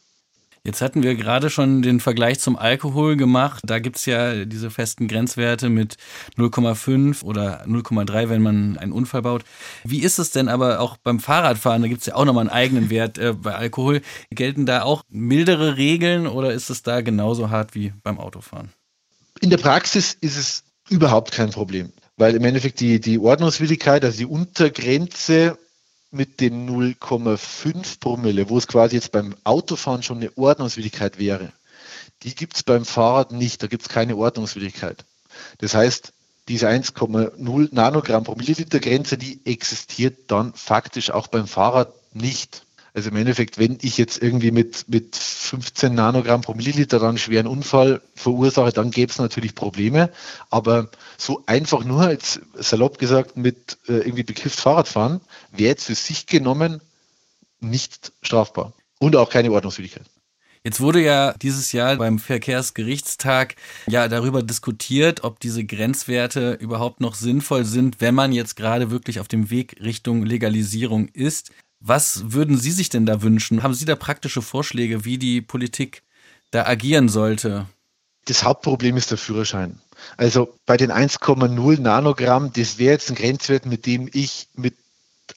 Jetzt 0.67 0.81
hatten 0.81 1.01
wir 1.01 1.15
gerade 1.15 1.49
schon 1.49 1.81
den 1.81 2.01
Vergleich 2.01 2.41
zum 2.41 2.57
Alkohol 2.57 3.15
gemacht. 3.15 3.63
Da 3.65 3.79
gibt 3.79 3.95
es 3.95 4.05
ja 4.05 4.43
diese 4.43 4.69
festen 4.69 5.07
Grenzwerte 5.07 5.69
mit 5.69 5.95
0,5 6.37 7.23
oder 7.23 7.63
0,3, 7.65 8.27
wenn 8.27 8.41
man 8.41 8.77
einen 8.77 8.91
Unfall 8.91 9.21
baut. 9.21 9.45
Wie 9.85 10.01
ist 10.01 10.19
es 10.19 10.31
denn 10.31 10.49
aber 10.49 10.81
auch 10.81 10.97
beim 10.97 11.21
Fahrradfahren? 11.21 11.83
Da 11.83 11.87
gibt 11.87 12.01
es 12.01 12.07
ja 12.07 12.15
auch 12.15 12.25
nochmal 12.25 12.41
einen 12.41 12.49
eigenen 12.49 12.89
Wert 12.89 13.17
äh, 13.17 13.31
bei 13.31 13.55
Alkohol. 13.55 14.01
Gelten 14.29 14.65
da 14.65 14.81
auch 14.81 15.03
mildere 15.07 15.77
Regeln 15.77 16.27
oder 16.27 16.51
ist 16.51 16.69
es 16.69 16.83
da 16.83 16.99
genauso 16.99 17.49
hart 17.49 17.73
wie 17.73 17.93
beim 18.03 18.19
Autofahren? 18.19 18.73
In 19.41 19.49
der 19.49 19.57
Praxis 19.57 20.17
ist 20.19 20.37
es 20.37 20.63
überhaupt 20.89 21.31
kein 21.31 21.51
Problem, 21.51 21.91
weil 22.15 22.35
im 22.35 22.43
Endeffekt 22.43 22.79
die, 22.79 22.99
die 22.99 23.19
Ordnungswidrigkeit, 23.19 24.03
also 24.03 24.17
die 24.17 24.25
Untergrenze 24.25 25.57
mit 26.11 26.39
den 26.39 26.67
0,5 26.69 27.99
Promille, 27.99 28.49
wo 28.49 28.57
es 28.57 28.67
quasi 28.67 28.95
jetzt 28.95 29.11
beim 29.11 29.35
Autofahren 29.43 30.03
schon 30.03 30.17
eine 30.17 30.35
Ordnungswidrigkeit 30.37 31.19
wäre, 31.19 31.51
die 32.23 32.33
gibt 32.33 32.55
es 32.55 32.63
beim 32.63 32.85
Fahrrad 32.85 33.31
nicht, 33.31 33.61
da 33.61 33.67
gibt 33.67 33.83
es 33.83 33.89
keine 33.89 34.15
Ordnungswidrigkeit. 34.15 35.05
Das 35.59 35.75
heißt, 35.75 36.13
diese 36.47 36.67
1,0 36.67 37.69
Nanogramm 37.71 38.23
pro 38.23 38.35
Milliliter 38.35 38.79
Grenze, 38.79 39.17
die 39.17 39.45
existiert 39.45 40.31
dann 40.31 40.53
faktisch 40.53 41.11
auch 41.11 41.27
beim 41.27 41.47
Fahrrad 41.47 41.93
nicht. 42.13 42.65
Also 42.97 43.11
im 43.11 43.15
Endeffekt, 43.15 43.59
wenn 43.59 43.77
ich 43.83 43.99
jetzt 43.99 44.23
irgendwie 44.23 44.49
mit, 44.49 44.85
mit 44.89 45.15
15 45.15 45.93
Nanogramm 45.93 46.41
pro 46.41 46.55
Milliliter 46.55 46.97
dann 46.97 47.09
einen 47.09 47.17
schweren 47.19 47.45
Unfall 47.45 48.01
verursache, 48.15 48.71
dann 48.71 48.89
gäbe 48.89 49.11
es 49.11 49.19
natürlich 49.19 49.53
Probleme. 49.53 50.09
Aber 50.49 50.89
so 51.15 51.43
einfach 51.45 51.83
nur, 51.83 52.09
jetzt 52.09 52.41
salopp 52.55 52.97
gesagt, 52.97 53.37
mit 53.37 53.77
äh, 53.87 53.97
irgendwie 53.97 54.23
bekifft 54.23 54.59
Fahrrad 54.59 54.87
fahren, 54.87 55.21
wäre 55.51 55.69
jetzt 55.69 55.85
für 55.85 55.93
sich 55.93 56.25
genommen 56.25 56.81
nicht 57.59 58.13
strafbar. 58.23 58.73
Und 58.97 59.15
auch 59.15 59.29
keine 59.29 59.51
Ordnungswidrigkeit. 59.51 60.07
Jetzt 60.63 60.81
wurde 60.81 61.03
ja 61.03 61.33
dieses 61.33 61.73
Jahr 61.73 61.97
beim 61.97 62.17
Verkehrsgerichtstag 62.17 63.57
ja 63.85 64.07
darüber 64.07 64.41
diskutiert, 64.41 65.23
ob 65.23 65.39
diese 65.39 65.63
Grenzwerte 65.63 66.53
überhaupt 66.53 66.99
noch 66.99 67.13
sinnvoll 67.13 67.63
sind, 67.63 68.01
wenn 68.01 68.15
man 68.15 68.31
jetzt 68.31 68.55
gerade 68.55 68.89
wirklich 68.89 69.19
auf 69.19 69.27
dem 69.27 69.51
Weg 69.51 69.77
Richtung 69.83 70.25
Legalisierung 70.25 71.09
ist. 71.09 71.51
Was 71.79 72.31
würden 72.31 72.57
Sie 72.57 72.71
sich 72.71 72.89
denn 72.89 73.05
da 73.05 73.21
wünschen? 73.21 73.63
Haben 73.63 73.73
Sie 73.73 73.85
da 73.85 73.95
praktische 73.95 74.41
Vorschläge, 74.41 75.05
wie 75.05 75.17
die 75.17 75.41
Politik 75.41 76.03
da 76.51 76.65
agieren 76.65 77.09
sollte? 77.09 77.67
Das 78.25 78.43
Hauptproblem 78.43 78.97
ist 78.97 79.11
der 79.11 79.17
Führerschein. 79.17 79.79
Also 80.17 80.53
bei 80.65 80.77
den 80.77 80.91
1,0 80.91 81.79
Nanogramm, 81.79 82.51
das 82.53 82.77
wäre 82.77 82.93
jetzt 82.93 83.09
ein 83.09 83.15
Grenzwert, 83.15 83.65
mit 83.65 83.85
dem 83.85 84.09
ich 84.11 84.47
mit 84.53 84.75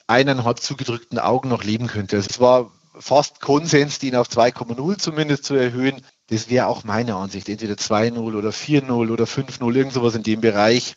eineinhalb 0.07 0.59
zugedrückten 0.59 1.19
Augen 1.19 1.49
noch 1.49 1.63
leben 1.63 1.87
könnte. 1.87 2.17
Also 2.17 2.27
es 2.29 2.39
war 2.39 2.71
fast 2.97 3.39
Konsens, 3.41 3.99
den 3.99 4.15
auf 4.15 4.29
2,0 4.29 4.97
zumindest 4.97 5.45
zu 5.45 5.55
erhöhen. 5.55 6.01
Das 6.27 6.49
wäre 6.49 6.67
auch 6.67 6.83
meine 6.83 7.15
Ansicht. 7.15 7.49
Entweder 7.49 7.75
2,0 7.75 8.17
oder 8.19 8.49
4,0 8.49 9.11
oder 9.11 9.25
5,0, 9.25 9.75
irgend 9.75 9.93
sowas 9.93 10.15
in 10.15 10.23
dem 10.23 10.41
Bereich 10.41 10.95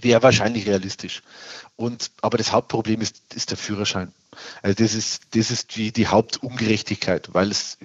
wäre 0.00 0.22
wahrscheinlich 0.22 0.66
realistisch. 0.66 1.22
Und, 1.76 2.10
aber 2.20 2.38
das 2.38 2.52
Hauptproblem 2.52 3.00
ist, 3.00 3.34
ist 3.34 3.50
der 3.50 3.58
Führerschein. 3.58 4.12
Also 4.62 4.82
das 4.82 4.94
ist, 4.94 5.22
das 5.34 5.50
ist 5.50 5.76
die, 5.76 5.92
die 5.92 6.08
Hauptungerechtigkeit, 6.08 7.34
weil 7.34 7.50
es 7.50 7.78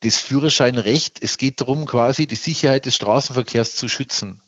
das 0.00 0.16
Führerscheinrecht, 0.16 1.22
es 1.22 1.38
geht 1.38 1.60
darum, 1.60 1.86
quasi 1.86 2.26
die 2.26 2.36
Sicherheit 2.36 2.86
des 2.86 2.94
Straßenverkehrs 2.94 3.74
zu 3.74 3.88
schützen. 3.88 4.42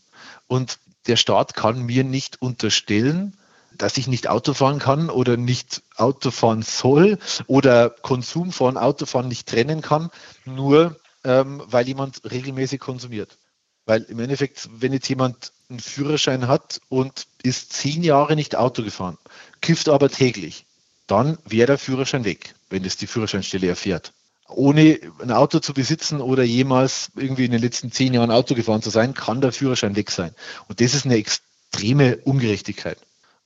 Und 0.46 0.78
der 1.06 1.16
Staat 1.16 1.54
kann 1.54 1.82
mir 1.82 2.04
nicht 2.04 2.40
unterstellen, 2.40 3.36
dass 3.76 3.96
ich 3.96 4.06
nicht 4.06 4.28
Auto 4.28 4.54
fahren 4.54 4.78
kann 4.78 5.10
oder 5.10 5.36
nicht 5.36 5.82
Auto 5.96 6.30
fahren 6.30 6.62
soll 6.62 7.18
oder 7.46 7.90
Konsum 7.90 8.52
von 8.52 8.76
Autofahren 8.76 9.28
nicht 9.28 9.48
trennen 9.48 9.80
kann, 9.80 10.10
nur 10.44 10.96
ähm, 11.24 11.62
weil 11.66 11.86
jemand 11.86 12.22
regelmäßig 12.30 12.80
konsumiert. 12.80 13.38
Weil 13.86 14.02
im 14.02 14.20
Endeffekt, 14.20 14.68
wenn 14.72 14.92
jetzt 14.92 15.08
jemand 15.08 15.52
einen 15.68 15.80
Führerschein 15.80 16.48
hat 16.48 16.80
und 16.88 17.26
ist 17.42 17.72
zehn 17.72 18.02
Jahre 18.02 18.36
nicht 18.36 18.56
Auto 18.56 18.82
gefahren, 18.82 19.18
kifft 19.60 19.88
aber 19.88 20.10
täglich, 20.10 20.66
dann 21.10 21.38
wäre 21.44 21.66
der 21.66 21.78
Führerschein 21.78 22.24
weg, 22.24 22.54
wenn 22.68 22.84
es 22.84 22.96
die 22.96 23.06
Führerscheinstelle 23.06 23.68
erfährt. 23.68 24.12
Ohne 24.48 24.98
ein 25.20 25.30
Auto 25.30 25.60
zu 25.60 25.72
besitzen 25.74 26.20
oder 26.20 26.42
jemals 26.42 27.10
irgendwie 27.16 27.44
in 27.44 27.52
den 27.52 27.60
letzten 27.60 27.92
zehn 27.92 28.14
Jahren 28.14 28.30
Auto 28.30 28.54
gefahren 28.54 28.82
zu 28.82 28.90
sein, 28.90 29.14
kann 29.14 29.40
der 29.40 29.52
Führerschein 29.52 29.94
weg 29.96 30.10
sein. 30.10 30.34
Und 30.68 30.80
das 30.80 30.94
ist 30.94 31.06
eine 31.06 31.16
extreme 31.16 32.16
Ungerechtigkeit 32.18 32.98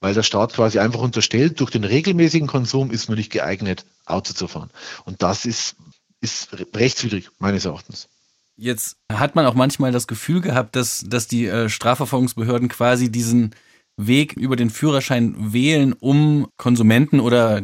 weil 0.04 0.12
der 0.12 0.22
Staat 0.22 0.52
quasi 0.52 0.78
einfach 0.78 1.00
unterstellt, 1.00 1.60
durch 1.60 1.70
den 1.70 1.82
regelmäßigen 1.82 2.46
Konsum 2.46 2.90
ist 2.90 3.08
man 3.08 3.16
nicht 3.16 3.32
geeignet, 3.32 3.86
Auto 4.04 4.34
zu 4.34 4.48
fahren. 4.48 4.68
Und 5.06 5.22
das 5.22 5.46
ist, 5.46 5.76
ist 6.20 6.50
rechtswidrig, 6.74 7.30
meines 7.38 7.64
Erachtens. 7.64 8.08
Jetzt 8.54 8.98
hat 9.10 9.34
man 9.34 9.46
auch 9.46 9.54
manchmal 9.54 9.92
das 9.92 10.06
Gefühl 10.06 10.42
gehabt, 10.42 10.76
dass, 10.76 11.04
dass 11.06 11.26
die 11.26 11.46
äh, 11.46 11.70
Strafverfolgungsbehörden 11.70 12.68
quasi 12.68 13.10
diesen 13.10 13.54
Weg 13.96 14.32
über 14.32 14.56
den 14.56 14.70
Führerschein 14.70 15.52
wählen, 15.52 15.92
um 15.92 16.48
Konsumenten 16.56 17.20
oder 17.20 17.62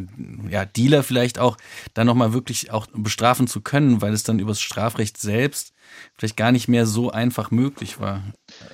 ja, 0.49 0.65
Dealer 0.65 1.03
vielleicht 1.03 1.39
auch 1.39 1.57
dann 1.93 2.07
nochmal 2.07 2.33
wirklich 2.33 2.71
auch 2.71 2.87
bestrafen 2.93 3.47
zu 3.47 3.61
können, 3.61 4.01
weil 4.01 4.13
es 4.13 4.23
dann 4.23 4.39
übers 4.39 4.61
Strafrecht 4.61 5.17
selbst 5.17 5.73
vielleicht 6.17 6.37
gar 6.37 6.51
nicht 6.51 6.67
mehr 6.67 6.85
so 6.85 7.11
einfach 7.11 7.51
möglich 7.51 7.99
war. 7.99 8.23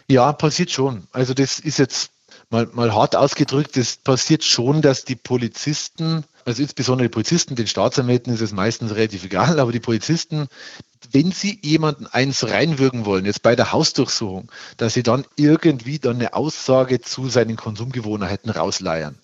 Ja, 0.08 0.34
passiert 0.34 0.72
schon. 0.72 1.08
Also 1.12 1.34
das 1.34 1.60
ist 1.60 1.80
jetzt 1.80 2.12
mal, 2.50 2.70
mal 2.74 2.94
hart 2.94 3.16
ausgedrückt, 3.16 3.78
es 3.78 3.98
passiert 3.98 4.44
schon, 4.44 4.82
dass 4.82 5.06
die 5.06 5.16
Polizisten, 5.16 6.24
also 6.48 6.62
insbesondere 6.62 7.10
die 7.10 7.14
Polizisten, 7.14 7.56
den 7.56 7.68
Staatsanwälten 7.68 8.34
ist 8.34 8.40
es 8.40 8.54
meistens 8.54 8.96
relativ 8.96 9.26
egal, 9.26 9.60
aber 9.60 9.74
die 9.74 9.82
Polizisten, 9.82 10.48
wenn 11.12 11.34
sie 11.34 11.60
jemanden 11.62 12.08
eins 12.08 12.48
reinwirken 12.50 13.04
wollen, 13.04 13.26
jetzt 13.26 13.44
bei 13.44 13.58
der 13.58 13.74
Hausdurchsuchung, 13.74 14.50
dass 14.78 14.94
sie 14.94 15.04
dann 15.04 15.26
irgendwie 15.36 16.00
dann 16.00 16.16
eine 16.16 16.34
Aussage 16.34 17.02
zu 17.02 17.28
seinen 17.28 17.58
Konsumgewohnheiten 17.58 18.50
rausleiern. 18.50 19.18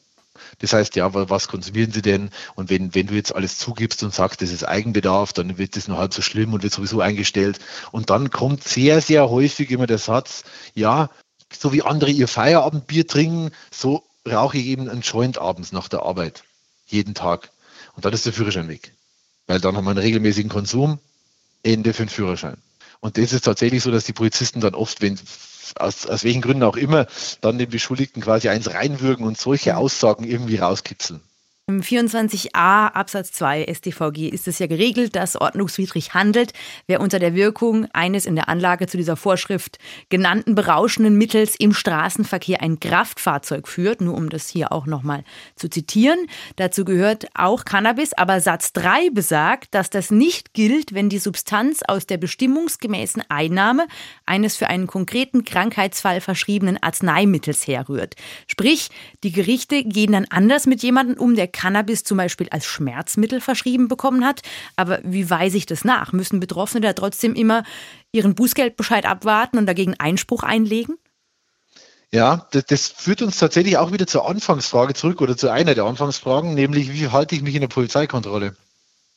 Das 0.60 0.74
heißt, 0.74 0.98
ja, 0.98 1.14
was 1.14 1.48
konsumieren 1.48 1.94
Sie 1.94 2.02
denn? 2.02 2.30
Und 2.56 2.70
wenn, 2.70 2.94
wenn 2.94 3.08
du 3.08 3.14
jetzt 3.14 3.34
alles 3.34 3.58
zugibst 3.58 4.04
und 4.04 4.14
sagst, 4.14 4.42
das 4.42 4.52
ist 4.52 4.68
Eigenbedarf, 4.68 5.32
dann 5.32 5.58
wird 5.58 5.78
das 5.78 5.88
noch 5.88 6.00
halb 6.00 6.14
so 6.14 6.22
schlimm 6.22 6.54
und 6.54 6.62
wird 6.62 6.74
sowieso 6.74 7.00
eingestellt. 7.00 7.60
Und 7.92 8.10
dann 8.10 8.32
kommt 8.32 8.66
sehr, 8.66 9.00
sehr 9.00 9.30
häufig 9.30 9.72
immer 9.72 9.88
der 9.88 9.98
Satz, 9.98 10.44
ja, 10.74 11.10
so 11.58 11.72
wie 11.72 11.84
andere 11.84 12.12
ihr 12.12 12.28
Feierabendbier 12.28 13.08
trinken, 13.08 13.52
so 13.72 14.04
rauche 14.30 14.58
ich 14.58 14.66
eben 14.66 14.90
einen 14.90 15.02
Joint 15.02 15.38
abends 15.38 15.72
nach 15.72 15.88
der 15.88 16.04
Arbeit. 16.04 16.44
Jeden 16.86 17.14
Tag. 17.14 17.52
Und 17.96 18.06
dann 18.06 18.14
ist 18.14 18.26
der 18.26 18.34
Führerschein 18.34 18.68
weg. 18.68 18.94
Weil 19.48 19.60
dann 19.60 19.76
haben 19.76 19.86
wir 19.86 19.92
einen 19.92 20.00
regelmäßigen 20.00 20.50
Konsum, 20.50 21.00
Ende 21.64 21.94
für 21.94 22.04
den 22.04 22.10
Führerschein. 22.10 22.58
Und 23.00 23.18
das 23.18 23.34
ist 23.34 23.46
tatsächlich 23.46 23.84
so, 23.84 23.92
dass 23.92 24.06
die 24.06 24.14
Polizisten 24.14 24.62
dann 24.62 24.76
oft, 24.76 25.02
wenn 25.02 25.20
aus, 25.76 26.06
aus 26.06 26.24
welchen 26.24 26.42
Gründen 26.42 26.64
auch 26.64 26.78
immer, 26.78 27.08
dann 27.42 27.58
den 27.58 27.70
Beschuldigten 27.70 28.22
quasi 28.22 28.50
eins 28.50 28.74
reinwürgen 28.74 29.26
und 29.26 29.38
solche 29.38 29.78
Aussagen 29.78 30.24
irgendwie 30.24 30.58
rauskitzeln. 30.58 31.22
Im 31.66 31.80
24a 31.80 32.88
Absatz 32.88 33.32
2 33.32 33.74
StVG 33.74 34.28
ist 34.28 34.50
es 34.50 34.60
ja 34.60 34.68
geregelt, 34.68 35.16
dass 35.16 35.38
ordnungswidrig 35.38 36.14
handelt, 36.14 36.52
wer 36.88 37.00
unter 37.00 37.20
der 37.20 37.36
Wirkung 37.36 37.88
eines 37.94 38.26
in 38.26 38.36
der 38.36 38.50
Anlage 38.50 38.86
zu 38.88 38.98
dieser 38.98 39.16
Vorschrift 39.16 39.78
genannten 40.10 40.56
berauschenden 40.56 41.18
Mittels 41.18 41.56
im 41.58 41.74
Straßenverkehr 41.74 42.62
ein 42.62 42.82
Kraftfahrzeug 42.82 43.70
führt, 43.70 44.02
nur 44.02 44.16
um 44.16 44.30
das 44.30 44.50
hier 44.50 44.74
auch 44.74 44.88
nochmal 44.88 45.24
zu 45.56 45.70
zitieren. 45.70 46.28
Dazu 46.58 46.84
gehört 46.84 47.28
auch 47.34 47.64
Cannabis, 47.64 48.12
aber 48.12 48.42
Satz 48.42 48.74
3 48.74 49.12
besagt, 49.12 49.74
dass 49.74 49.90
das 49.90 50.12
nicht 50.12 50.54
gilt, 50.54 50.94
wenn 50.94 51.08
die 51.08 51.18
Substanz 51.18 51.80
aus 51.88 52.06
der 52.06 52.18
bestimmungsgemäßen 52.18 53.24
Einnahme 53.30 53.88
eines 54.26 54.58
für 54.58 54.68
einen 54.68 54.88
konkreten 54.88 55.46
Krankheitsfall 55.46 56.20
verschriebenen 56.20 56.84
Arzneimittels 56.84 57.68
herrührt. 57.68 58.16
Sprich, 58.48 58.90
die 59.24 59.32
Gerichte 59.32 59.86
gehen 59.86 60.12
dann 60.12 60.26
anders 60.30 60.66
mit 60.66 60.84
jemandem 60.84 61.18
um, 61.18 61.38
der 61.38 61.53
Cannabis 61.54 62.04
zum 62.04 62.18
Beispiel 62.18 62.50
als 62.50 62.66
Schmerzmittel 62.66 63.40
verschrieben 63.40 63.88
bekommen 63.88 64.26
hat. 64.26 64.42
Aber 64.76 65.00
wie 65.04 65.30
weise 65.30 65.58
ich 65.58 65.66
das 65.66 65.86
nach? 65.86 66.12
Müssen 66.12 66.42
Betroffene 66.42 66.82
da 66.82 66.94
trotzdem 66.94 67.36
immer 67.36 67.64
ihren 68.12 68.36
Bußgeldbescheid 68.36 69.06
abwarten 69.06 69.58
und 69.58 69.66
dagegen 69.66 69.96
Einspruch 69.98 70.44
einlegen? 70.44 70.98
Ja, 72.12 72.48
das, 72.52 72.66
das, 72.66 72.88
führt 72.90 73.24
uns 73.24 73.38
tatsächlich 73.38 73.78
auch 73.78 73.92
wieder 73.92 74.06
zur 74.06 74.30
Anfangsfrage 74.30 74.94
zurück 74.94 75.22
oder 75.22 75.36
zu 75.36 75.50
einer 75.50 75.74
der 75.74 75.86
Anfangsfragen, 75.86 76.54
nämlich 76.54 76.94
wie 76.94 77.08
halte 77.08 77.34
ich 77.34 77.42
mich 77.42 77.56
in 77.56 77.62
der 77.62 77.70
Polizeikontrolle? 77.70 78.56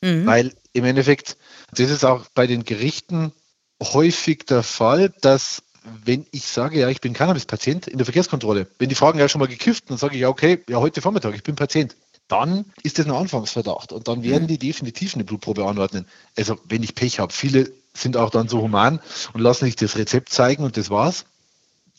Mhm. 0.01 0.25
Weil 0.25 0.53
im 0.73 0.83
Endeffekt, 0.83 1.37
das 1.71 1.91
ist 1.91 2.03
auch 2.03 2.25
bei 2.33 2.47
den 2.47 2.63
Gerichten 2.63 3.33
häufig 3.81 4.45
der 4.45 4.63
Fall, 4.63 5.13
dass 5.21 5.61
wenn 6.03 6.25
ich 6.31 6.45
sage, 6.47 6.79
ja, 6.79 6.89
ich 6.89 6.99
bin 6.99 7.13
Cannabis-Patient 7.13 7.87
in 7.87 7.97
der 7.97 8.05
Verkehrskontrolle, 8.05 8.67
wenn 8.79 8.89
die 8.89 8.95
fragen 8.95 9.19
ja 9.19 9.29
schon 9.29 9.39
mal 9.39 9.47
gekifft, 9.47 9.89
dann 9.89 9.97
sage 9.97 10.15
ich, 10.15 10.21
ja, 10.21 10.29
okay, 10.29 10.63
ja, 10.67 10.77
heute 10.77 11.01
Vormittag, 11.01 11.35
ich 11.35 11.43
bin 11.43 11.55
Patient 11.55 11.95
dann 12.27 12.65
ist 12.83 12.99
das 12.99 13.05
ein 13.05 13.11
Anfangsverdacht 13.11 13.91
und 13.91 14.07
dann 14.07 14.23
werden 14.23 14.43
mhm. 14.43 14.47
die 14.47 14.57
definitiv 14.57 15.15
eine 15.15 15.23
Blutprobe 15.23 15.65
anordnen. 15.65 16.05
Also 16.37 16.57
wenn 16.65 16.83
ich 16.83 16.95
Pech 16.95 17.19
habe, 17.19 17.33
viele 17.33 17.71
sind 17.93 18.17
auch 18.17 18.29
dann 18.29 18.47
so 18.47 18.61
human 18.61 18.99
und 19.33 19.41
lassen 19.41 19.65
sich 19.65 19.75
das 19.75 19.97
Rezept 19.97 20.29
zeigen 20.29 20.63
und 20.63 20.77
das 20.77 20.89
war's. 20.89 21.25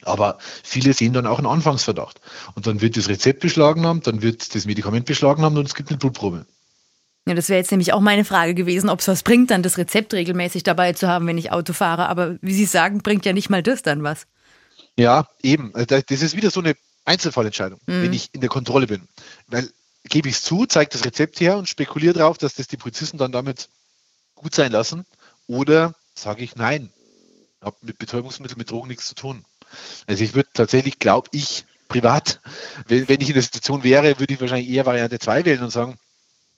Aber 0.02 0.38
viele 0.62 0.92
sehen 0.92 1.12
dann 1.12 1.26
auch 1.26 1.38
einen 1.38 1.48
Anfangsverdacht. 1.48 2.20
Und 2.54 2.68
dann 2.68 2.80
wird 2.80 2.96
das 2.96 3.08
Rezept 3.08 3.40
beschlagen 3.40 3.84
haben, 3.84 4.00
dann 4.02 4.22
wird 4.22 4.54
das 4.54 4.64
Medikament 4.64 5.06
beschlagen 5.06 5.42
haben 5.42 5.56
und 5.56 5.66
es 5.66 5.74
gibt 5.74 5.88
eine 5.88 5.98
Blutprobe. 5.98 6.46
Ja, 7.26 7.34
das 7.34 7.48
wäre 7.48 7.58
jetzt 7.58 7.72
nämlich 7.72 7.92
auch 7.92 8.00
meine 8.00 8.24
Frage 8.24 8.54
gewesen, 8.54 8.88
ob 8.88 9.00
es 9.00 9.08
was 9.08 9.22
bringt, 9.22 9.50
dann 9.50 9.62
das 9.62 9.76
Rezept 9.76 10.14
regelmäßig 10.14 10.62
dabei 10.62 10.92
zu 10.92 11.08
haben, 11.08 11.26
wenn 11.26 11.36
ich 11.36 11.52
Auto 11.52 11.72
fahre. 11.72 12.08
Aber 12.08 12.36
wie 12.40 12.54
Sie 12.54 12.64
sagen, 12.64 13.02
bringt 13.02 13.26
ja 13.26 13.32
nicht 13.32 13.50
mal 13.50 13.62
das 13.62 13.82
dann 13.82 14.02
was. 14.02 14.26
Ja, 14.96 15.26
eben. 15.42 15.74
Also 15.74 16.00
das 16.00 16.22
ist 16.22 16.36
wieder 16.36 16.50
so 16.50 16.60
eine 16.60 16.74
Einzelfallentscheidung, 17.04 17.80
mhm. 17.86 18.02
wenn 18.02 18.12
ich 18.12 18.30
in 18.32 18.40
der 18.40 18.50
Kontrolle 18.50 18.86
bin. 18.86 19.08
Weil 19.46 19.68
gebe 20.04 20.28
ich 20.28 20.36
es 20.36 20.42
zu, 20.42 20.66
zeige 20.66 20.90
das 20.90 21.04
Rezept 21.04 21.40
her 21.40 21.58
und 21.58 21.68
spekuliere 21.68 22.14
darauf, 22.14 22.38
dass 22.38 22.54
das 22.54 22.68
die 22.68 22.76
Polizisten 22.76 23.18
dann 23.18 23.32
damit 23.32 23.68
gut 24.34 24.54
sein 24.54 24.72
lassen. 24.72 25.04
Oder 25.46 25.94
sage 26.14 26.42
ich 26.42 26.56
nein, 26.56 26.92
habe 27.60 27.76
mit 27.82 27.98
Betäubungsmitteln, 27.98 28.58
mit 28.58 28.70
Drogen 28.70 28.88
nichts 28.88 29.08
zu 29.08 29.14
tun. 29.14 29.44
Also 30.06 30.24
ich 30.24 30.34
würde 30.34 30.48
tatsächlich, 30.52 30.98
glaube 30.98 31.28
ich, 31.32 31.64
privat, 31.88 32.40
wenn, 32.86 33.08
wenn 33.08 33.20
ich 33.20 33.28
in 33.28 33.34
der 33.34 33.42
Situation 33.42 33.82
wäre, 33.82 34.18
würde 34.18 34.34
ich 34.34 34.40
wahrscheinlich 34.40 34.68
eher 34.68 34.86
Variante 34.86 35.18
2 35.18 35.44
wählen 35.44 35.62
und 35.62 35.70
sagen, 35.70 35.98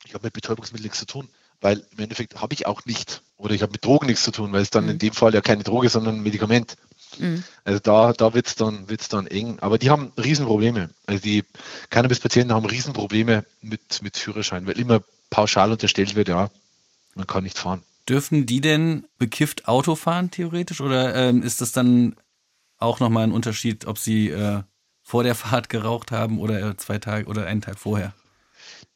ich 0.05 0.15
habe 0.15 0.27
mit 0.27 0.33
Betäubungsmitteln 0.33 0.85
nichts 0.85 0.99
zu 0.99 1.07
tun. 1.07 1.29
Weil 1.61 1.85
im 1.93 1.99
Endeffekt 1.99 2.41
habe 2.41 2.55
ich 2.55 2.67
auch 2.67 2.85
nicht. 2.87 3.23
Oder 3.37 3.55
ich 3.55 3.63
habe 3.63 3.73
mit 3.73 3.85
Drogen 3.85 4.07
nichts 4.07 4.25
zu 4.25 4.31
tun, 4.31 4.53
weil 4.53 4.63
es 4.63 4.71
dann 4.71 4.85
mhm. 4.85 4.91
in 4.91 4.99
dem 4.99 5.13
Fall 5.13 5.35
ja 5.35 5.41
keine 5.41 5.63
Droge, 5.63 5.91
sondern 5.91 6.17
ein 6.17 6.23
Medikament. 6.23 6.77
Mhm. 7.19 7.45
Also 7.65 7.81
da, 7.81 8.13
da 8.13 8.35
wird 8.35 8.47
es 8.47 8.55
dann, 8.55 8.89
wird's 8.89 9.09
dann 9.09 9.27
eng. 9.27 9.59
Aber 9.61 9.79
die 9.79 9.91
haben 9.91 10.13
Riesenprobleme. 10.17 10.91
Also 11.07 11.23
die 11.23 11.45
Cannabis-Patienten 11.91 12.53
haben 12.53 12.67
Riesenprobleme 12.67 13.45
mit, 13.61 14.03
mit 14.03 14.17
Führerschein, 14.17 14.67
weil 14.67 14.79
immer 14.79 15.03
pauschal 15.31 15.73
unterstellt 15.73 16.15
wird, 16.15 16.29
ja, 16.29 16.51
man 17.15 17.27
kann 17.27 17.45
nicht 17.45 17.59
fahren. 17.59 17.83
Dürfen 18.09 18.47
die 18.47 18.61
denn 18.61 19.07
bekifft 19.19 19.69
Auto 19.69 19.95
fahren, 19.95 20.31
theoretisch? 20.31 20.81
Oder 20.81 21.15
ähm, 21.15 21.43
ist 21.43 21.61
das 21.61 21.73
dann 21.73 22.17
auch 22.79 22.99
nochmal 22.99 23.25
ein 23.25 23.33
Unterschied, 23.33 23.87
ob 23.87 23.99
sie 23.99 24.31
äh, 24.31 24.63
vor 25.03 25.23
der 25.23 25.35
Fahrt 25.35 25.69
geraucht 25.69 26.11
haben 26.11 26.39
oder 26.39 26.61
äh, 26.61 26.77
zwei 26.77 26.99
Tage 26.99 27.27
oder 27.27 27.47
einen 27.47 27.61
Tag 27.61 27.79
vorher? 27.79 28.15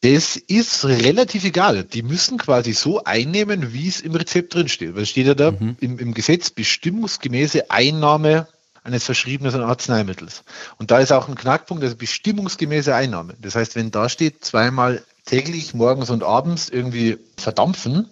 Das 0.01 0.35
ist 0.35 0.85
relativ 0.85 1.45
egal. 1.45 1.83
Die 1.83 2.03
müssen 2.03 2.37
quasi 2.37 2.73
so 2.73 3.03
einnehmen, 3.03 3.73
wie 3.73 3.87
es 3.87 4.01
im 4.01 4.13
Rezept 4.13 4.53
drinsteht. 4.53 4.95
Weil 4.95 5.05
steht 5.05 5.27
ja 5.27 5.33
da 5.33 5.51
mhm. 5.51 5.77
im, 5.79 5.99
im 5.99 6.13
Gesetz 6.13 6.51
bestimmungsgemäße 6.51 7.71
Einnahme 7.71 8.47
eines 8.83 9.03
verschriebenen 9.03 9.61
Arzneimittels. 9.61 10.43
Und 10.77 10.91
da 10.91 10.99
ist 10.99 11.11
auch 11.11 11.27
ein 11.27 11.35
Knackpunkt, 11.35 11.83
also 11.83 11.95
bestimmungsgemäße 11.95 12.93
Einnahme. 12.93 13.35
Das 13.41 13.55
heißt, 13.55 13.75
wenn 13.75 13.89
da 13.89 14.09
steht, 14.09 14.45
zweimal 14.45 15.03
täglich, 15.25 15.73
morgens 15.73 16.11
und 16.11 16.23
abends 16.23 16.69
irgendwie 16.69 17.17
verdampfen, 17.35 18.07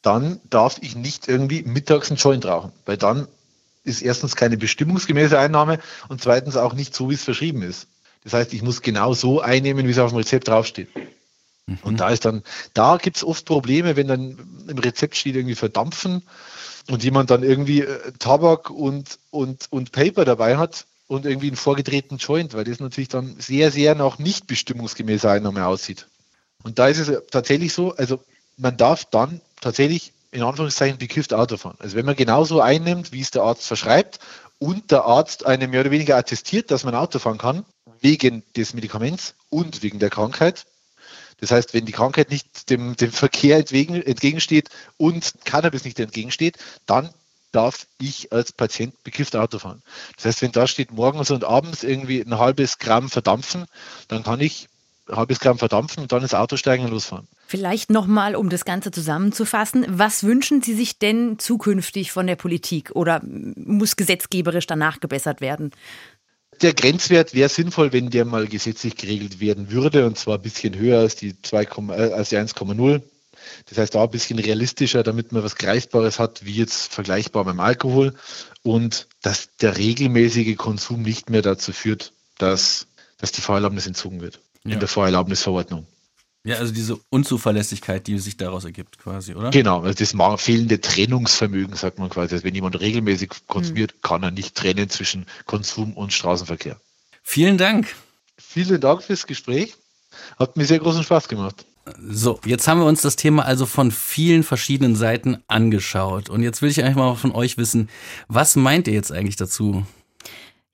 dann 0.00 0.40
darf 0.48 0.78
ich 0.80 0.96
nicht 0.96 1.28
irgendwie 1.28 1.62
mittags 1.62 2.10
einen 2.10 2.16
Joint 2.16 2.46
rauchen, 2.46 2.72
weil 2.86 2.96
dann 2.96 3.28
ist 3.84 4.02
erstens 4.02 4.34
keine 4.34 4.56
bestimmungsgemäße 4.56 5.38
Einnahme 5.38 5.78
und 6.08 6.22
zweitens 6.22 6.56
auch 6.56 6.72
nicht 6.72 6.94
so, 6.94 7.10
wie 7.10 7.14
es 7.14 7.24
verschrieben 7.24 7.62
ist. 7.62 7.86
Das 8.24 8.34
heißt, 8.34 8.52
ich 8.54 8.62
muss 8.62 8.82
genau 8.82 9.14
so 9.14 9.40
einnehmen, 9.40 9.86
wie 9.86 9.90
es 9.90 9.98
auf 9.98 10.10
dem 10.10 10.18
Rezept 10.18 10.48
draufsteht. 10.48 10.88
Mhm. 11.66 11.78
Und 11.82 12.00
da 12.00 12.10
ist 12.10 12.24
dann, 12.24 12.42
da 12.74 12.96
gibt 12.96 13.16
es 13.16 13.24
oft 13.24 13.44
Probleme, 13.44 13.96
wenn 13.96 14.08
dann 14.08 14.64
im 14.68 14.78
Rezept 14.78 15.16
steht 15.16 15.36
irgendwie 15.36 15.54
verdampfen 15.54 16.22
und 16.90 17.04
jemand 17.04 17.30
dann 17.30 17.42
irgendwie 17.42 17.82
äh, 17.82 18.12
Tabak 18.18 18.70
und, 18.70 19.18
und, 19.30 19.66
und 19.70 19.92
Paper 19.92 20.24
dabei 20.24 20.56
hat 20.56 20.86
und 21.06 21.26
irgendwie 21.26 21.48
einen 21.48 21.56
vorgedrehten 21.56 22.18
Joint, 22.18 22.54
weil 22.54 22.64
das 22.64 22.80
natürlich 22.80 23.08
dann 23.08 23.36
sehr, 23.38 23.70
sehr 23.70 23.94
nach 23.94 24.18
nicht 24.18 24.46
bestimmungsgemäßer 24.46 25.30
Einnahme 25.30 25.66
aussieht. 25.66 26.06
Und 26.62 26.78
da 26.78 26.88
ist 26.88 26.98
es 26.98 27.22
tatsächlich 27.30 27.72
so, 27.72 27.94
also 27.96 28.20
man 28.56 28.76
darf 28.76 29.04
dann 29.06 29.40
tatsächlich 29.60 30.12
in 30.30 30.42
Anführungszeichen 30.42 30.98
bekifft 30.98 31.34
Auto 31.34 31.56
fahren. 31.56 31.76
Also 31.78 31.96
wenn 31.96 32.06
man 32.06 32.16
genauso 32.16 32.60
einnimmt, 32.60 33.12
wie 33.12 33.20
es 33.20 33.30
der 33.30 33.42
Arzt 33.42 33.66
verschreibt 33.66 34.18
und 34.58 34.90
der 34.90 35.04
Arzt 35.04 35.44
einem 35.44 35.70
mehr 35.70 35.82
oder 35.82 35.90
weniger 35.90 36.16
attestiert, 36.16 36.70
dass 36.70 36.84
man 36.84 36.94
Auto 36.94 37.18
fahren 37.18 37.38
kann, 37.38 37.64
wegen 38.02 38.42
des 38.56 38.74
Medikaments 38.74 39.34
und 39.48 39.82
wegen 39.82 39.98
der 39.98 40.10
Krankheit. 40.10 40.66
Das 41.40 41.50
heißt, 41.50 41.74
wenn 41.74 41.86
die 41.86 41.92
Krankheit 41.92 42.30
nicht 42.30 42.70
dem, 42.70 42.96
dem 42.96 43.10
Verkehr 43.10 43.58
entgegen, 43.58 44.00
entgegensteht 44.00 44.68
und 44.96 45.32
Cannabis 45.44 45.84
nicht 45.84 45.98
entgegensteht, 45.98 46.58
dann 46.86 47.10
darf 47.52 47.86
ich 47.98 48.32
als 48.32 48.52
Patient 48.52 49.02
bekifft 49.04 49.36
Auto 49.36 49.58
fahren. 49.58 49.82
Das 50.16 50.24
heißt, 50.24 50.42
wenn 50.42 50.52
da 50.52 50.66
steht 50.66 50.92
morgens 50.92 51.30
und 51.30 51.44
abends 51.44 51.82
irgendwie 51.82 52.20
ein 52.20 52.38
halbes 52.38 52.78
Gramm 52.78 53.08
verdampfen, 53.08 53.66
dann 54.08 54.22
kann 54.22 54.40
ich 54.40 54.68
ein 55.08 55.16
halbes 55.16 55.40
Gramm 55.40 55.58
verdampfen 55.58 56.02
und 56.02 56.12
dann 56.12 56.22
ins 56.22 56.34
Auto 56.34 56.56
steigen 56.56 56.84
und 56.84 56.90
losfahren. 56.90 57.26
Vielleicht 57.46 57.90
nochmal, 57.90 58.34
um 58.34 58.48
das 58.48 58.64
Ganze 58.64 58.90
zusammenzufassen, 58.90 59.84
was 59.88 60.24
wünschen 60.24 60.62
Sie 60.62 60.74
sich 60.74 60.98
denn 60.98 61.38
zukünftig 61.38 62.12
von 62.12 62.26
der 62.26 62.36
Politik 62.36 62.92
oder 62.94 63.20
muss 63.22 63.96
gesetzgeberisch 63.96 64.66
danach 64.66 65.00
gebessert 65.00 65.40
werden? 65.40 65.72
Der 66.60 66.74
Grenzwert 66.74 67.34
wäre 67.34 67.48
sinnvoll, 67.48 67.92
wenn 67.92 68.10
der 68.10 68.24
mal 68.24 68.46
gesetzlich 68.46 68.96
geregelt 68.96 69.40
werden 69.40 69.70
würde, 69.70 70.06
und 70.06 70.18
zwar 70.18 70.36
ein 70.36 70.42
bisschen 70.42 70.76
höher 70.76 71.00
als 71.00 71.16
die, 71.16 71.32
die 71.32 71.48
1,0. 71.48 73.02
Das 73.68 73.78
heißt, 73.78 73.96
auch 73.96 74.04
ein 74.04 74.10
bisschen 74.10 74.38
realistischer, 74.38 75.02
damit 75.02 75.32
man 75.32 75.42
was 75.42 75.56
Greifbares 75.56 76.18
hat, 76.18 76.44
wie 76.44 76.54
jetzt 76.54 76.92
vergleichbar 76.92 77.44
beim 77.44 77.60
Alkohol. 77.60 78.14
Und 78.62 79.08
dass 79.20 79.48
der 79.60 79.76
regelmäßige 79.76 80.56
Konsum 80.56 81.02
nicht 81.02 81.30
mehr 81.30 81.42
dazu 81.42 81.72
führt, 81.72 82.12
dass, 82.38 82.86
dass 83.18 83.32
die 83.32 83.40
Fahrerlaubnis 83.40 83.86
entzogen 83.86 84.20
wird. 84.20 84.40
Ja. 84.64 84.74
In 84.74 84.78
der 84.78 84.88
Fahrerlaubnisverordnung. 84.88 85.86
Ja, 86.44 86.56
also 86.56 86.72
diese 86.72 86.98
Unzuverlässigkeit, 87.08 88.06
die 88.08 88.18
sich 88.18 88.36
daraus 88.36 88.64
ergibt, 88.64 88.98
quasi, 88.98 89.34
oder? 89.34 89.50
Genau, 89.50 89.82
also 89.82 89.96
das 89.96 90.42
fehlende 90.42 90.80
Trennungsvermögen, 90.80 91.76
sagt 91.76 92.00
man 92.00 92.10
quasi. 92.10 92.34
Also 92.34 92.44
wenn 92.44 92.54
jemand 92.54 92.80
regelmäßig 92.80 93.30
konsumiert, 93.46 93.94
mhm. 93.94 94.00
kann 94.02 94.22
er 94.24 94.30
nicht 94.32 94.56
trennen 94.56 94.88
zwischen 94.90 95.26
Konsum 95.46 95.96
und 95.96 96.12
Straßenverkehr. 96.12 96.80
Vielen 97.22 97.58
Dank. 97.58 97.94
Vielen 98.36 98.80
Dank 98.80 99.04
fürs 99.04 99.26
Gespräch. 99.26 99.76
Hat 100.36 100.56
mir 100.56 100.64
sehr 100.64 100.80
großen 100.80 101.04
Spaß 101.04 101.28
gemacht. 101.28 101.64
So, 102.08 102.40
jetzt 102.44 102.66
haben 102.68 102.80
wir 102.80 102.86
uns 102.86 103.02
das 103.02 103.16
Thema 103.16 103.44
also 103.44 103.66
von 103.66 103.90
vielen 103.90 104.42
verschiedenen 104.42 104.96
Seiten 104.96 105.42
angeschaut. 105.48 106.28
Und 106.28 106.42
jetzt 106.42 106.60
will 106.62 106.70
ich 106.70 106.82
einfach 106.82 107.02
mal 107.02 107.14
von 107.14 107.32
euch 107.32 107.56
wissen, 107.56 107.88
was 108.28 108.56
meint 108.56 108.88
ihr 108.88 108.94
jetzt 108.94 109.12
eigentlich 109.12 109.36
dazu? 109.36 109.84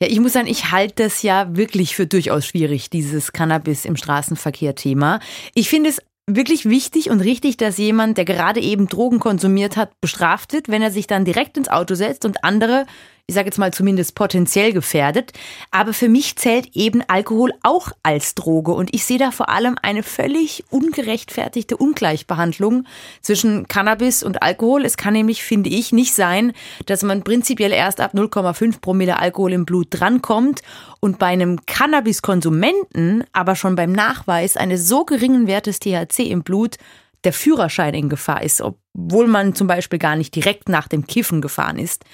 Ja, 0.01 0.09
ich 0.09 0.21
muss 0.21 0.35
sagen, 0.35 0.47
ich 0.47 0.71
halte 0.71 1.03
das 1.05 1.23
ja 1.23 1.57
wirklich 1.57 1.97
für 1.97 2.07
durchaus 2.07 2.47
schwierig, 2.47 2.89
dieses 2.89 3.33
Cannabis 3.33 3.85
im 3.85 3.97
Straßenverkehr-Thema. 3.97 5.19
Ich 5.55 5.69
finde 5.69 5.91
es 5.91 6.01
wirklich 6.29 6.67
wichtig 6.67 7.11
und 7.11 7.21
richtig, 7.21 7.57
dass 7.57 7.79
jemand, 7.79 8.17
der 8.17 8.25
gerade 8.25 8.61
eben 8.61 8.87
Drogen 8.87 9.19
konsumiert 9.19 9.77
hat, 9.77 9.91
bestraft 10.01 10.53
wird, 10.53 10.69
wenn 10.69 10.83
er 10.83 10.93
sich 10.93 11.09
dann 11.09 11.25
direkt 11.25 11.57
ins 11.57 11.69
Auto 11.69 11.97
setzt 11.97 12.25
und 12.25 12.45
andere 12.45 12.87
ich 13.29 13.35
sage 13.35 13.49
jetzt 13.49 13.59
mal 13.59 13.75
zumindest 13.75 14.15
potenziell 14.15 14.73
gefährdet. 14.73 15.33
Aber 15.71 15.93
für 15.93 16.09
mich 16.09 16.37
zählt 16.37 16.75
eben 16.75 17.03
Alkohol 17.09 17.53
auch 17.63 17.93
als 18.03 18.35
Droge. 18.35 18.73
Und 18.73 18.95
ich 18.95 19.05
sehe 19.05 19.19
da 19.19 19.31
vor 19.31 19.51
allem 19.51 19.77
eine 19.83 20.03
völlig 20.03 20.65
ungerechtfertigte 20.71 21.77
Ungleichbehandlung 21.77 22.87
zwischen 23.21 23.69
Cannabis 23.69 24.23
und 24.23 24.43
Alkohol. 24.43 24.87
Es 24.87 24.97
kann 24.97 25.13
nämlich, 25.13 25.43
finde 25.43 25.69
ich, 25.69 25.93
nicht 25.93 26.15
sein, 26.15 26.55
dass 26.87 27.03
man 27.03 27.23
prinzipiell 27.23 27.73
erst 27.73 28.01
ab 28.01 28.15
0,5 28.15 28.81
Promille 28.81 29.19
Alkohol 29.19 29.53
im 29.53 29.67
Blut 29.67 29.89
drankommt 29.91 30.63
und 31.01 31.19
bei 31.19 31.27
einem 31.27 31.67
Cannabiskonsumenten 31.67 33.25
aber 33.35 33.57
schon 33.57 33.77
beim 33.77 33.93
Nachweis 33.93 34.57
eines 34.57 34.89
so 34.89 35.05
geringen 35.05 35.47
Wertes 35.47 35.81
THC 35.81 36.21
im 36.31 36.45
Blut 36.45 36.77
der 37.25 37.35
Führerschein 37.35 37.93
in 37.93 38.09
Gefahr 38.09 38.43
ist, 38.43 38.63
obwohl 38.63 39.27
man 39.27 39.55
zum 39.55 39.67
Beispiel 39.67 39.99
gar 39.99 40.17
nicht 40.17 40.35
direkt 40.35 40.71
nach 40.71 40.89
dem 40.89 41.07
Kiffen 41.07 41.43
gefahren 41.43 41.79
ist. 41.79 42.07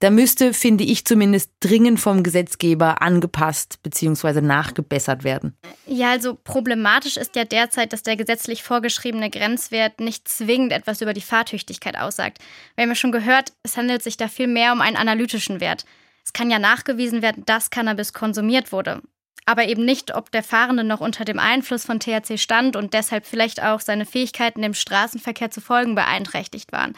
Da 0.00 0.10
müsste, 0.10 0.54
finde 0.54 0.84
ich 0.84 1.04
zumindest, 1.04 1.50
dringend 1.58 1.98
vom 1.98 2.22
Gesetzgeber 2.22 3.02
angepasst 3.02 3.82
bzw. 3.82 4.40
nachgebessert 4.40 5.24
werden. 5.24 5.56
Ja, 5.86 6.10
also 6.10 6.38
problematisch 6.44 7.16
ist 7.16 7.34
ja 7.34 7.44
derzeit, 7.44 7.92
dass 7.92 8.04
der 8.04 8.16
gesetzlich 8.16 8.62
vorgeschriebene 8.62 9.28
Grenzwert 9.28 9.98
nicht 9.98 10.28
zwingend 10.28 10.72
etwas 10.72 11.00
über 11.00 11.14
die 11.14 11.20
Fahrtüchtigkeit 11.20 11.98
aussagt. 11.98 12.38
Wir 12.76 12.82
haben 12.82 12.90
ja 12.90 12.94
schon 12.94 13.10
gehört, 13.12 13.52
es 13.64 13.76
handelt 13.76 14.04
sich 14.04 14.16
da 14.16 14.28
viel 14.28 14.46
mehr 14.46 14.72
um 14.72 14.80
einen 14.80 14.96
analytischen 14.96 15.60
Wert. 15.60 15.84
Es 16.24 16.32
kann 16.32 16.50
ja 16.50 16.60
nachgewiesen 16.60 17.20
werden, 17.20 17.44
dass 17.46 17.70
Cannabis 17.70 18.12
konsumiert 18.12 18.70
wurde. 18.70 19.02
Aber 19.46 19.66
eben 19.66 19.84
nicht, 19.84 20.14
ob 20.14 20.30
der 20.30 20.42
Fahrende 20.42 20.84
noch 20.84 21.00
unter 21.00 21.24
dem 21.24 21.38
Einfluss 21.38 21.86
von 21.86 22.00
THC 22.00 22.38
stand 22.38 22.76
und 22.76 22.92
deshalb 22.92 23.24
vielleicht 23.24 23.62
auch 23.62 23.80
seine 23.80 24.04
Fähigkeiten 24.04 24.60
dem 24.60 24.74
Straßenverkehr 24.74 25.50
zu 25.50 25.62
folgen 25.62 25.94
beeinträchtigt 25.94 26.70
waren. 26.70 26.94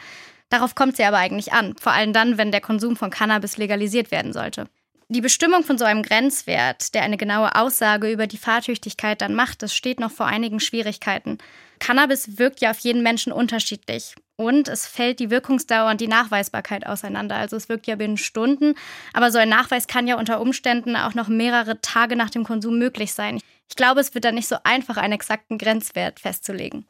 Darauf 0.51 0.75
kommt 0.75 0.97
sie 0.97 1.05
aber 1.05 1.17
eigentlich 1.17 1.53
an, 1.53 1.75
vor 1.79 1.93
allem 1.93 2.11
dann, 2.13 2.37
wenn 2.37 2.51
der 2.51 2.61
Konsum 2.61 2.97
von 2.97 3.09
Cannabis 3.09 3.57
legalisiert 3.57 4.11
werden 4.11 4.33
sollte. 4.33 4.65
Die 5.07 5.21
Bestimmung 5.21 5.63
von 5.63 5.77
so 5.77 5.85
einem 5.85 6.03
Grenzwert, 6.03 6.93
der 6.93 7.03
eine 7.03 7.17
genaue 7.17 7.55
Aussage 7.55 8.11
über 8.11 8.27
die 8.27 8.37
Fahrtüchtigkeit 8.37 9.21
dann 9.21 9.33
macht, 9.33 9.63
das 9.63 9.73
steht 9.73 9.99
noch 9.99 10.11
vor 10.11 10.25
einigen 10.25 10.59
Schwierigkeiten. 10.59 11.37
Cannabis 11.79 12.37
wirkt 12.37 12.61
ja 12.61 12.71
auf 12.71 12.79
jeden 12.79 13.01
Menschen 13.01 13.33
unterschiedlich. 13.33 14.15
Und 14.35 14.67
es 14.67 14.87
fällt 14.87 15.19
die 15.19 15.29
Wirkungsdauer 15.29 15.89
und 15.89 16.01
die 16.01 16.07
Nachweisbarkeit 16.07 16.85
auseinander. 16.85 17.35
Also 17.35 17.55
es 17.55 17.69
wirkt 17.69 17.87
ja 17.87 17.95
binnen 17.95 18.17
Stunden, 18.17 18.75
aber 19.13 19.31
so 19.31 19.37
ein 19.37 19.49
Nachweis 19.49 19.87
kann 19.87 20.07
ja 20.07 20.17
unter 20.17 20.41
Umständen 20.41 20.95
auch 20.95 21.13
noch 21.13 21.27
mehrere 21.27 21.79
Tage 21.81 22.15
nach 22.15 22.29
dem 22.29 22.43
Konsum 22.43 22.77
möglich 22.77 23.13
sein. 23.13 23.39
Ich 23.69 23.75
glaube, 23.75 24.01
es 24.01 24.13
wird 24.13 24.25
dann 24.25 24.35
nicht 24.35 24.47
so 24.47 24.57
einfach, 24.63 24.97
einen 24.97 25.13
exakten 25.13 25.57
Grenzwert 25.57 26.19
festzulegen. 26.19 26.85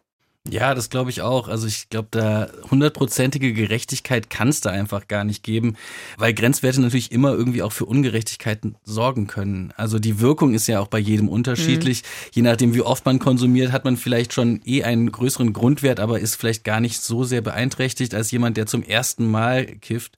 Ja, 0.49 0.73
das 0.73 0.89
glaube 0.89 1.11
ich 1.11 1.21
auch. 1.21 1.47
Also 1.47 1.67
ich 1.67 1.89
glaube, 1.89 2.07
da 2.09 2.49
hundertprozentige 2.71 3.53
Gerechtigkeit 3.53 4.31
kann 4.31 4.47
es 4.47 4.59
da 4.59 4.71
einfach 4.71 5.07
gar 5.07 5.23
nicht 5.23 5.43
geben, 5.43 5.75
weil 6.17 6.33
Grenzwerte 6.33 6.81
natürlich 6.81 7.11
immer 7.11 7.31
irgendwie 7.31 7.61
auch 7.61 7.71
für 7.71 7.85
Ungerechtigkeiten 7.85 8.75
sorgen 8.83 9.27
können. 9.27 9.71
Also 9.77 9.99
die 9.99 10.19
Wirkung 10.19 10.55
ist 10.55 10.65
ja 10.65 10.79
auch 10.79 10.87
bei 10.87 10.97
jedem 10.97 11.29
unterschiedlich. 11.29 12.01
Mhm. 12.01 12.29
Je 12.33 12.41
nachdem, 12.41 12.73
wie 12.73 12.81
oft 12.81 13.05
man 13.05 13.19
konsumiert, 13.19 13.71
hat 13.71 13.85
man 13.85 13.97
vielleicht 13.97 14.33
schon 14.33 14.61
eh 14.65 14.83
einen 14.83 15.11
größeren 15.11 15.53
Grundwert, 15.53 15.99
aber 15.99 16.19
ist 16.19 16.35
vielleicht 16.37 16.63
gar 16.63 16.79
nicht 16.79 17.01
so 17.01 17.23
sehr 17.23 17.41
beeinträchtigt 17.41 18.15
als 18.15 18.31
jemand, 18.31 18.57
der 18.57 18.65
zum 18.65 18.81
ersten 18.81 19.29
Mal 19.29 19.67
kifft. 19.67 20.17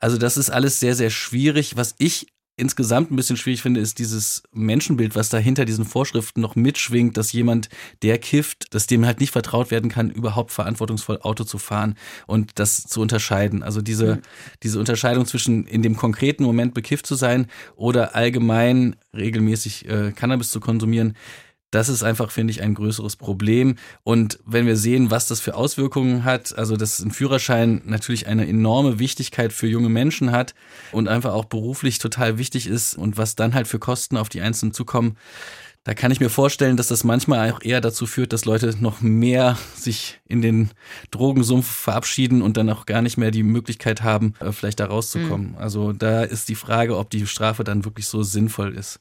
Also 0.00 0.16
das 0.16 0.38
ist 0.38 0.48
alles 0.48 0.80
sehr, 0.80 0.94
sehr 0.94 1.10
schwierig. 1.10 1.76
Was 1.76 1.94
ich 1.98 2.31
insgesamt 2.56 3.10
ein 3.10 3.16
bisschen 3.16 3.36
schwierig 3.36 3.62
finde, 3.62 3.80
ist 3.80 3.98
dieses 3.98 4.42
Menschenbild, 4.52 5.16
was 5.16 5.30
da 5.30 5.38
hinter 5.38 5.64
diesen 5.64 5.84
Vorschriften 5.84 6.40
noch 6.40 6.54
mitschwingt, 6.54 7.16
dass 7.16 7.32
jemand, 7.32 7.68
der 8.02 8.18
kifft, 8.18 8.74
dass 8.74 8.86
dem 8.86 9.06
halt 9.06 9.20
nicht 9.20 9.30
vertraut 9.30 9.70
werden 9.70 9.90
kann, 9.90 10.10
überhaupt 10.10 10.52
verantwortungsvoll 10.52 11.20
Auto 11.22 11.44
zu 11.44 11.58
fahren 11.58 11.96
und 12.26 12.52
das 12.58 12.82
zu 12.84 13.00
unterscheiden. 13.00 13.62
Also 13.62 13.80
diese, 13.80 14.16
mhm. 14.16 14.22
diese 14.62 14.78
Unterscheidung 14.78 15.24
zwischen 15.26 15.66
in 15.66 15.82
dem 15.82 15.96
konkreten 15.96 16.44
Moment 16.44 16.74
bekifft 16.74 17.06
zu 17.06 17.14
sein 17.14 17.46
oder 17.74 18.14
allgemein 18.14 18.96
regelmäßig 19.14 19.88
äh, 19.88 20.12
Cannabis 20.12 20.50
zu 20.50 20.60
konsumieren, 20.60 21.16
das 21.72 21.88
ist 21.88 22.02
einfach, 22.02 22.30
finde 22.30 22.52
ich, 22.52 22.62
ein 22.62 22.74
größeres 22.74 23.16
Problem. 23.16 23.76
Und 24.04 24.38
wenn 24.44 24.66
wir 24.66 24.76
sehen, 24.76 25.10
was 25.10 25.26
das 25.26 25.40
für 25.40 25.54
Auswirkungen 25.54 26.22
hat, 26.22 26.56
also 26.56 26.76
dass 26.76 27.00
ein 27.00 27.10
Führerschein 27.10 27.82
natürlich 27.86 28.26
eine 28.28 28.46
enorme 28.46 28.98
Wichtigkeit 28.98 29.52
für 29.52 29.66
junge 29.66 29.88
Menschen 29.88 30.30
hat 30.30 30.54
und 30.92 31.08
einfach 31.08 31.32
auch 31.32 31.46
beruflich 31.46 31.98
total 31.98 32.38
wichtig 32.38 32.66
ist 32.66 32.94
und 32.94 33.16
was 33.16 33.36
dann 33.36 33.54
halt 33.54 33.66
für 33.66 33.78
Kosten 33.78 34.18
auf 34.18 34.28
die 34.28 34.42
Einzelnen 34.42 34.74
zukommen, 34.74 35.16
Da 35.84 35.94
kann 35.94 36.12
ich 36.12 36.20
mir 36.20 36.28
vorstellen, 36.28 36.76
dass 36.76 36.86
das 36.86 37.02
manchmal 37.02 37.50
auch 37.50 37.60
eher 37.60 37.80
dazu 37.80 38.06
führt, 38.06 38.32
dass 38.32 38.44
Leute 38.44 38.72
noch 38.78 39.00
mehr 39.00 39.58
sich 39.74 40.20
in 40.28 40.40
den 40.40 40.70
Drogensumpf 41.10 41.66
verabschieden 41.68 42.40
und 42.40 42.56
dann 42.56 42.70
auch 42.70 42.86
gar 42.86 43.02
nicht 43.02 43.16
mehr 43.16 43.32
die 43.32 43.42
Möglichkeit 43.42 44.02
haben, 44.02 44.34
äh, 44.38 44.52
vielleicht 44.52 44.78
da 44.78 44.86
rauszukommen. 44.86 45.50
Mhm. 45.50 45.58
Also 45.58 45.92
da 45.92 46.22
ist 46.22 46.48
die 46.48 46.54
Frage, 46.54 46.96
ob 46.96 47.10
die 47.10 47.26
Strafe 47.26 47.64
dann 47.64 47.84
wirklich 47.84 48.06
so 48.06 48.22
sinnvoll 48.22 48.76
ist. 48.76 49.00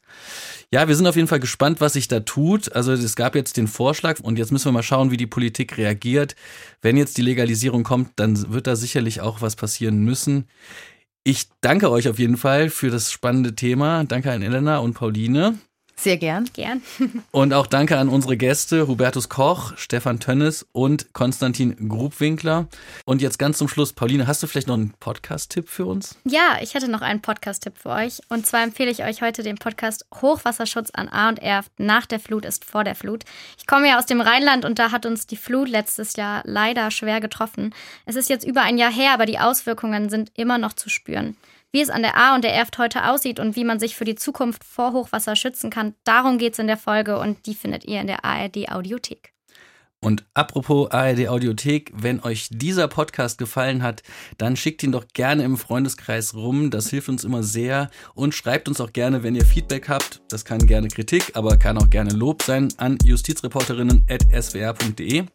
Ja, 0.71 0.88
wir 0.88 0.95
sind 0.95 1.05
auf 1.05 1.15
jeden 1.15 1.27
Fall 1.27 1.39
gespannt, 1.39 1.82
was 1.82 1.93
sich 1.93 2.07
da 2.07 2.21
tut. 2.21 2.73
Also 2.75 2.93
es 2.93 3.15
gab 3.15 3.36
jetzt 3.36 3.57
den 3.57 3.67
Vorschlag 3.67 4.19
und 4.19 4.39
jetzt 4.39 4.51
müssen 4.51 4.65
wir 4.65 4.71
mal 4.71 4.82
schauen, 4.82 5.11
wie 5.11 5.17
die 5.17 5.27
Politik 5.27 5.77
reagiert. 5.77 6.36
Wenn 6.82 6.97
jetzt 6.97 7.15
die 7.15 7.21
Legalisierung 7.21 7.84
kommt, 7.84 8.13
dann 8.15 8.51
wird 8.51 8.65
da 8.65 8.75
sicherlich 8.75 9.21
auch 9.21 9.41
was 9.41 9.55
passieren 9.55 9.99
müssen. 9.99 10.47
Ich 11.23 11.49
danke 11.61 11.91
euch 11.91 12.09
auf 12.09 12.17
jeden 12.17 12.38
Fall 12.38 12.71
für 12.71 12.89
das 12.89 13.11
spannende 13.11 13.53
Thema. 13.53 14.03
Danke 14.03 14.32
an 14.32 14.41
Elena 14.41 14.79
und 14.79 14.95
Pauline. 14.95 15.59
Sehr 16.02 16.18
gern. 16.18 16.49
Gern. 16.54 16.82
und 17.32 17.54
auch 17.54 17.68
danke 17.68 17.99
an 17.99 18.10
unsere 18.10 18.36
Gäste 18.36 18.88
Hubertus 18.88 19.30
Koch, 19.30 19.74
Stefan 19.78 20.20
Tönnes 20.20 20.66
und 20.72 21.14
Konstantin 21.14 21.89
Grubwinkler. 21.89 22.68
Und 23.06 23.22
jetzt 23.22 23.38
ganz 23.38 23.60
zum 23.60 23.68
Schluss, 23.68 23.93
Pauline, 23.93 24.26
hast 24.26 24.41
du 24.41 24.47
vielleicht 24.47 24.68
noch 24.68 24.74
einen 24.74 24.95
Podcast-Tipp 24.99 25.70
für 25.70 25.86
uns? 25.86 26.18
Ja, 26.24 26.58
ich 26.60 26.74
hätte 26.74 26.89
noch 26.89 27.02
einen 27.02 27.22
Podcast-Tipp 27.22 27.78
für 27.78 27.89
euch. 27.89 28.20
Und 28.30 28.47
zwar 28.47 28.64
empfehle 28.64 28.89
ich 28.89 29.04
euch 29.04 29.22
heute 29.22 29.43
den 29.43 29.58
Podcast 29.58 30.08
Hochwasserschutz 30.12 30.89
an 30.89 31.08
A 31.08 31.30
und 31.30 31.38
Erft. 31.38 31.72
Nach 31.78 32.08
der 32.08 32.20
Flut 32.20 32.45
ist 32.45 32.66
vor 32.66 32.84
der 32.84 32.95
Flut. 32.95 33.24
Ich 33.60 33.68
komme 33.68 33.88
ja 33.88 33.99
aus 33.99 34.08
dem 34.08 34.22
Rheinland 34.22 34.66
und 34.66 34.80
da 34.80 34.91
hat 34.91 35.06
uns 35.06 35.28
die 35.28 35.38
Flut 35.38 35.70
letztes 35.70 36.16
Jahr 36.16 36.41
leider 36.45 36.89
schwer 36.89 37.22
getroffen. 37.22 37.76
Es 38.08 38.16
ist 38.16 38.28
jetzt 38.28 38.43
über 38.43 38.64
ein 38.64 38.80
Jahr 38.80 38.91
her, 38.91 39.14
aber 39.14 39.28
die 39.28 39.38
Auswirkungen 39.38 40.10
sind 40.10 40.32
immer 40.36 40.58
noch 40.58 40.74
zu 40.74 40.89
spüren. 40.89 41.38
Wie 41.74 41.82
es 41.82 41.89
an 41.89 42.01
der 42.01 42.17
A 42.17 42.36
und 42.36 42.43
der 42.43 42.53
Erft 42.53 42.78
heute 42.78 43.09
aussieht 43.09 43.39
und 43.39 43.55
wie 43.55 43.63
man 43.63 43.80
sich 43.80 43.95
für 43.95 44.03
die 44.03 44.15
Zukunft 44.15 44.65
vor 44.65 44.91
Hochwasser 44.91 45.38
schützen 45.38 45.69
kann, 45.69 45.95
darum 46.03 46.38
geht 46.38 46.51
es 46.53 46.59
in 46.59 46.67
der 46.67 46.76
Folge 46.76 47.17
und 47.17 47.45
die 47.45 47.55
findet 47.55 47.86
ihr 47.86 48.01
in 48.01 48.07
der 48.07 48.26
ARD 48.26 48.69
Audiothek. 48.69 49.32
Und 50.03 50.26
apropos 50.34 50.89
ARD 50.91 51.30
Audiothek, 51.30 51.91
wenn 51.93 52.22
euch 52.22 52.47
dieser 52.49 52.88
Podcast 52.88 53.38
gefallen 53.38 53.84
hat, 53.84 54.01
dann 54.38 54.55
schickt 54.57 54.84
ihn 54.84 54.91
doch 54.91 55.05
gerne 55.13 55.43
im 55.43 55.57
Freundeskreis 55.57 56.34
rum. 56.34 56.72
Das 56.72 56.89
hilft 56.89 57.07
uns 57.07 57.24
immer 57.24 57.43
sehr. 57.43 57.91
Und 58.15 58.34
schreibt 58.34 58.67
uns 58.67 58.82
auch 58.82 58.93
gerne, 58.93 59.22
wenn 59.22 59.36
ihr 59.36 59.45
Feedback 59.45 59.89
habt. 59.89 60.24
Das 60.30 60.43
kann 60.43 60.65
gerne 60.65 60.88
Kritik, 60.88 61.34
aber 61.36 61.57
kann 61.57 61.78
auch 61.78 61.91
gerne 61.91 62.13
Lob 62.13 62.41
sein 62.41 62.69
an 62.78 62.97
justizreporterinnen.swr.de. 63.03 65.26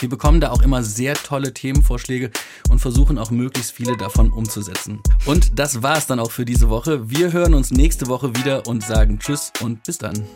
Wir 0.00 0.08
bekommen 0.08 0.40
da 0.40 0.50
auch 0.50 0.62
immer 0.62 0.82
sehr 0.82 1.14
tolle 1.14 1.54
Themenvorschläge 1.54 2.30
und 2.68 2.80
versuchen 2.80 3.18
auch 3.18 3.30
möglichst 3.30 3.72
viele 3.72 3.96
davon 3.96 4.30
umzusetzen. 4.30 5.00
Und 5.24 5.58
das 5.58 5.82
war 5.82 5.96
es 5.96 6.06
dann 6.06 6.20
auch 6.20 6.30
für 6.30 6.44
diese 6.44 6.68
Woche. 6.68 7.10
Wir 7.10 7.32
hören 7.32 7.54
uns 7.54 7.70
nächste 7.70 8.08
Woche 8.08 8.34
wieder 8.36 8.66
und 8.66 8.82
sagen 8.82 9.18
Tschüss 9.18 9.52
und 9.62 9.82
bis 9.84 9.98
dann. 9.98 10.26